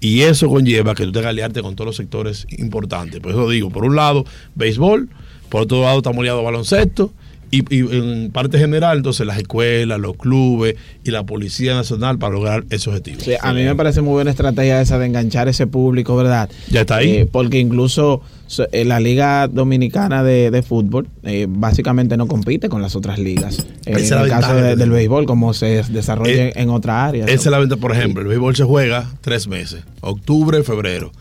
Y 0.00 0.20
eso 0.20 0.48
conlleva 0.48 0.94
que 0.94 1.04
tú 1.04 1.12
tengas 1.12 1.26
que 1.26 1.30
aliarte 1.30 1.62
con 1.62 1.74
todos 1.74 1.86
los 1.86 1.96
sectores 1.96 2.46
importantes. 2.58 3.20
Por 3.20 3.32
eso 3.32 3.48
digo, 3.48 3.70
por 3.70 3.84
un 3.84 3.96
lado, 3.96 4.24
béisbol, 4.54 5.08
por 5.48 5.62
otro 5.62 5.82
lado, 5.82 5.98
estamos 5.98 6.20
aliados 6.20 6.40
a 6.40 6.44
baloncesto 6.44 7.12
y, 7.60 7.74
y 7.74 7.80
en 7.96 8.30
parte 8.30 8.58
general, 8.58 8.96
entonces 8.98 9.26
las 9.26 9.38
escuelas, 9.38 9.98
los 10.00 10.16
clubes 10.16 10.76
y 11.04 11.10
la 11.10 11.24
Policía 11.24 11.74
Nacional 11.74 12.18
para 12.18 12.34
lograr 12.34 12.64
ese 12.70 12.88
objetivo. 12.90 13.20
Sí, 13.20 13.32
a 13.40 13.52
mí 13.52 13.62
me 13.64 13.74
parece 13.74 14.00
muy 14.00 14.12
buena 14.12 14.30
estrategia 14.30 14.80
esa 14.80 14.98
de 14.98 15.06
enganchar 15.06 15.48
ese 15.48 15.66
público, 15.66 16.16
¿verdad? 16.16 16.48
Ya 16.70 16.80
está 16.82 16.96
ahí. 16.96 17.10
Eh, 17.10 17.26
porque 17.30 17.58
incluso 17.58 18.22
so- 18.46 18.66
eh, 18.72 18.84
la 18.84 19.00
Liga 19.00 19.48
Dominicana 19.48 20.22
de, 20.22 20.50
de 20.50 20.62
Fútbol 20.62 21.08
eh, 21.22 21.46
básicamente 21.48 22.16
no 22.16 22.26
compite 22.26 22.68
con 22.68 22.82
las 22.82 22.96
otras 22.96 23.18
ligas. 23.18 23.58
Eh, 23.86 23.92
en 23.98 24.10
la 24.10 24.22
el 24.22 24.28
caso 24.28 24.54
de- 24.54 24.76
del 24.76 24.90
béisbol, 24.90 25.26
como 25.26 25.52
se 25.54 25.82
desarrolla 25.90 26.32
Eh, 26.48 26.52
en, 26.56 26.70
otra 26.70 27.04
área. 27.06 27.24
Esa 27.26 27.34
es 27.34 27.46
la 27.46 27.58
venta, 27.58 27.76
por 27.76 27.92
ejemplo, 27.92 28.22
el 28.22 28.28
béisbol 28.28 28.56
se 28.56 28.64
juega 28.64 29.10
tres 29.20 29.46
meses, 29.48 29.82
octubre, 30.00 30.62
febrero. 30.62 31.12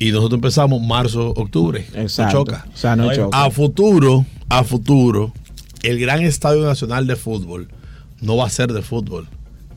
Y 0.00 0.12
nosotros 0.12 0.38
empezamos 0.38 0.80
marzo, 0.80 1.30
octubre. 1.36 1.84
No 1.94 2.02
Exacto. 2.02 2.38
choca. 2.44 2.66
O 2.72 2.76
sea, 2.76 2.94
no 2.94 3.06
No 3.06 3.14
choca. 3.14 3.44
A 3.44 3.50
futuro, 3.50 4.24
a 4.48 4.62
futuro, 4.62 5.32
el 5.82 5.98
gran 5.98 6.22
estadio 6.22 6.64
nacional 6.64 7.06
de 7.06 7.16
fútbol 7.16 7.68
no 8.20 8.36
va 8.36 8.46
a 8.46 8.50
ser 8.50 8.72
de 8.72 8.82
fútbol. 8.82 9.28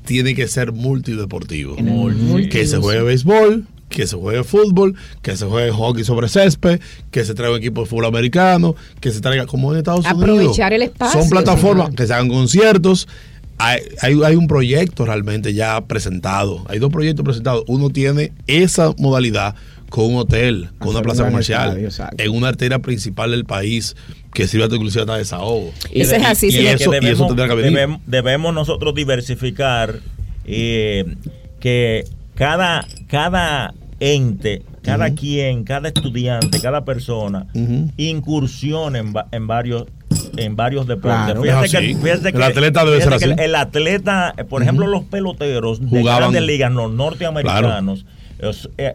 Tiene 0.05 0.33
que 0.33 0.47
ser 0.47 0.71
multideportivo. 0.71 1.75
Multi. 1.77 2.49
Que 2.49 2.65
se 2.65 2.77
juegue 2.77 3.03
béisbol, 3.03 3.67
que 3.89 4.07
se 4.07 4.15
juegue 4.15 4.43
fútbol, 4.43 4.95
que 5.21 5.37
se 5.37 5.45
juegue 5.45 5.71
hockey 5.71 6.03
sobre 6.03 6.27
césped, 6.27 6.79
que 7.11 7.23
se 7.23 7.35
traiga 7.35 7.53
un 7.53 7.59
equipo 7.59 7.81
de 7.81 7.87
fútbol 7.87 8.05
americano, 8.05 8.75
que 8.99 9.11
se 9.11 9.21
traiga 9.21 9.45
como 9.45 9.71
en 9.71 9.79
Estados 9.79 10.05
Unidos. 10.05 10.23
Aprovechar 10.23 10.73
el 10.73 10.81
espacio, 10.83 11.21
Son 11.21 11.29
plataformas 11.29 11.91
que 11.93 12.07
se 12.07 12.13
hagan 12.13 12.29
conciertos. 12.29 13.07
Hay, 13.59 13.81
hay, 14.01 14.19
hay 14.25 14.35
un 14.35 14.47
proyecto 14.47 15.05
realmente 15.05 15.53
ya 15.53 15.79
presentado. 15.81 16.65
Hay 16.67 16.79
dos 16.79 16.91
proyectos 16.91 17.23
presentados. 17.23 17.63
Uno 17.67 17.91
tiene 17.91 18.33
esa 18.47 18.91
modalidad 18.97 19.53
con 19.91 20.05
un 20.05 20.15
hotel, 20.15 20.69
con 20.79 20.89
una 20.89 21.01
plaza 21.01 21.25
comercial, 21.25 21.77
estadio, 21.77 22.09
en 22.17 22.31
una 22.35 22.47
arteria 22.47 22.79
principal 22.79 23.29
del 23.31 23.45
país 23.45 23.95
que 24.33 24.47
sirva 24.47 24.67
de 24.69 24.77
inclusive 24.77 25.01
hasta 25.01 25.17
desahogo. 25.17 25.71
Eso 25.91 26.15
es 26.15 26.23
así, 26.25 26.47
y, 26.47 26.65
eso, 26.65 26.91
y 26.99 27.05
eso 27.07 27.27
tendrá 27.27 27.47
que 27.49 27.55
venir. 27.55 27.73
debemos, 27.73 28.01
debemos 28.07 28.53
nosotros 28.53 28.95
diversificar 28.95 29.99
eh, 30.45 31.05
que 31.59 32.05
cada, 32.35 32.87
cada 33.07 33.73
ente, 33.99 34.63
cada 34.81 35.11
quien, 35.13 35.65
cada 35.65 35.89
estudiante, 35.89 36.59
cada 36.61 36.85
persona 36.85 37.47
Ujú. 37.53 37.91
incursione 37.97 38.99
en, 38.99 39.13
va- 39.13 39.27
en 39.31 39.45
varios 39.45 39.85
en 40.37 40.55
varios 40.55 40.87
deportes. 40.87 41.35
Claro. 41.35 41.41
Fíjate 41.43 41.69
que, 41.69 41.95
fíjate 41.95 42.29
El 42.29 42.33
que- 42.35 42.43
atleta 42.43 42.85
debe 42.85 42.97
fíjate 43.01 43.19
ser 43.19 43.31
así. 43.33 43.41
El, 43.41 43.45
el 43.49 43.55
atleta, 43.55 44.33
por 44.49 44.61
ejemplo, 44.63 44.87
los 44.87 45.03
peloteros 45.03 45.81
de 45.81 45.87
Jugaban- 45.87 46.17
grandes 46.31 46.41
ligas 46.43 46.71
los 46.71 46.91
norteamericanos 46.93 48.05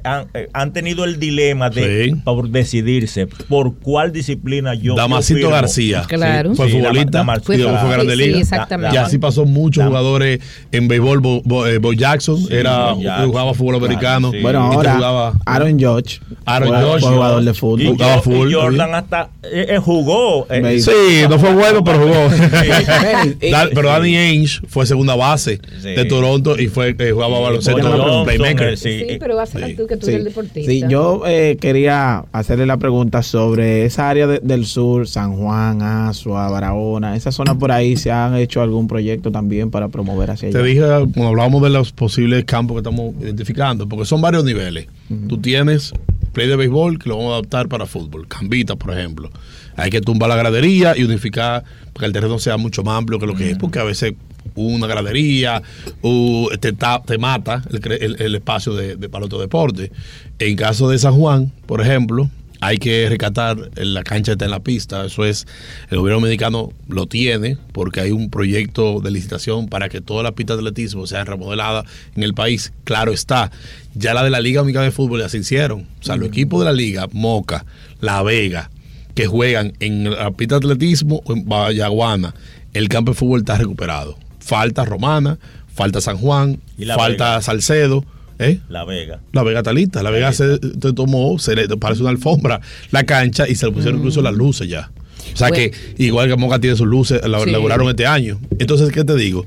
han, 0.04 0.26
eh, 0.34 0.48
han 0.52 0.72
tenido 0.72 1.04
el 1.04 1.18
dilema 1.18 1.70
de 1.70 2.04
Sí. 2.06 2.14
por 2.24 2.48
decidirse 2.50 3.26
por 3.26 3.74
cuál 3.76 4.12
disciplina 4.12 4.74
yo 4.74 4.94
Damasito 4.94 5.38
firmo. 5.38 5.52
García 5.52 6.04
Claro. 6.08 6.54
fue 6.54 6.66
Sí, 6.68 6.72
futbolista 6.76 7.24
Fue- 7.42 7.56
y 7.56 7.58
después 7.58 7.80
fue 7.80 7.88
sí, 7.90 7.94
Grande 7.94 8.16
sí, 8.16 8.22
Liga. 8.22 8.38
exactamente. 8.40 8.94
Y 8.94 8.98
así 8.98 9.18
pasó 9.18 9.44
muchos 9.46 9.84
jugadores 9.86 10.40
en 10.72 10.88
béisbol. 10.88 11.20
Bo, 11.20 11.42
Bo- 11.44 11.66
eh, 11.66 11.78
Bo 11.78 11.92
Jackson 11.92 12.38
Sí, 12.38 12.48
era 12.50 12.92
Bo 12.92 13.00
Jackson. 13.00 13.26
jugaba 13.28 13.54
fútbol 13.54 13.74
Claro, 13.78 13.86
americano. 13.86 14.30
sí. 14.32 14.38
Bueno, 14.42 14.60
ahora 14.62 14.94
jugaba- 14.94 15.32
Aaron 15.46 15.78
George 15.78 16.20
Aaron 16.44 16.68
George, 16.68 17.00
fue 17.06 17.14
jugador 17.14 17.42
de 17.44 17.54
fútbol. 17.54 17.86
Jugaba 17.86 18.22
y 18.48 18.52
Jordan 18.52 18.94
hasta 18.94 19.30
eh, 19.42 19.66
eh, 19.70 19.78
jugó. 19.78 20.46
eh, 20.50 20.80
Sí, 20.80 21.24
no 21.28 21.38
fue 21.38 21.52
bueno, 21.54 21.82
pero 21.84 21.98
jugó. 21.98 22.28
Pero 23.74 23.88
Danny 23.88 24.16
Ainge 24.16 24.60
fue 24.68 24.86
segunda 24.86 25.14
base 25.14 25.60
de 25.82 26.04
Toronto 26.04 26.58
y 26.58 26.68
fue 26.68 26.94
eh, 26.98 27.10
jugaba 27.12 27.38
baloncesto 27.40 28.24
playmaker. 28.24 28.70
eh, 28.70 28.76
sí. 28.76 29.04
Sí, 29.08 29.18
vas 29.36 29.54
a 29.54 29.66
Sí. 29.66 29.74
tú 29.76 29.86
que 29.86 29.96
tú 29.96 30.06
Sí, 30.06 30.12
eres 30.12 30.26
el 30.26 30.32
deportista. 30.32 30.70
sí, 30.70 30.82
yo 30.88 31.22
eh, 31.26 31.56
quería 31.60 32.24
hacerle 32.32 32.66
la 32.66 32.76
pregunta 32.78 33.22
sobre 33.22 33.84
esa 33.84 34.08
área 34.10 34.26
de- 34.26 34.40
del 34.42 34.66
sur, 34.66 35.06
San 35.06 35.36
Juan, 35.36 35.80
Asua, 35.82 36.50
Barahona, 36.50 37.14
esa 37.14 37.30
zona 37.30 37.56
por 37.58 37.70
ahí, 37.70 37.96
¿se 37.96 38.10
han 38.10 38.34
hecho 38.36 38.62
algún 38.62 38.88
proyecto 38.88 39.30
también 39.30 39.70
para 39.70 39.88
promover 39.88 40.30
hacia 40.30 40.48
allá? 40.48 40.58
Te 40.58 40.64
dije 40.64 40.80
cuando 40.80 41.28
hablábamos 41.28 41.62
de 41.62 41.70
los 41.70 41.92
posibles 41.92 42.44
campos 42.44 42.74
que 42.74 42.78
estamos 42.80 43.14
identificando, 43.20 43.88
porque 43.88 44.04
son 44.06 44.20
varios 44.20 44.44
niveles. 44.44 44.86
Tú 45.28 45.38
tienes 45.38 45.92
play 46.32 46.48
de 46.48 46.56
béisbol 46.56 46.98
que 46.98 47.08
lo 47.08 47.16
vamos 47.16 47.30
a 47.32 47.34
adaptar 47.36 47.68
para 47.68 47.86
fútbol, 47.86 48.26
cambita, 48.28 48.76
por 48.76 48.92
ejemplo. 48.92 49.30
Hay 49.76 49.90
que 49.90 50.00
tumbar 50.00 50.28
la 50.28 50.36
gradería 50.36 50.96
y 50.96 51.04
unificar 51.04 51.64
para 51.92 52.00
que 52.00 52.06
el 52.06 52.12
terreno 52.12 52.38
sea 52.38 52.56
mucho 52.56 52.82
más 52.82 52.98
amplio 52.98 53.18
que 53.18 53.26
lo 53.26 53.34
que 53.34 53.50
es, 53.50 53.58
porque 53.58 53.78
a 53.78 53.84
veces 53.84 54.14
una 54.54 54.86
gradería 54.86 55.62
o 56.02 56.48
te, 56.60 56.72
ta- 56.72 57.02
te 57.04 57.18
mata 57.18 57.62
el, 57.70 57.80
cre- 57.80 57.98
el- 58.00 58.16
el 58.20 58.34
espacio 58.36 58.74
de, 58.74 58.96
de- 58.96 59.08
para 59.08 59.24
otro 59.26 59.38
deporte. 59.40 59.90
En 60.38 60.56
caso 60.56 60.88
de 60.88 60.98
San 60.98 61.14
Juan, 61.14 61.52
por 61.66 61.80
ejemplo, 61.82 62.30
hay 62.60 62.78
que 62.78 63.06
rescatar 63.10 63.58
la 63.76 64.02
cancha 64.02 64.30
que 64.30 64.32
está 64.32 64.44
en 64.46 64.50
la 64.50 64.60
pista. 64.60 65.04
Eso 65.04 65.26
es, 65.26 65.46
el 65.90 65.98
gobierno 65.98 66.20
dominicano 66.20 66.70
lo 66.88 67.06
tiene 67.06 67.58
porque 67.72 68.00
hay 68.00 68.12
un 68.12 68.30
proyecto 68.30 69.00
de 69.00 69.10
licitación 69.10 69.68
para 69.68 69.90
que 69.90 70.00
todas 70.00 70.22
las 70.24 70.32
pistas 70.32 70.56
de 70.56 70.60
atletismo 70.62 71.06
sean 71.06 71.26
remodeladas 71.26 71.84
en 72.16 72.22
el 72.22 72.32
país. 72.32 72.72
Claro 72.84 73.12
está, 73.12 73.50
ya 73.94 74.14
la 74.14 74.24
de 74.24 74.30
la 74.30 74.40
Liga 74.40 74.60
Dominicana 74.60 74.86
de 74.86 74.90
Fútbol 74.92 75.20
ya 75.20 75.28
se 75.28 75.38
hicieron. 75.38 75.86
O 76.00 76.02
sea, 76.04 76.16
los 76.16 76.28
equipos 76.28 76.60
de 76.60 76.64
la 76.66 76.72
Liga, 76.72 77.08
Moca, 77.12 77.66
La 78.00 78.22
Vega, 78.22 78.70
que 79.16 79.26
juegan 79.26 79.72
en 79.80 80.08
la 80.10 80.30
pista 80.30 80.60
de 80.60 80.66
atletismo 80.66 81.22
o 81.24 81.32
en 81.32 81.44
Vallaguana, 81.48 82.34
el 82.74 82.88
campo 82.88 83.10
de 83.12 83.16
fútbol 83.18 83.40
está 83.40 83.56
recuperado. 83.58 84.16
Falta 84.38 84.84
Romana, 84.84 85.38
falta 85.74 86.00
San 86.00 86.18
Juan, 86.18 86.60
Y 86.78 86.84
La 86.84 86.94
falta 86.94 87.30
Vega. 87.30 87.42
Salcedo. 87.42 88.04
¿eh? 88.38 88.60
La 88.68 88.84
Vega. 88.84 89.18
La 89.32 89.42
Vega 89.42 89.58
está 89.60 89.72
lista. 89.72 90.02
La 90.04 90.10
Vega 90.10 90.32
se 90.32 90.58
te 90.58 90.92
tomó, 90.92 91.38
se 91.40 91.56
le 91.56 91.66
parece 91.78 92.02
una 92.02 92.10
alfombra 92.10 92.60
la 92.92 93.04
cancha 93.04 93.48
y 93.48 93.54
se 93.56 93.66
le 93.66 93.72
pusieron 93.72 93.98
incluso 93.98 94.20
las 94.22 94.34
luces 94.34 94.68
ya. 94.68 94.90
O 95.32 95.36
sea 95.36 95.48
Bueno. 95.48 95.54
que 95.96 96.04
igual 96.04 96.28
que 96.28 96.36
Moca 96.36 96.58
tiene 96.60 96.76
sus 96.76 96.86
luces, 96.86 97.20
la 97.26 97.40
Sí. 97.42 97.48
elaboraron 97.48 97.88
este 97.88 98.06
año. 98.06 98.38
Entonces, 98.58 98.92
¿qué 98.92 99.02
te 99.02 99.16
digo? 99.16 99.46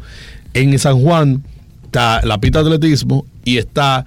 En 0.56 0.78
San 0.80 1.00
Juan 1.00 1.44
está 1.86 2.22
la 2.26 2.40
pista 2.42 2.64
de 2.64 2.74
atletismo 2.74 3.26
y 3.46 3.58
está 3.60 4.06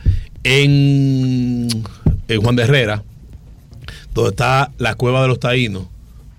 en, 0.67 1.69
en 2.29 2.41
Juan 2.43 2.57
de 2.57 2.63
Herrera, 2.65 3.03
donde 4.15 4.31
está 4.31 4.71
la 4.79 4.95
cueva 4.95 5.23
de 5.23 5.29
los 5.29 5.41
taínos, 5.41 5.85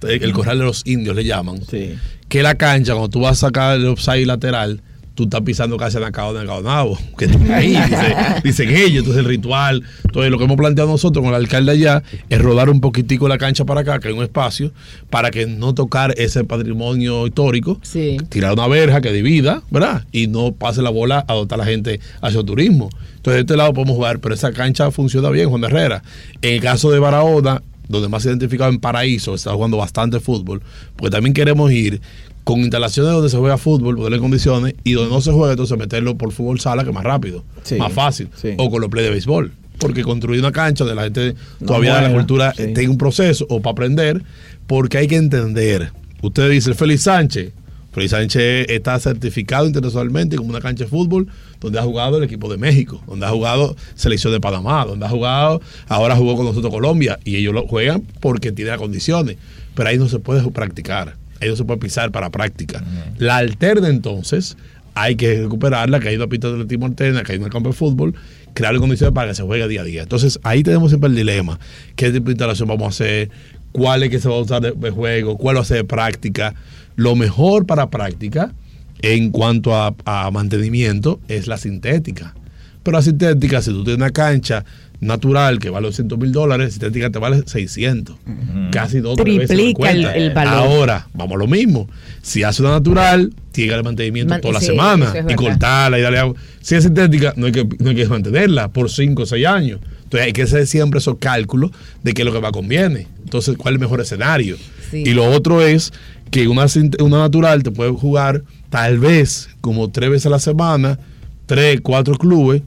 el, 0.02 0.34
corral 0.34 0.60
de 0.60 0.66
los 0.66 0.86
indios 0.86 1.16
le 1.16 1.24
llaman 1.24 1.62
Sí. 1.70 1.96
que 2.28 2.44
la 2.44 2.56
cancha, 2.56 2.94
cuando 2.94 3.10
tú 3.10 3.22
vas 3.22 3.38
a 3.44 3.48
sacar 3.48 3.78
el 3.78 3.88
offside 3.88 4.26
lateral, 4.26 4.82
tú 5.16 5.24
estás 5.24 5.42
pisando 5.42 5.78
casi 5.78 5.98
en 5.98 6.04
Nacao 6.04 6.34
de 6.34 6.44
Nabo, 6.44 6.98
que 7.18 7.28
tú 7.28 7.38
ahí, 7.54 7.70
dice- 7.76 8.16
dicen 8.44 8.70
ellos, 8.70 9.00
entonces 9.00 9.18
el 9.24 9.26
ritual. 9.26 9.84
Entonces 10.06 10.32
lo 10.32 10.38
que 10.40 10.46
hemos 10.46 10.58
planteado 10.58 10.90
nosotros 10.90 11.24
con 11.24 11.34
el 11.34 11.40
alcalde 11.40 11.72
allá 11.74 12.02
es 12.30 12.42
rodar 12.42 12.70
un 12.70 12.82
poquitico 12.82 13.28
la 13.28 13.38
cancha 13.38 13.64
para 13.66 13.82
acá, 13.82 14.00
que 14.00 14.08
hay 14.08 14.14
un 14.14 14.24
espacio, 14.24 14.72
para 15.10 15.30
que 15.30 15.46
no 15.46 15.74
tocar 15.76 16.14
ese 16.18 16.44
patrimonio 16.46 17.28
histórico, 17.28 17.80
Sí. 17.84 18.18
tirar 18.30 18.54
una 18.54 18.68
verja 18.68 19.02
que 19.02 19.12
divida, 19.12 19.62
¿verdad? 19.70 20.04
Y 20.12 20.28
no 20.28 20.52
pase 20.54 20.82
la 20.82 20.90
bola 20.90 21.24
a 21.28 21.34
dotar 21.34 21.60
a 21.62 21.64
la 21.64 21.70
gente 21.70 22.00
hacia 22.22 22.40
el 22.40 22.46
turismo. 22.46 22.90
Entonces 23.18 23.36
de 23.36 23.40
este 23.42 23.56
lado 23.58 23.72
podemos 23.74 23.96
jugar, 23.96 24.20
pero 24.20 24.34
esa 24.34 24.52
cancha 24.52 24.90
funciona 24.92 25.30
bien, 25.30 25.48
Juan 25.50 25.64
Herrera. 25.64 26.02
En 26.42 26.56
el 26.56 26.60
caso 26.62 26.90
de 26.92 26.98
Barahona, 27.00 27.62
donde 27.88 28.08
más 28.10 28.26
identificado 28.26 28.72
en 28.72 28.80
Paraíso, 28.80 29.36
está 29.36 29.52
jugando 29.52 29.78
bastante 29.78 30.20
fútbol, 30.20 30.62
porque 30.96 31.12
también 31.12 31.34
queremos 31.34 31.72
ir 31.72 32.02
con 32.44 32.60
instalaciones 32.60 33.14
donde 33.14 33.30
se 33.30 33.38
juega 33.38 33.58
fútbol, 33.58 33.96
ponerle 33.96 34.20
condiciones, 34.20 34.76
y 34.84 34.94
donde 34.94 35.12
no 35.14 35.22
se 35.22 35.32
juega, 35.32 35.52
entonces 35.54 35.78
meterlo 35.78 36.18
por 36.18 36.32
fútbol 36.32 36.60
sala, 36.60 36.84
que 36.84 36.90
es 36.90 36.96
más 36.96 37.04
rápido, 37.04 37.44
Sí, 37.64 37.76
más 37.76 37.94
fácil, 37.94 38.30
sí. 38.36 38.54
o 38.58 38.70
con 38.70 38.82
los 38.82 38.90
play 38.90 39.04
de 39.06 39.12
béisbol. 39.12 39.52
Porque 39.80 40.04
construir 40.04 40.40
una 40.40 40.52
cancha 40.52 40.84
donde 40.84 40.96
la 40.96 41.04
gente 41.04 41.36
No 41.60 41.68
todavía 41.68 41.96
de 42.00 42.08
la 42.10 42.14
cultura 42.14 42.54
sí. 42.56 42.74
tenga 42.74 42.90
un 42.92 42.98
proceso 42.98 43.46
o 43.50 43.62
para 43.62 43.72
aprender, 43.74 44.22
porque 44.68 44.98
hay 44.98 45.08
que 45.08 45.16
entender. 45.16 45.92
Usted 46.22 46.50
dice, 46.50 46.74
Félix 46.74 47.04
Sánchez. 47.04 47.52
Félix 47.92 48.12
Sánchez 48.12 48.66
está 48.70 48.98
certificado 49.00 49.68
internacionalmente 49.68 50.36
como 50.36 50.50
una 50.50 50.62
cancha 50.62 50.84
de 50.86 50.90
fútbol 50.90 51.28
donde 51.60 51.80
ha 51.80 51.84
jugado 51.84 52.18
el 52.18 52.24
equipo 52.24 52.50
de 52.50 52.58
México, 52.58 53.02
donde 53.08 53.26
ha 53.26 53.30
jugado 53.30 53.76
selección 53.96 54.34
de 54.34 54.40
Panamá, 54.40 54.86
donde 54.86 55.06
ha 55.06 55.10
jugado, 55.10 55.62
ahora 55.88 56.16
jugó 56.16 56.36
con 56.36 56.46
nosotros 56.46 56.74
Colombia 56.74 57.20
y 57.24 57.36
ellos 57.36 57.54
lo 57.54 57.68
juegan 57.68 58.02
porque 58.20 58.52
tiene 58.52 58.72
las 58.72 58.80
condiciones, 58.80 59.38
pero 59.76 59.90
ahí 59.90 59.98
no 59.98 60.08
se 60.10 60.20
puede 60.20 60.50
practicar, 60.52 61.18
no 61.50 61.56
se 61.56 61.64
puede 61.64 61.80
pisar 61.80 62.12
para 62.12 62.30
práctica. 62.30 62.84
La 63.18 63.38
alterna 63.38 63.90
entonces 63.90 64.58
hay 64.96 65.16
que 65.16 65.42
recuperarla, 65.42 66.00
que 66.00 66.10
hay 66.10 66.16
una 66.16 66.28
pista 66.28 66.48
de 66.48 66.56
atletismo 66.56 66.86
alterna, 66.86 67.24
que 67.24 67.34
hay 67.34 67.40
un 67.40 67.50
campo 67.50 67.70
de 67.70 67.76
fútbol, 67.76 68.14
crear 68.54 68.76
condiciones 68.78 69.14
para 69.14 69.30
que 69.30 69.36
se 69.36 69.44
juegue 69.44 69.68
día 69.68 69.82
a 69.82 69.84
día. 69.84 70.04
Entonces 70.04 70.40
ahí 70.44 70.64
tenemos 70.64 70.92
siempre 70.92 71.10
el 71.10 71.16
dilema, 71.16 71.60
qué 71.96 72.12
tipo 72.12 72.26
de 72.26 72.32
instalación 72.32 72.68
vamos 72.68 72.86
a 72.86 72.90
hacer, 72.90 73.30
cuál 73.72 74.04
es 74.04 74.10
que 74.10 74.20
se 74.20 74.30
va 74.30 74.36
a 74.36 74.40
usar 74.40 74.62
de, 74.62 74.72
de 74.72 74.92
juego, 74.92 75.38
cuál 75.38 75.58
va 75.58 75.62
a 75.62 75.66
ser 75.66 75.78
de 75.78 75.84
práctica. 75.84 76.54
Lo 76.96 77.16
mejor 77.16 77.66
para 77.66 77.90
práctica 77.90 78.54
en 79.02 79.32
cuanto 79.32 79.76
a, 79.76 79.96
a 80.06 80.32
mantenimiento 80.32 81.20
es 81.28 81.48
la 81.48 81.58
sintética. 81.58 82.36
Pero 82.84 82.98
la 82.98 83.02
sintética, 83.02 83.62
si 83.62 83.72
tú 83.72 83.84
tienes 83.84 83.98
una 83.98 84.12
cancha 84.12 84.66
natural 85.04 85.60
que 85.60 85.70
vale 85.70 85.88
200 85.88 86.18
mil 86.20 86.32
dólares, 86.32 86.74
sintética 86.74 87.10
te 87.10 87.20
vale 87.20 87.44
600. 87.46 88.16
Casi 88.72 89.00
dos 89.00 89.16
tres 89.18 89.26
veces 89.40 89.56
Triplica 89.58 89.92
el- 89.92 90.06
el 90.06 90.34
valor. 90.34 90.54
Ahora, 90.54 91.08
vamos 91.14 91.36
a 91.36 91.40
lo 91.40 91.48
mismo. 91.48 91.90
Si 92.22 92.44
hace 92.44 92.62
una 92.62 92.72
natural, 92.72 93.34
tiene 93.52 93.74
el 93.74 93.84
mantenimiento 93.84 94.34
Man- 94.34 94.42
toda 94.42 94.54
la 94.56 94.60
semana 94.62 95.14
es 95.20 95.26
y 95.32 95.36
cortarla 95.36 96.00
y 96.00 96.02
darle 96.02 96.20
agua. 96.20 96.36
Si 96.62 96.76
es 96.76 96.84
sintética, 96.84 97.34
no 97.36 97.46
hay 97.48 97.52
que, 97.52 97.68
no 97.80 97.90
hay 97.90 97.96
que 97.96 98.08
mantenerla 98.08 98.70
por 98.70 98.90
5 98.90 99.24
o 99.24 99.26
6 99.26 99.46
años. 99.46 99.80
Entonces 100.04 100.28
hay 100.28 100.34
que 100.34 100.44
hacer 100.44 100.68
siempre 100.68 101.00
esos 101.00 101.18
cálculos 101.18 101.72
de 102.04 102.14
qué 102.14 102.22
es 102.22 102.26
lo 102.26 102.34
que 102.34 102.40
más 102.42 102.52
conviene. 102.52 103.08
Entonces, 103.24 103.56
¿cuál 103.58 103.74
es 103.74 103.78
el 103.78 103.82
mejor 103.82 104.00
escenario? 104.02 104.58
Sí. 104.92 105.04
Y 105.06 105.14
lo 105.14 105.26
otro 105.32 105.62
es 105.62 105.92
que 106.30 106.48
una, 106.48 106.66
una 107.00 107.18
natural 107.20 107.64
te 107.64 107.72
puede 107.72 107.92
jugar 107.92 108.44
tal 108.70 109.00
vez 109.00 109.50
como 109.62 109.90
tres 109.92 110.10
veces 110.12 110.26
a 110.28 110.30
la 110.30 110.40
semana, 110.40 111.00
tres, 111.46 111.80
cuatro 111.82 112.16
clubes, 112.16 112.62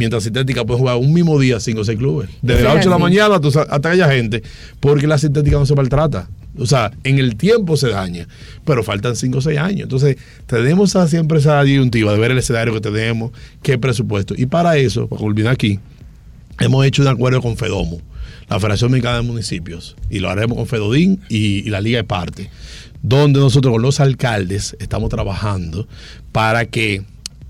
mientras 0.00 0.22
sintética 0.22 0.64
puede 0.64 0.80
jugar 0.80 0.96
un 0.96 1.12
mismo 1.12 1.38
día 1.38 1.60
cinco 1.60 1.82
o 1.82 1.84
seis 1.84 1.98
clubes. 1.98 2.30
Desde 2.40 2.62
las 2.62 2.72
es 2.72 2.78
8 2.80 2.88
de 2.88 2.94
la 2.94 2.98
mañana 2.98 3.34
hasta, 3.34 3.80
que 3.82 3.88
haya 3.88 4.10
gente, 4.10 4.42
porque 4.80 5.06
la 5.06 5.18
sintética 5.18 5.58
no 5.58 5.66
se 5.66 5.74
maltrata. 5.74 6.26
O 6.58 6.64
sea, 6.64 6.90
en 7.04 7.18
el 7.18 7.36
tiempo 7.36 7.76
se 7.76 7.90
daña, 7.90 8.26
pero 8.64 8.82
faltan 8.82 9.14
5 9.14 9.36
o 9.36 9.40
6 9.42 9.58
años. 9.58 9.82
Entonces, 9.82 10.16
tenemos 10.46 10.96
siempre 11.06 11.38
esa 11.38 11.62
disyuntiva 11.62 12.12
de 12.12 12.18
ver 12.18 12.30
el 12.30 12.38
escenario 12.38 12.72
que 12.72 12.80
tenemos, 12.80 13.30
qué 13.62 13.76
presupuesto. 13.76 14.34
Y 14.36 14.46
para 14.46 14.78
eso, 14.78 15.06
para 15.06 15.20
culminar 15.20 15.52
aquí, 15.52 15.78
hemos 16.58 16.86
hecho 16.86 17.02
un 17.02 17.08
acuerdo 17.08 17.42
con 17.42 17.58
Fedomo, 17.58 18.00
la 18.48 18.58
Federación 18.58 18.90
Mexicana 18.90 19.16
de 19.16 19.22
Municipios, 19.22 19.96
y 20.08 20.20
lo 20.20 20.30
haremos 20.30 20.56
con 20.56 20.66
Fedodín 20.66 21.20
y, 21.28 21.58
y 21.58 21.70
la 21.70 21.82
Liga 21.82 21.98
de 21.98 22.04
Parte, 22.04 22.50
donde 23.02 23.38
nosotros 23.38 23.72
con 23.72 23.82
los 23.82 24.00
alcaldes 24.00 24.76
estamos 24.80 25.10
trabajando 25.10 25.86
para 26.32 26.64
que 26.64 27.04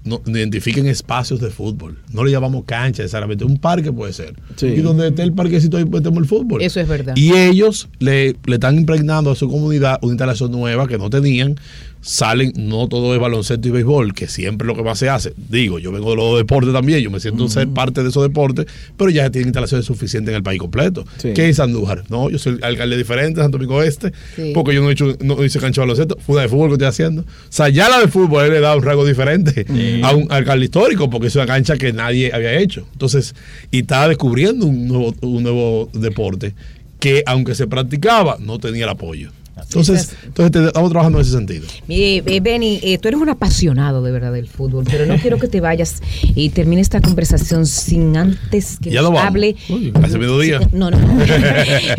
no- 0.04 0.20
identifiquen 0.26 0.86
espacios 0.86 1.40
de 1.40 1.50
fútbol. 1.50 1.98
No 2.12 2.24
le 2.24 2.30
llamamos 2.30 2.64
cancha 2.64 3.02
necesariamente, 3.02 3.44
un 3.44 3.58
parque 3.58 3.92
puede 3.92 4.12
ser. 4.12 4.34
Sí. 4.56 4.66
Y 4.66 4.80
donde 4.80 5.08
esté 5.08 5.22
el 5.22 5.32
parquecito 5.32 5.76
ahí 5.76 5.84
metemos 5.84 6.18
el 6.18 6.26
fútbol. 6.26 6.62
Eso 6.62 6.80
es 6.80 6.88
verdad. 6.88 7.14
Y 7.16 7.32
ellos 7.34 7.88
le, 7.98 8.36
le 8.46 8.54
están 8.54 8.76
impregnando 8.76 9.30
a 9.30 9.36
su 9.36 9.48
comunidad 9.48 9.98
una 10.02 10.12
instalación 10.12 10.50
nueva 10.52 10.86
que 10.88 10.98
no 10.98 11.10
tenían. 11.10 11.56
Salen, 12.02 12.52
no 12.56 12.88
todo 12.88 13.14
es 13.14 13.20
baloncesto 13.20 13.68
y 13.68 13.70
béisbol, 13.72 14.14
que 14.14 14.26
siempre 14.26 14.66
lo 14.66 14.74
que 14.74 14.82
más 14.82 14.98
se 14.98 15.08
hace. 15.10 15.34
Digo, 15.36 15.78
yo 15.78 15.92
vengo 15.92 16.10
de 16.10 16.16
los 16.16 16.38
deportes 16.38 16.72
también, 16.72 17.00
yo 17.00 17.10
me 17.10 17.20
siento 17.20 17.46
ser 17.48 17.68
parte 17.68 18.02
de 18.02 18.08
esos 18.08 18.22
deportes, 18.22 18.66
pero 18.96 19.10
ya 19.10 19.30
tienen 19.30 19.48
instalaciones 19.48 19.84
suficientes 19.86 20.30
en 20.32 20.36
el 20.36 20.42
país 20.42 20.58
completo. 20.58 21.04
Sí. 21.18 21.32
¿Qué 21.34 21.48
es 21.50 21.60
Andújar? 21.60 22.04
No, 22.08 22.30
yo 22.30 22.38
soy 22.38 22.58
alcalde 22.62 22.96
diferente 22.96 23.40
de 23.40 23.44
Santo 23.44 23.58
Domingo 23.58 23.82
Este, 23.82 24.12
Sí. 24.34 24.52
porque 24.54 24.74
yo 24.74 24.80
no, 24.82 24.88
he 24.88 24.92
hecho, 24.92 25.14
no 25.20 25.44
hice 25.44 25.58
cancha 25.58 25.82
de 25.82 25.86
baloncesto, 25.88 26.16
fue 26.24 26.34
una 26.36 26.42
de 26.42 26.48
fútbol 26.48 26.68
que 26.68 26.74
estoy 26.74 26.88
haciendo. 26.88 27.22
O 27.22 27.26
sea, 27.50 27.68
ya 27.68 27.88
la 27.90 28.00
de 28.00 28.08
fútbol 28.08 28.46
él 28.46 28.52
le 28.52 28.60
da 28.60 28.74
un 28.76 28.82
rasgo 28.82 29.04
diferente 29.04 29.66
a 30.02 30.14
un 30.14 30.26
alcalde 30.32 30.64
histórico, 30.64 31.10
porque 31.10 31.26
es 31.26 31.36
una 31.36 31.46
cancha 31.46 31.76
que 31.76 31.92
nadie 31.92 32.32
había 32.32 32.58
hecho. 32.58 32.86
Entonces, 32.92 33.34
y 33.70 33.80
estaba 33.80 34.08
descubriendo 34.08 34.64
un 34.66 34.88
nuevo, 34.88 35.14
un 35.20 35.42
nuevo 35.42 35.90
deporte 35.92 36.54
que, 36.98 37.22
aunque 37.26 37.54
se 37.54 37.66
practicaba, 37.66 38.36
no 38.40 38.58
tenía 38.58 38.84
el 38.84 38.90
apoyo. 38.90 39.30
Entonces, 39.64 40.14
entonces 40.24 40.52
te- 40.52 40.66
estamos 40.66 40.90
trabajando 40.90 41.18
en 41.18 41.22
ese 41.22 41.32
sentido. 41.32 41.66
Mire, 41.86 42.22
eh, 42.26 42.40
Benny, 42.40 42.80
eh, 42.82 42.98
tú 42.98 43.08
eres 43.08 43.20
un 43.20 43.28
apasionado 43.28 44.02
de 44.02 44.12
verdad 44.12 44.32
del 44.32 44.48
fútbol, 44.48 44.84
pero 44.90 45.06
no 45.06 45.16
quiero 45.20 45.38
que 45.38 45.48
te 45.48 45.60
vayas 45.60 46.02
y 46.34 46.50
termine 46.50 46.80
esta 46.82 47.00
conversación 47.00 47.66
sin 47.66 48.16
antes 48.16 48.78
que 48.80 48.90
Ya 48.90 49.02
nos 49.02 49.18
hable. 49.18 49.56
Uy, 49.68 49.92
hace 50.02 50.18
mediodía. 50.18 50.60
No, 50.72 50.90
no, 50.90 50.98
no. 50.98 51.24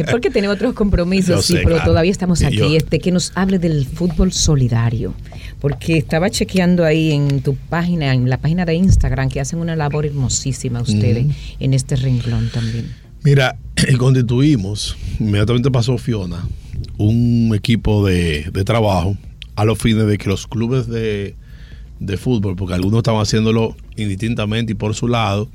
porque 0.12 0.30
tenemos 0.30 0.56
otros 0.56 0.74
compromisos, 0.74 1.46
sí, 1.46 1.54
pero 1.56 1.70
claro. 1.76 1.86
todavía 1.86 2.12
estamos 2.12 2.42
aquí. 2.44 2.58
yo- 2.58 2.76
Este, 2.76 3.00
que 3.00 3.12
nos 3.12 3.32
hable 3.36 3.60
del 3.60 3.86
fútbol 3.86 4.32
solidario. 4.32 5.14
Porque 5.60 5.98
estaba 5.98 6.30
chequeando 6.32 6.84
ahí 6.86 7.12
en 7.12 7.42
tu 7.42 7.56
página, 7.56 8.14
en 8.14 8.30
la 8.30 8.38
página 8.38 8.66
de 8.66 8.74
Instagram, 8.74 9.30
que 9.30 9.40
hacen 9.40 9.60
una 9.60 9.76
labor 9.76 10.06
hermosísima 10.08 10.82
ustedes 10.82 11.28
en 11.60 11.74
este 11.76 11.96
renglón 11.96 12.50
también. 12.52 12.92
Mira, 13.24 13.56
constituimos, 14.00 14.98
inmediatamente 15.20 15.70
pasó 15.70 15.98
Fiona, 16.00 16.44
un 17.02 17.54
equipo 17.56 18.06
de, 18.06 18.50
trabajo 18.66 19.18
a 19.56 19.66
los 19.66 19.78
fines 19.78 20.08
de 20.08 20.18
que 20.18 20.30
los 20.30 20.48
clubes 20.48 20.88
de, 20.88 21.36
de 22.00 22.18
fútbol, 22.18 22.56
porque 22.56 22.74
algunos 22.74 23.00
estaban 23.00 23.22
haciéndolo 23.22 23.76
indistintamente 23.96 24.74
y 24.74 24.76
por 24.76 24.96
su 24.96 25.08
lado, 25.08 25.50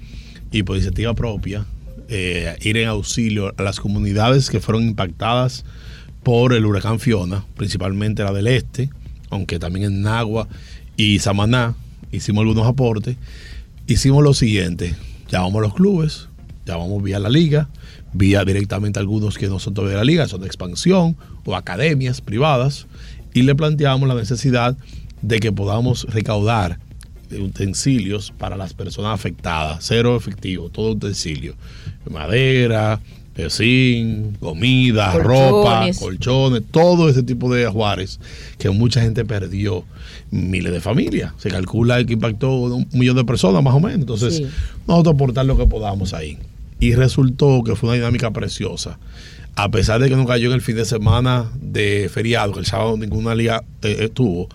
y 0.53 0.63
por 0.63 0.77
iniciativa 0.77 1.15
propia, 1.15 1.67
eh, 2.09 2.57
ir 2.63 2.77
en 2.77 2.89
auxilio 2.89 3.53
a 3.57 3.63
las 3.63 3.81
comunidades 3.81 4.49
que 4.49 4.61
fueron 4.61 4.85
impactadas 4.85 5.65
por 6.23 6.53
el 6.53 6.65
huracán 6.65 7.01
Fiona, 7.01 7.45
principalmente 7.57 8.23
la 8.23 8.33
del 8.33 8.47
este, 8.47 8.91
aunque 9.31 9.59
también 9.59 9.87
en 9.87 10.03
Nagua 10.03 10.49
y 10.97 11.19
Samaná 11.19 11.75
hicimos 12.13 12.43
algunos 12.43 12.67
aportes. 12.67 13.17
Hicimos 13.87 14.23
lo 14.23 14.35
siguiente, 14.35 14.95
llamamos 15.29 15.59
a 15.59 15.63
los 15.63 15.75
clubes, 15.75 16.29
llamamos 16.65 17.03
vía 17.03 17.19
la 17.21 17.29
liga, 17.29 17.69
vía 18.13 18.45
directamente 18.45 18.99
algunos 18.99 19.39
que 19.39 19.49
no 19.49 19.59
son 19.59 19.75
todavía 19.75 19.99
de 19.99 20.05
la 20.05 20.05
liga, 20.05 20.29
son 20.29 20.41
de 20.41 20.47
expansión 20.47 21.17
o 21.47 21.57
academias 21.57 22.21
privadas, 22.21 22.87
y 23.33 23.43
le 23.43 23.55
planteamos 23.55 24.09
la 24.09 24.15
necesidad 24.15 24.77
de 25.23 25.41
que 25.41 25.53
podamos 25.53 26.05
recaudar 26.13 26.79
utensilios 27.41 28.33
para 28.37 28.57
las 28.57 28.75
personas 28.75 29.13
afectadas, 29.15 29.79
cero 29.81 30.17
efectivo, 30.17 30.69
todo 30.69 30.91
utensilio, 30.93 31.55
madera, 32.11 33.01
zinc, 33.51 34.39
comida, 34.39 35.13
ropa, 35.19 35.81
Colchones. 35.81 35.99
colchones, 35.99 36.63
todo 36.71 37.09
ese 37.09 37.23
tipo 37.23 37.53
de 37.53 37.67
ajuares 37.67 38.21
que 38.59 38.71
mucha 38.71 39.01
gente 39.03 39.25
perdió, 39.25 39.85
miles 40.31 40.73
de 40.73 40.81
familias. 40.81 41.33
Se 41.39 41.51
calcula 41.51 42.03
que 42.05 42.15
impactó 42.15 42.51
un 42.57 42.89
millón 42.93 43.17
de 43.17 43.25
personas 43.25 43.63
más 43.63 43.75
o 43.75 43.81
menos. 43.81 44.01
Entonces, 44.01 44.37
Sí. 44.39 44.47
nosotros 44.87 45.15
aportar 45.15 45.45
lo 45.47 45.57
que 45.59 45.67
podamos 45.67 46.15
ahí. 46.15 46.39
Y 46.81 46.95
resultó 46.95 47.63
que 47.65 47.75
fue 47.75 47.89
una 47.91 47.97
dinámica 47.97 48.31
preciosa. 48.31 48.99
A 49.57 49.71
pesar 49.71 50.01
de 50.03 50.09
que 50.11 50.17
no 50.17 50.27
cayó 50.27 50.49
en 50.49 50.55
el 50.55 50.61
fin 50.61 50.77
de 50.77 50.85
semana 50.85 51.51
de 51.61 52.11
feriado, 52.13 52.53
que 52.53 52.61
el 52.61 52.67
sábado 52.67 52.97
ninguna 52.99 53.35
liga 53.35 53.63
eh, 53.83 53.97
eh, 54.01 54.09
tuvo, 54.13 54.49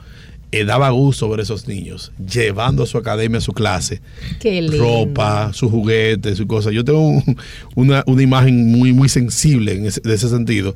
eh, 0.51 0.63
daba 0.63 0.89
gusto 0.91 1.27
ver 1.29 1.39
esos 1.39 1.67
niños 1.67 2.11
llevando 2.23 2.83
a 2.83 2.85
su 2.85 2.97
academia, 2.99 3.39
a 3.39 3.41
su 3.41 3.51
clase, 3.53 4.01
Qué 4.39 4.61
lindo. 4.61 4.77
ropa, 4.77 5.51
sus 5.53 5.71
juguetes, 5.71 6.37
sus 6.37 6.45
cosas. 6.45 6.73
Yo 6.73 6.83
tengo 6.85 7.01
un- 7.07 7.37
una, 7.73 8.03
una 8.05 8.21
imagen 8.21 8.71
muy, 8.71 8.93
muy 8.93 9.09
sensible 9.09 9.73
en 9.73 9.85
ese, 9.87 10.01
de 10.01 10.13
ese 10.13 10.29
sentido, 10.29 10.75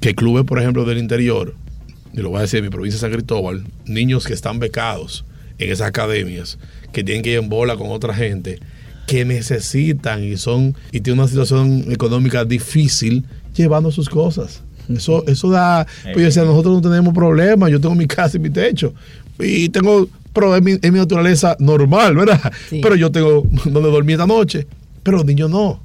que 0.00 0.14
clubes, 0.14 0.44
por 0.44 0.60
ejemplo, 0.60 0.84
del 0.84 0.98
interior, 0.98 1.54
y 2.12 2.20
lo 2.20 2.30
voy 2.30 2.38
a 2.38 2.42
decir 2.42 2.58
en 2.58 2.64
mi 2.66 2.70
provincia 2.70 2.98
de 2.98 3.00
San 3.00 3.12
Cristóbal, 3.12 3.64
niños 3.84 4.26
que 4.26 4.32
están 4.32 4.60
becados 4.60 5.24
en 5.58 5.72
esas 5.72 5.88
academias, 5.88 6.58
que 6.92 7.02
tienen 7.02 7.22
que 7.24 7.32
ir 7.32 7.38
en 7.38 7.48
bola 7.48 7.76
con 7.76 7.90
otra 7.90 8.14
gente, 8.14 8.60
que 9.06 9.24
necesitan 9.24 10.22
y 10.22 10.36
son 10.36 10.76
y 10.92 11.00
tienen 11.00 11.18
una 11.20 11.28
situación 11.28 11.86
económica 11.90 12.44
difícil 12.44 13.24
llevando 13.54 13.90
sus 13.90 14.08
cosas. 14.08 14.62
Eso, 14.88 15.24
eso 15.28 15.50
da, 15.50 15.86
pues 16.02 16.16
yo 16.16 16.22
decía, 16.24 16.44
nosotros 16.44 16.82
no 16.82 16.90
tenemos 16.90 17.14
problemas, 17.14 17.70
yo 17.70 17.80
tengo 17.80 17.94
mi 17.94 18.06
casa 18.06 18.36
y 18.36 18.40
mi 18.40 18.50
techo, 18.50 18.92
y 19.38 19.68
tengo, 19.68 20.08
pero 20.32 20.56
es 20.56 20.62
mi, 20.62 20.72
es 20.72 20.92
mi 20.92 20.98
naturaleza 20.98 21.56
normal, 21.60 22.16
¿verdad? 22.16 22.40
Sí. 22.68 22.80
Pero 22.82 22.96
yo 22.96 23.10
tengo 23.12 23.44
donde 23.66 23.88
dormir 23.90 24.14
esta 24.14 24.26
noche, 24.26 24.66
pero 25.04 25.18
los 25.18 25.26
niños 25.26 25.48
no. 25.48 25.80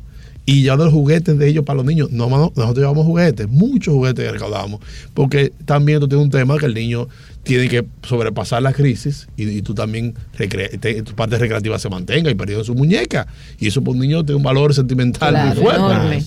Y 0.47 0.61
ya 0.63 0.75
los 0.75 0.91
juguetes 0.93 1.37
de 1.39 1.47
ellos 1.47 1.65
para 1.65 1.77
los 1.77 1.85
niños, 1.85 2.11
no, 2.11 2.29
mano, 2.29 2.51
nosotros 2.55 2.77
llevamos 2.83 3.05
juguetes, 3.05 3.47
muchos 3.47 3.93
juguetes 3.95 4.31
recaudamos, 4.31 4.79
porque 5.15 5.51
también 5.65 5.99
tú 5.99 6.07
tienes 6.07 6.23
un 6.23 6.29
tema 6.31 6.57
que 6.59 6.67
el 6.67 6.73
niño 6.75 7.07
tiene 7.41 7.67
que 7.67 7.85
sobrepasar 8.03 8.61
la 8.61 8.71
crisis 8.73 9.27
y, 9.37 9.47
y 9.49 9.61
tú 9.63 9.73
también, 9.75 10.13
te- 10.37 11.01
tu 11.03 11.13
parte 11.13 11.37
recreativa 11.39 11.77
se 11.79 11.89
mantenga 11.89 12.29
y 12.29 12.35
perdiendo 12.35 12.63
su 12.63 12.73
muñeca. 12.75 13.25
Y 13.59 13.67
eso 13.67 13.81
para 13.83 13.93
un 13.93 13.99
niño 13.99 14.23
tiene 14.23 14.37
un 14.37 14.43
valor 14.43 14.73
sentimental 14.73 15.29
Claro, 15.33 15.47
muy 15.55 15.63
fuerte. 15.63 15.79
enorme. 15.81 16.23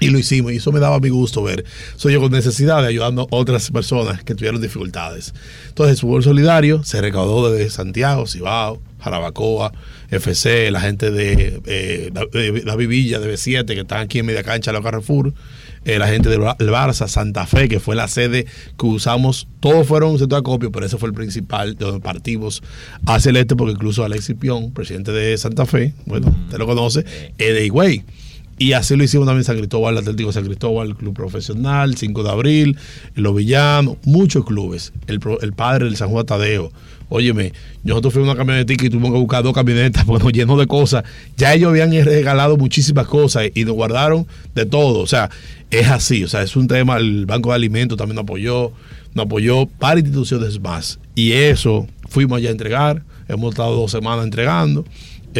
Y 0.00 0.10
lo 0.10 0.18
hicimos, 0.18 0.52
y 0.52 0.56
eso 0.56 0.70
me 0.72 0.80
daba 0.80 1.00
mi 1.00 1.08
gusto 1.08 1.42
ver. 1.42 1.64
Soy 1.96 2.12
yo 2.12 2.20
con 2.20 2.30
necesidad 2.32 2.82
de 2.82 2.88
ayudando 2.88 3.22
a 3.22 3.26
otras 3.30 3.70
personas 3.70 4.22
que 4.24 4.34
tuvieron 4.34 4.60
dificultades. 4.60 5.34
Entonces, 5.68 5.96
el 5.96 6.00
fútbol 6.00 6.22
solidario 6.22 6.82
se 6.84 7.00
recaudó 7.00 7.50
desde 7.52 7.70
Santiago, 7.70 8.26
Cibao, 8.26 8.80
Jarabacoa, 9.00 9.72
FC, 10.10 10.70
la 10.70 10.80
gente 10.80 11.10
de 11.10 11.60
eh, 11.66 12.10
Da- 12.12 12.26
de 12.32 12.62
David 12.62 12.88
Villa, 12.88 13.18
de 13.20 13.32
B7, 13.34 13.64
que 13.66 13.80
están 13.80 14.00
aquí 14.00 14.20
en 14.20 14.26
media 14.26 14.42
cancha 14.42 14.72
de 14.72 14.78
la 14.78 14.82
Carrefour, 14.82 15.32
eh, 15.84 15.98
la 15.98 16.08
gente 16.08 16.28
del 16.28 16.40
Bar- 16.40 16.56
del 16.58 16.70
Barça, 16.70 17.06
Santa 17.08 17.46
Fe, 17.46 17.68
que 17.68 17.78
fue 17.80 17.94
la 17.94 18.08
sede 18.08 18.46
que 18.78 18.86
usamos. 18.86 19.46
Todos 19.60 19.86
fueron 19.86 20.12
un 20.12 20.18
centro 20.18 20.36
de 20.36 20.40
acopio, 20.40 20.72
pero 20.72 20.86
ese 20.86 20.96
fue 20.96 21.08
el 21.08 21.14
principal 21.14 21.76
de 21.76 21.84
donde 21.84 22.00
partimos 22.00 22.62
hacia 23.06 23.30
el 23.30 23.36
este, 23.36 23.54
porque 23.56 23.72
incluso 23.72 24.04
Alexis 24.04 24.34
Pion, 24.36 24.72
presidente 24.72 25.12
de 25.12 25.36
Santa 25.38 25.66
Fe, 25.66 25.94
bueno, 26.06 26.34
usted 26.46 26.58
lo 26.58 26.66
conoce, 26.66 27.00
es 27.38 27.54
de 27.54 27.66
Higüey. 27.66 28.04
Y 28.58 28.72
así 28.72 28.96
lo 28.96 29.04
hicimos 29.04 29.26
también 29.26 29.44
San 29.44 29.56
Cristóbal, 29.56 29.94
el 29.94 30.00
Atlético 30.00 30.32
San 30.32 30.44
Cristóbal, 30.44 30.88
el 30.88 30.96
Club 30.96 31.14
Profesional, 31.14 31.96
5 31.96 32.22
de 32.24 32.30
Abril, 32.30 32.76
Los 33.14 33.36
Villanos, 33.36 33.96
muchos 34.04 34.44
clubes. 34.44 34.92
El, 35.06 35.20
el 35.42 35.52
padre 35.52 35.84
del 35.84 35.96
San 35.96 36.08
Juan 36.08 36.26
Tadeo. 36.26 36.72
Óyeme, 37.10 37.54
nosotros 37.84 38.12
fuimos 38.12 38.28
a 38.28 38.32
una 38.32 38.38
camionetica 38.38 38.84
y 38.84 38.90
tuvimos 38.90 39.12
que 39.12 39.18
buscar 39.18 39.42
dos 39.42 39.54
camionetas 39.54 40.04
porque 40.06 40.44
nos 40.44 40.58
de 40.58 40.66
cosas. 40.66 41.04
Ya 41.36 41.54
ellos 41.54 41.70
habían 41.70 41.92
regalado 42.04 42.56
muchísimas 42.56 43.06
cosas 43.06 43.44
y 43.54 43.64
nos 43.64 43.74
guardaron 43.74 44.26
de 44.54 44.66
todo. 44.66 45.00
O 45.00 45.06
sea, 45.06 45.30
es 45.70 45.88
así. 45.88 46.24
O 46.24 46.28
sea, 46.28 46.42
es 46.42 46.56
un 46.56 46.68
tema. 46.68 46.96
El 46.96 47.26
Banco 47.26 47.50
de 47.50 47.56
Alimentos 47.56 47.96
también 47.96 48.16
nos 48.16 48.24
apoyó. 48.24 48.72
Nos 49.14 49.24
apoyó 49.24 49.66
para 49.66 50.00
instituciones 50.00 50.60
más. 50.60 50.98
Y 51.14 51.32
eso 51.32 51.86
fuimos 52.08 52.38
allá 52.38 52.50
a 52.50 52.52
entregar. 52.52 53.02
Hemos 53.28 53.50
estado 53.50 53.74
dos 53.74 53.90
semanas 53.90 54.24
entregando. 54.24 54.84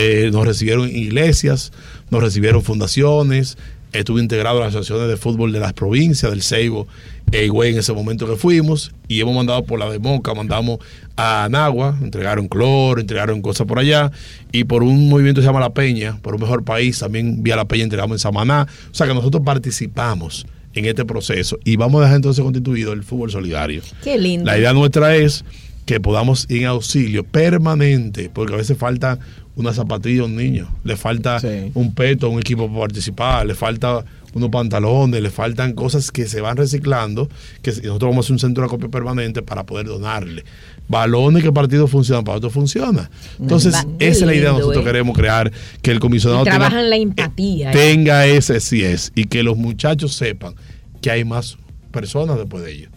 Eh, 0.00 0.30
nos 0.32 0.46
recibieron 0.46 0.88
iglesias, 0.88 1.72
nos 2.10 2.22
recibieron 2.22 2.62
fundaciones, 2.62 3.58
Estuve 3.92 4.20
integrado 4.20 4.58
a 4.58 4.66
las 4.66 4.74
asociaciones 4.74 5.08
de 5.08 5.16
fútbol 5.16 5.50
de 5.50 5.60
las 5.60 5.72
provincias, 5.72 6.30
del 6.30 6.42
Ceibo 6.42 6.86
e 7.32 7.46
Higüey 7.46 7.72
en 7.72 7.78
ese 7.78 7.94
momento 7.94 8.26
que 8.26 8.36
fuimos. 8.36 8.92
Y 9.08 9.20
hemos 9.20 9.34
mandado 9.34 9.64
por 9.64 9.78
la 9.78 9.88
de 9.90 9.98
Moca, 9.98 10.34
mandamos 10.34 10.78
a 11.16 11.44
Anagua, 11.44 11.96
entregaron 12.02 12.48
cloro, 12.48 13.00
entregaron 13.00 13.40
cosas 13.40 13.66
por 13.66 13.78
allá. 13.78 14.12
Y 14.52 14.64
por 14.64 14.82
un 14.82 15.08
movimiento 15.08 15.40
que 15.40 15.44
se 15.44 15.48
llama 15.48 15.60
La 15.60 15.72
Peña, 15.72 16.18
por 16.20 16.34
un 16.34 16.42
mejor 16.42 16.64
país, 16.64 16.98
también 16.98 17.42
vía 17.42 17.56
La 17.56 17.64
Peña 17.64 17.84
entregamos 17.84 18.16
en 18.16 18.18
Samaná. 18.18 18.66
O 18.90 18.94
sea 18.94 19.06
que 19.06 19.14
nosotros 19.14 19.42
participamos 19.42 20.46
en 20.74 20.84
este 20.84 21.06
proceso 21.06 21.58
y 21.64 21.76
vamos 21.76 22.00
a 22.00 22.02
dejar 22.02 22.16
entonces 22.16 22.44
constituido 22.44 22.92
el 22.92 23.02
fútbol 23.04 23.30
solidario. 23.30 23.80
Qué 24.04 24.18
lindo. 24.18 24.44
La 24.44 24.58
idea 24.58 24.74
nuestra 24.74 25.16
es 25.16 25.46
que 25.86 25.98
podamos 25.98 26.44
ir 26.50 26.58
en 26.58 26.66
auxilio 26.66 27.24
permanente, 27.24 28.30
porque 28.30 28.52
a 28.52 28.58
veces 28.58 28.76
falta 28.76 29.18
una 29.58 29.72
zapatilla 29.74 30.22
a 30.22 30.24
un 30.24 30.36
niño, 30.36 30.68
le 30.84 30.96
falta 30.96 31.38
Sí. 31.40 31.70
un 31.74 31.94
peto 31.94 32.26
a 32.26 32.30
un 32.30 32.38
equipo 32.38 32.66
para 32.68 32.80
participar, 32.80 33.44
le 33.46 33.54
falta 33.54 34.04
unos 34.34 34.50
pantalones, 34.50 35.20
le 35.22 35.30
faltan 35.30 35.72
cosas 35.74 36.10
que 36.10 36.26
se 36.26 36.40
van 36.40 36.56
reciclando, 36.56 37.28
que 37.62 37.70
nosotros 37.72 38.10
vamos 38.10 38.16
a 38.16 38.20
hacer 38.26 38.32
un 38.34 38.38
centro 38.38 38.62
de 38.62 38.66
acopio 38.66 38.90
permanente 38.90 39.42
para 39.42 39.64
poder 39.66 39.86
donarle. 39.86 40.44
Balones 40.88 41.42
que 41.42 41.52
partidos 41.52 41.90
funcionan, 41.90 42.24
para 42.24 42.38
otros 42.38 42.52
funciona. 42.52 43.10
Entonces, 43.38 43.74
Va- 43.74 43.84
esa 43.98 44.20
es 44.20 44.22
la 44.22 44.34
idea 44.34 44.50
que 44.52 44.58
nosotros 44.58 44.82
eh. 44.82 44.86
queremos 44.86 45.16
crear, 45.16 45.52
que 45.82 45.90
el 45.90 46.00
comisionado 46.00 46.42
Y 46.42 46.44
tenga- 46.44 46.56
trabajan 46.58 46.88
la 46.90 46.96
empatía, 46.96 47.70
eh. 47.70 47.74
tenga 47.74 48.26
ese 48.26 48.60
sí 48.60 48.82
es, 48.84 49.12
y 49.14 49.24
que 49.24 49.42
los 49.42 49.56
muchachos 49.58 50.14
sepan 50.14 50.54
que 51.02 51.10
hay 51.10 51.24
más 51.24 51.58
personas 51.90 52.36
después 52.38 52.62
de 52.64 52.72
ellos. 52.72 52.90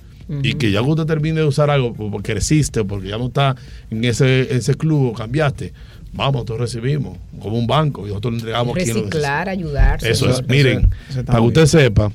Y 0.44 0.54
que 0.54 0.72
ya 0.72 0.82
que 0.82 0.86
usted 0.88 1.06
termine 1.06 1.42
de 1.42 1.46
usar 1.46 1.70
algo 1.70 1.94
porque 1.94 2.32
creciste 2.32 2.80
o 2.80 2.88
porque 2.88 3.10
ya 3.10 3.18
no 3.18 3.26
está 3.28 3.58
en 3.90 4.06
ese, 4.06 4.56
ese 4.56 4.76
club 4.76 5.08
o 5.08 5.14
cambiaste, 5.14 5.74
vamos, 6.14 6.34
nosotros 6.34 6.60
recibimos 6.60 7.18
como 7.40 7.58
un 7.58 7.68
banco 7.68 8.06
y 8.06 8.10
nosotros 8.10 8.34
le 8.34 8.40
entregamos 8.40 8.76
a 8.76 8.80
quien 8.84 8.96
lo 8.96 9.02
Reciclar, 9.04 9.50
ayudar. 9.50 10.00
Eso 10.06 10.26
señor. 10.26 10.42
es, 10.42 10.48
miren, 10.50 10.90
eso 11.10 11.24
para 11.26 11.40
que 11.40 11.46
usted 11.46 11.66
sepa, 11.66 12.12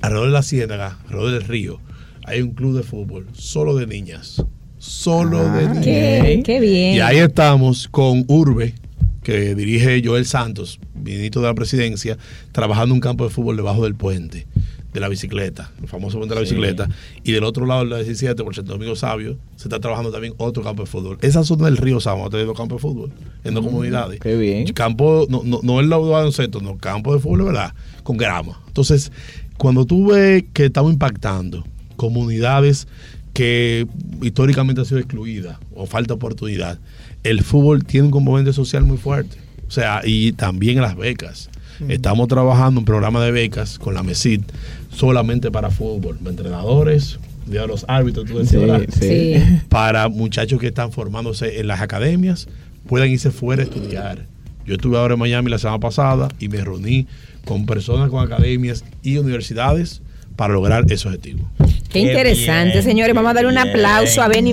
alrededor 0.00 0.28
de 0.28 0.32
la 0.32 0.42
ciénaga, 0.42 0.98
alrededor 1.06 1.32
del 1.32 1.42
río, 1.44 1.80
hay 2.24 2.40
un 2.42 2.50
club 2.52 2.76
de 2.76 2.82
fútbol 2.82 3.26
solo 3.32 3.74
de 3.76 3.86
niñas. 3.86 4.42
Solo 4.78 5.38
Ah, 5.40 5.56
de 5.56 5.62
niñas. 5.68 5.84
Qué, 5.84 6.42
qué 6.44 6.60
bien. 6.60 6.96
Y 6.96 7.00
ahí 7.00 7.18
estamos 7.18 7.88
con 7.88 8.24
Urbe, 8.28 8.74
que 9.22 9.54
dirige 9.54 10.02
Joel 10.04 10.26
Santos, 10.26 10.80
ministro 10.94 11.42
de 11.42 11.48
la 11.48 11.54
presidencia, 11.54 12.18
trabajando 12.50 12.92
un 12.94 13.00
campo 13.00 13.24
de 13.24 13.30
fútbol 13.30 13.56
debajo 13.56 13.84
del 13.84 13.94
puente 13.94 14.46
de 14.92 15.00
la 15.00 15.08
bicicleta, 15.08 15.70
el 15.80 15.88
famoso 15.88 16.18
puente 16.18 16.34
de 16.34 16.40
la 16.40 16.46
Sí. 16.46 16.54
bicicleta. 16.54 16.88
Y 17.24 17.32
del 17.32 17.44
otro 17.44 17.64
lado, 17.66 17.84
la 17.84 17.96
17, 17.98 18.42
por 18.44 18.54
Santo 18.54 18.72
Domingo 18.72 18.94
Sabio, 18.94 19.38
se 19.56 19.64
está 19.68 19.80
trabajando 19.80 20.10
también 20.12 20.34
otro 20.36 20.62
campo 20.62 20.82
de 20.82 20.86
fútbol. 20.86 21.18
Esa 21.22 21.44
zona 21.44 21.64
del 21.66 21.76
río 21.78 21.98
Sama 22.00 22.26
ha 22.26 22.30
tenido 22.30 22.52
campo 22.54 22.74
de 22.76 22.80
fútbol 22.80 23.12
en 23.44 23.54
dos 23.54 23.64
comunidades. 23.64 24.20
qué 24.20 24.36
bien. 24.36 24.66
Campo, 24.74 25.26
no, 25.30 25.42
no, 25.44 25.60
no 25.62 25.80
el 25.80 25.88
lado 25.88 26.04
de 26.06 26.12
baloncesto, 26.12 26.60
no, 26.60 26.76
campo 26.76 27.14
de 27.14 27.20
fútbol, 27.20 27.44
¿verdad? 27.44 27.72
Con 28.02 28.16
grama. 28.16 28.60
Entonces, 28.66 29.10
cuando 29.56 29.84
tú 29.86 30.08
ves 30.12 30.44
que 30.52 30.66
estamos 30.66 30.92
impactando 30.92 31.64
comunidades 31.96 32.86
que 33.32 33.86
históricamente 34.20 34.80
han 34.82 34.86
sido 34.86 34.98
excluidas 34.98 35.56
o 35.74 35.86
falta 35.86 36.12
oportunidad, 36.14 36.78
el 37.22 37.42
fútbol 37.42 37.84
tiene 37.84 38.06
un 38.06 38.10
componente 38.10 38.52
social 38.52 38.84
muy 38.84 38.98
fuerte. 38.98 39.38
O 39.66 39.70
sea, 39.70 40.02
y 40.04 40.32
también 40.32 40.82
las 40.82 40.96
becas. 40.96 41.48
Estamos 41.88 42.28
trabajando 42.28 42.80
un 42.80 42.84
programa 42.84 43.22
de 43.24 43.32
becas 43.32 43.78
con 43.78 43.94
la 43.94 44.02
MESID 44.02 44.42
solamente 44.90 45.50
para 45.50 45.70
fútbol, 45.70 46.18
entrenadores, 46.26 47.18
de 47.46 47.66
los 47.66 47.84
árbitros, 47.88 48.26
tú 48.26 48.38
decías, 48.38 48.50
Sí, 48.50 48.56
¿verdad? 48.66 48.82
Sí. 49.00 49.60
para 49.68 50.08
muchachos 50.08 50.60
que 50.60 50.68
están 50.68 50.92
formándose 50.92 51.60
en 51.60 51.66
las 51.66 51.80
academias 51.80 52.46
puedan 52.86 53.10
irse 53.10 53.30
fuera 53.30 53.62
a 53.62 53.64
estudiar. 53.64 54.26
Yo 54.64 54.74
estuve 54.74 54.96
ahora 54.96 55.14
en 55.14 55.20
Miami 55.20 55.50
la 55.50 55.58
semana 55.58 55.80
pasada 55.80 56.28
y 56.38 56.48
me 56.48 56.62
reuní 56.62 57.06
con 57.44 57.66
personas 57.66 58.10
con 58.10 58.24
academias 58.24 58.84
y 59.02 59.18
universidades 59.18 60.02
para 60.36 60.54
lograr 60.54 60.84
ese 60.90 61.08
objetivo. 61.08 61.50
Qué 61.58 61.72
Qué 61.90 61.98
interesante, 62.00 62.72
bien, 62.72 62.84
señores. 62.84 63.14
Vamos 63.14 63.32
a 63.32 63.34
dar 63.34 63.46
un 63.46 63.58
aplauso 63.58 64.22
a 64.22 64.28
bien. 64.28 64.46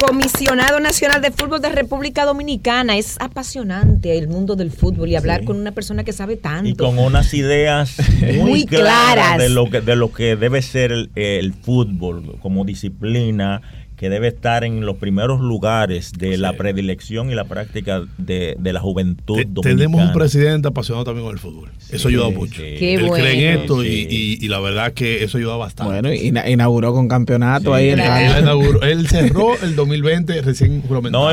Comisionado 0.00 0.80
Nacional 0.80 1.22
de 1.22 1.30
Fútbol 1.30 1.60
de 1.62 1.68
República 1.68 2.24
Dominicana. 2.24 2.96
Es 2.96 3.16
apasionante 3.20 4.18
el 4.18 4.26
mundo 4.26 4.56
del 4.56 4.72
fútbol 4.72 5.08
y 5.08 5.16
hablar 5.16 5.44
con 5.44 5.56
una 5.56 5.70
persona 5.70 6.02
que 6.02 6.12
sabe 6.12 6.36
tanto. 6.36 6.68
y 6.68 6.74
con 6.74 6.98
unas 6.98 7.32
ideas 7.34 7.96
muy, 8.20 8.40
Muy 8.40 8.66
claras, 8.66 9.12
claras. 9.14 9.38
de 9.38 9.48
lo 9.50 9.70
que 9.70 9.80
de 9.80 9.94
lo 9.96 10.12
que 10.12 10.34
debe 10.36 10.60
ser 10.60 10.90
el, 10.90 11.10
el 11.14 11.52
fútbol 11.54 12.36
como 12.42 12.64
disciplina 12.64 13.62
que 14.04 14.10
debe 14.10 14.28
estar 14.28 14.64
en 14.64 14.84
los 14.84 14.96
primeros 14.98 15.40
lugares 15.40 16.12
de 16.12 16.36
la 16.36 16.52
predilección 16.52 17.30
y 17.30 17.34
la 17.34 17.44
práctica 17.44 18.02
de, 18.18 18.54
de 18.58 18.72
la 18.74 18.80
juventud 18.80 19.36
Te- 19.36 19.44
dominicana. 19.46 19.62
tenemos 19.76 20.02
un 20.08 20.12
presidente 20.12 20.68
apasionado 20.68 21.06
también 21.06 21.24
con 21.24 21.32
el 21.34 21.40
fútbol. 21.40 21.70
Eso 21.90 22.08
ayuda 22.08 22.28
mucho. 22.28 22.52
sí. 22.60 22.74
Qué 22.78 22.94
Él 22.96 23.08
cree 23.10 23.52
en 23.52 23.60
esto 23.60 23.82
y, 23.82 23.88
Sí. 23.88 24.06
y- 24.40 24.44
y 24.44 24.48
la 24.48 24.60
verdad 24.60 24.92
que 24.92 25.24
eso 25.24 25.38
ayuda 25.38 25.56
bastante. 25.56 25.90
Bueno, 25.90 26.12
ina- 26.12 26.50
inauguró 26.50 26.92
con 26.92 27.08
campeonato 27.08 27.70
Sí, 27.70 27.76
ahí 27.80 27.88
en. 27.88 28.00
Él, 28.00 28.06
la- 28.08 28.40
inauguró- 28.40 28.82
él 28.82 29.08
cerró 29.08 29.58
el 29.62 29.74
2020 29.74 30.42
recién 30.42 30.82
juramentado. 30.82 31.24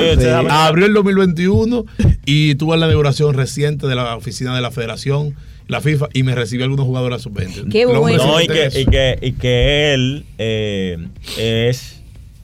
No, 0.44 0.50
Abrió 0.50 0.86
el 0.86 0.94
2021 0.94 1.86
y 2.26 2.56
tuvo 2.56 2.78
la 2.78 2.86
inauguración 2.86 3.34
reciente 3.34 3.86
de 3.88 3.96
la 3.96 4.16
oficina 4.16 4.56
de 4.56 4.62
la 4.62 4.72
federación, 4.72 5.36
la 5.68 5.82
FIFA, 5.82 6.08
y 6.14 6.24
me 6.24 6.36
recibió 6.36 6.64
algunos 6.66 6.86
jugadores 6.86 7.22
sub-20. 7.22 7.70
Qué 7.70 7.86
bueno. 7.86 8.26
No, 8.26 8.42
y 8.42 8.48
que, 8.48 8.70
y 8.80 8.86
que, 8.86 9.20
y 9.22 9.32
que 9.34 9.94
él 9.94 10.26
eh, 10.38 10.98
es 11.38 12.01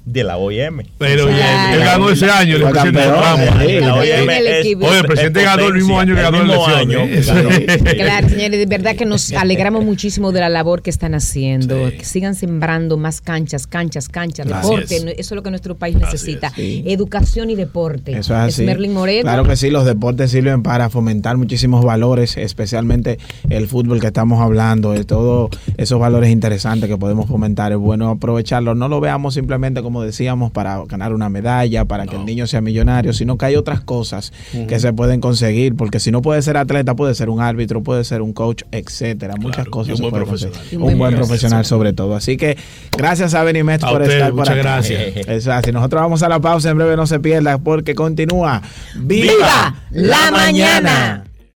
de 0.08 0.24
la 0.24 0.38
OIM. 0.38 0.84
Pero 0.98 1.26
oye, 1.26 1.36
él 1.74 1.80
ganó 1.80 2.10
ese 2.10 2.30
año, 2.32 2.56
el 2.56 2.64
presidente 2.64 3.06
Ramos. 3.12 3.50
sí. 3.66 3.80
La 3.82 3.96
OIM 3.96 4.14
En 4.14 4.30
el 4.30 4.48
es- 4.48 4.66
equipo. 4.66 4.88
Oye, 4.88 5.00
el 5.00 5.06
presidente 5.06 5.40
es 5.42 5.46
ganó 5.46 5.68
el 5.68 5.74
mismo 5.74 6.00
año 6.00 6.16
que 6.16 6.22
ganó 6.22 6.42
el 6.42 6.50
elección, 6.50 6.74
año 6.80 7.00
que 7.08 7.22
ganó. 7.22 7.52
Sí. 7.52 7.66
Claro, 7.98 8.30
señores, 8.30 8.60
de 8.60 8.66
verdad 8.66 8.96
que 8.96 9.06
nos 9.06 9.32
alegramos 9.34 9.84
muchísimo 9.84 10.32
de 10.32 10.40
la 10.40 10.50
labor 10.50 10.82
que 10.82 10.90
están 10.90 11.14
haciendo. 11.14 11.90
Sí. 11.90 11.98
Que 11.98 12.06
sigan 12.06 12.36
sembrando 12.36 12.96
más 12.98 13.20
canchas, 13.22 13.68
canchas, 13.68 14.08
canchas, 14.08 14.48
Así 14.52 14.70
deporte. 14.70 14.96
es. 14.96 15.04
Eso 15.04 15.14
es 15.20 15.32
lo 15.32 15.44
que 15.44 15.50
nuestro 15.50 15.76
país 15.76 15.98
necesita. 15.98 16.48
es. 16.48 16.54
Sí. 16.54 16.84
Educación 16.88 17.50
y 17.50 17.56
deporte. 17.56 18.12
Eso 18.14 18.34
es 18.34 18.40
así. 18.40 18.64
Merlin 18.64 18.94
Moreno. 18.94 19.24
Claro 19.24 19.44
que 19.44 19.56
sí, 19.58 19.70
los 19.70 19.86
deportes 19.86 20.32
sirven 20.32 20.64
para 20.64 20.90
fomentar 20.90 21.36
muchísimos 21.38 21.84
valores, 21.84 22.38
especialmente 22.38 23.18
el 23.50 23.68
fútbol 23.68 24.00
que 24.00 24.08
estamos 24.08 24.42
hablando, 24.42 24.94
de 24.94 25.04
todos 25.04 25.50
esos 25.76 26.00
valores 26.00 26.30
interesantes 26.32 26.90
que 26.90 26.98
podemos 26.98 27.28
fomentar. 27.28 27.72
Es 27.74 27.78
bueno 27.78 28.10
aprovecharlo. 28.10 28.74
No 28.74 28.88
lo 28.88 29.02
veamos 29.02 29.34
simplemente, 29.34 29.82
como 29.82 29.97
decíamos, 30.02 30.52
para 30.52 30.84
ganar 30.86 31.14
una 31.14 31.30
medalla, 31.30 31.86
para 31.86 32.06
que 32.06 32.16
el 32.16 32.26
niño 32.26 32.48
sea 32.48 32.62
millonario, 32.62 33.14
sino 33.14 33.38
que 33.38 33.46
hay 33.46 33.56
otras 33.56 33.82
cosas 33.82 34.32
que 34.68 34.80
se 34.80 34.94
pueden 34.94 35.22
conseguir, 35.22 35.76
porque 35.76 36.00
si 36.00 36.12
no 36.12 36.22
puede 36.22 36.42
ser 36.42 36.58
atleta, 36.58 36.96
puede 36.96 37.16
ser 37.16 37.30
un 37.30 37.42
árbitro, 37.42 37.84
puede 37.84 38.04
ser 38.04 38.22
un 38.22 38.34
coach, 38.34 38.64
etcétera. 38.72 39.36
Muchas 39.40 39.68
cosas 39.68 40.00
y 40.00 40.04
un 40.04 40.10
buen 40.10 40.24
profesional. 40.24 40.62
un 40.74 40.84
Un 40.84 40.98
buen 40.98 41.66
sobre 41.66 41.94
todo. 41.94 42.16
Así 42.16 42.38
que 42.38 42.58
gracias 42.98 43.34
a 43.34 43.44
Benimet 43.44 43.82
por 43.82 44.02
estar 44.02 44.30
por 44.30 44.40
muchas 44.40 44.54
acá. 44.54 44.64
gracias. 44.64 45.02
Eso 45.18 45.30
es 45.32 45.48
así. 45.48 45.72
Nosotros 45.72 46.02
vamos 46.02 46.24
a 46.24 46.30
la 46.30 46.40
pausa, 46.40 46.70
en 46.70 46.78
breve 46.78 46.96
no 46.96 47.08
se 47.08 47.20
pierda 47.20 47.58
porque 47.58 47.96
continúa. 47.96 48.62
¡Viva 48.96 49.76
la 49.92 50.32
mañana! 50.32 51.27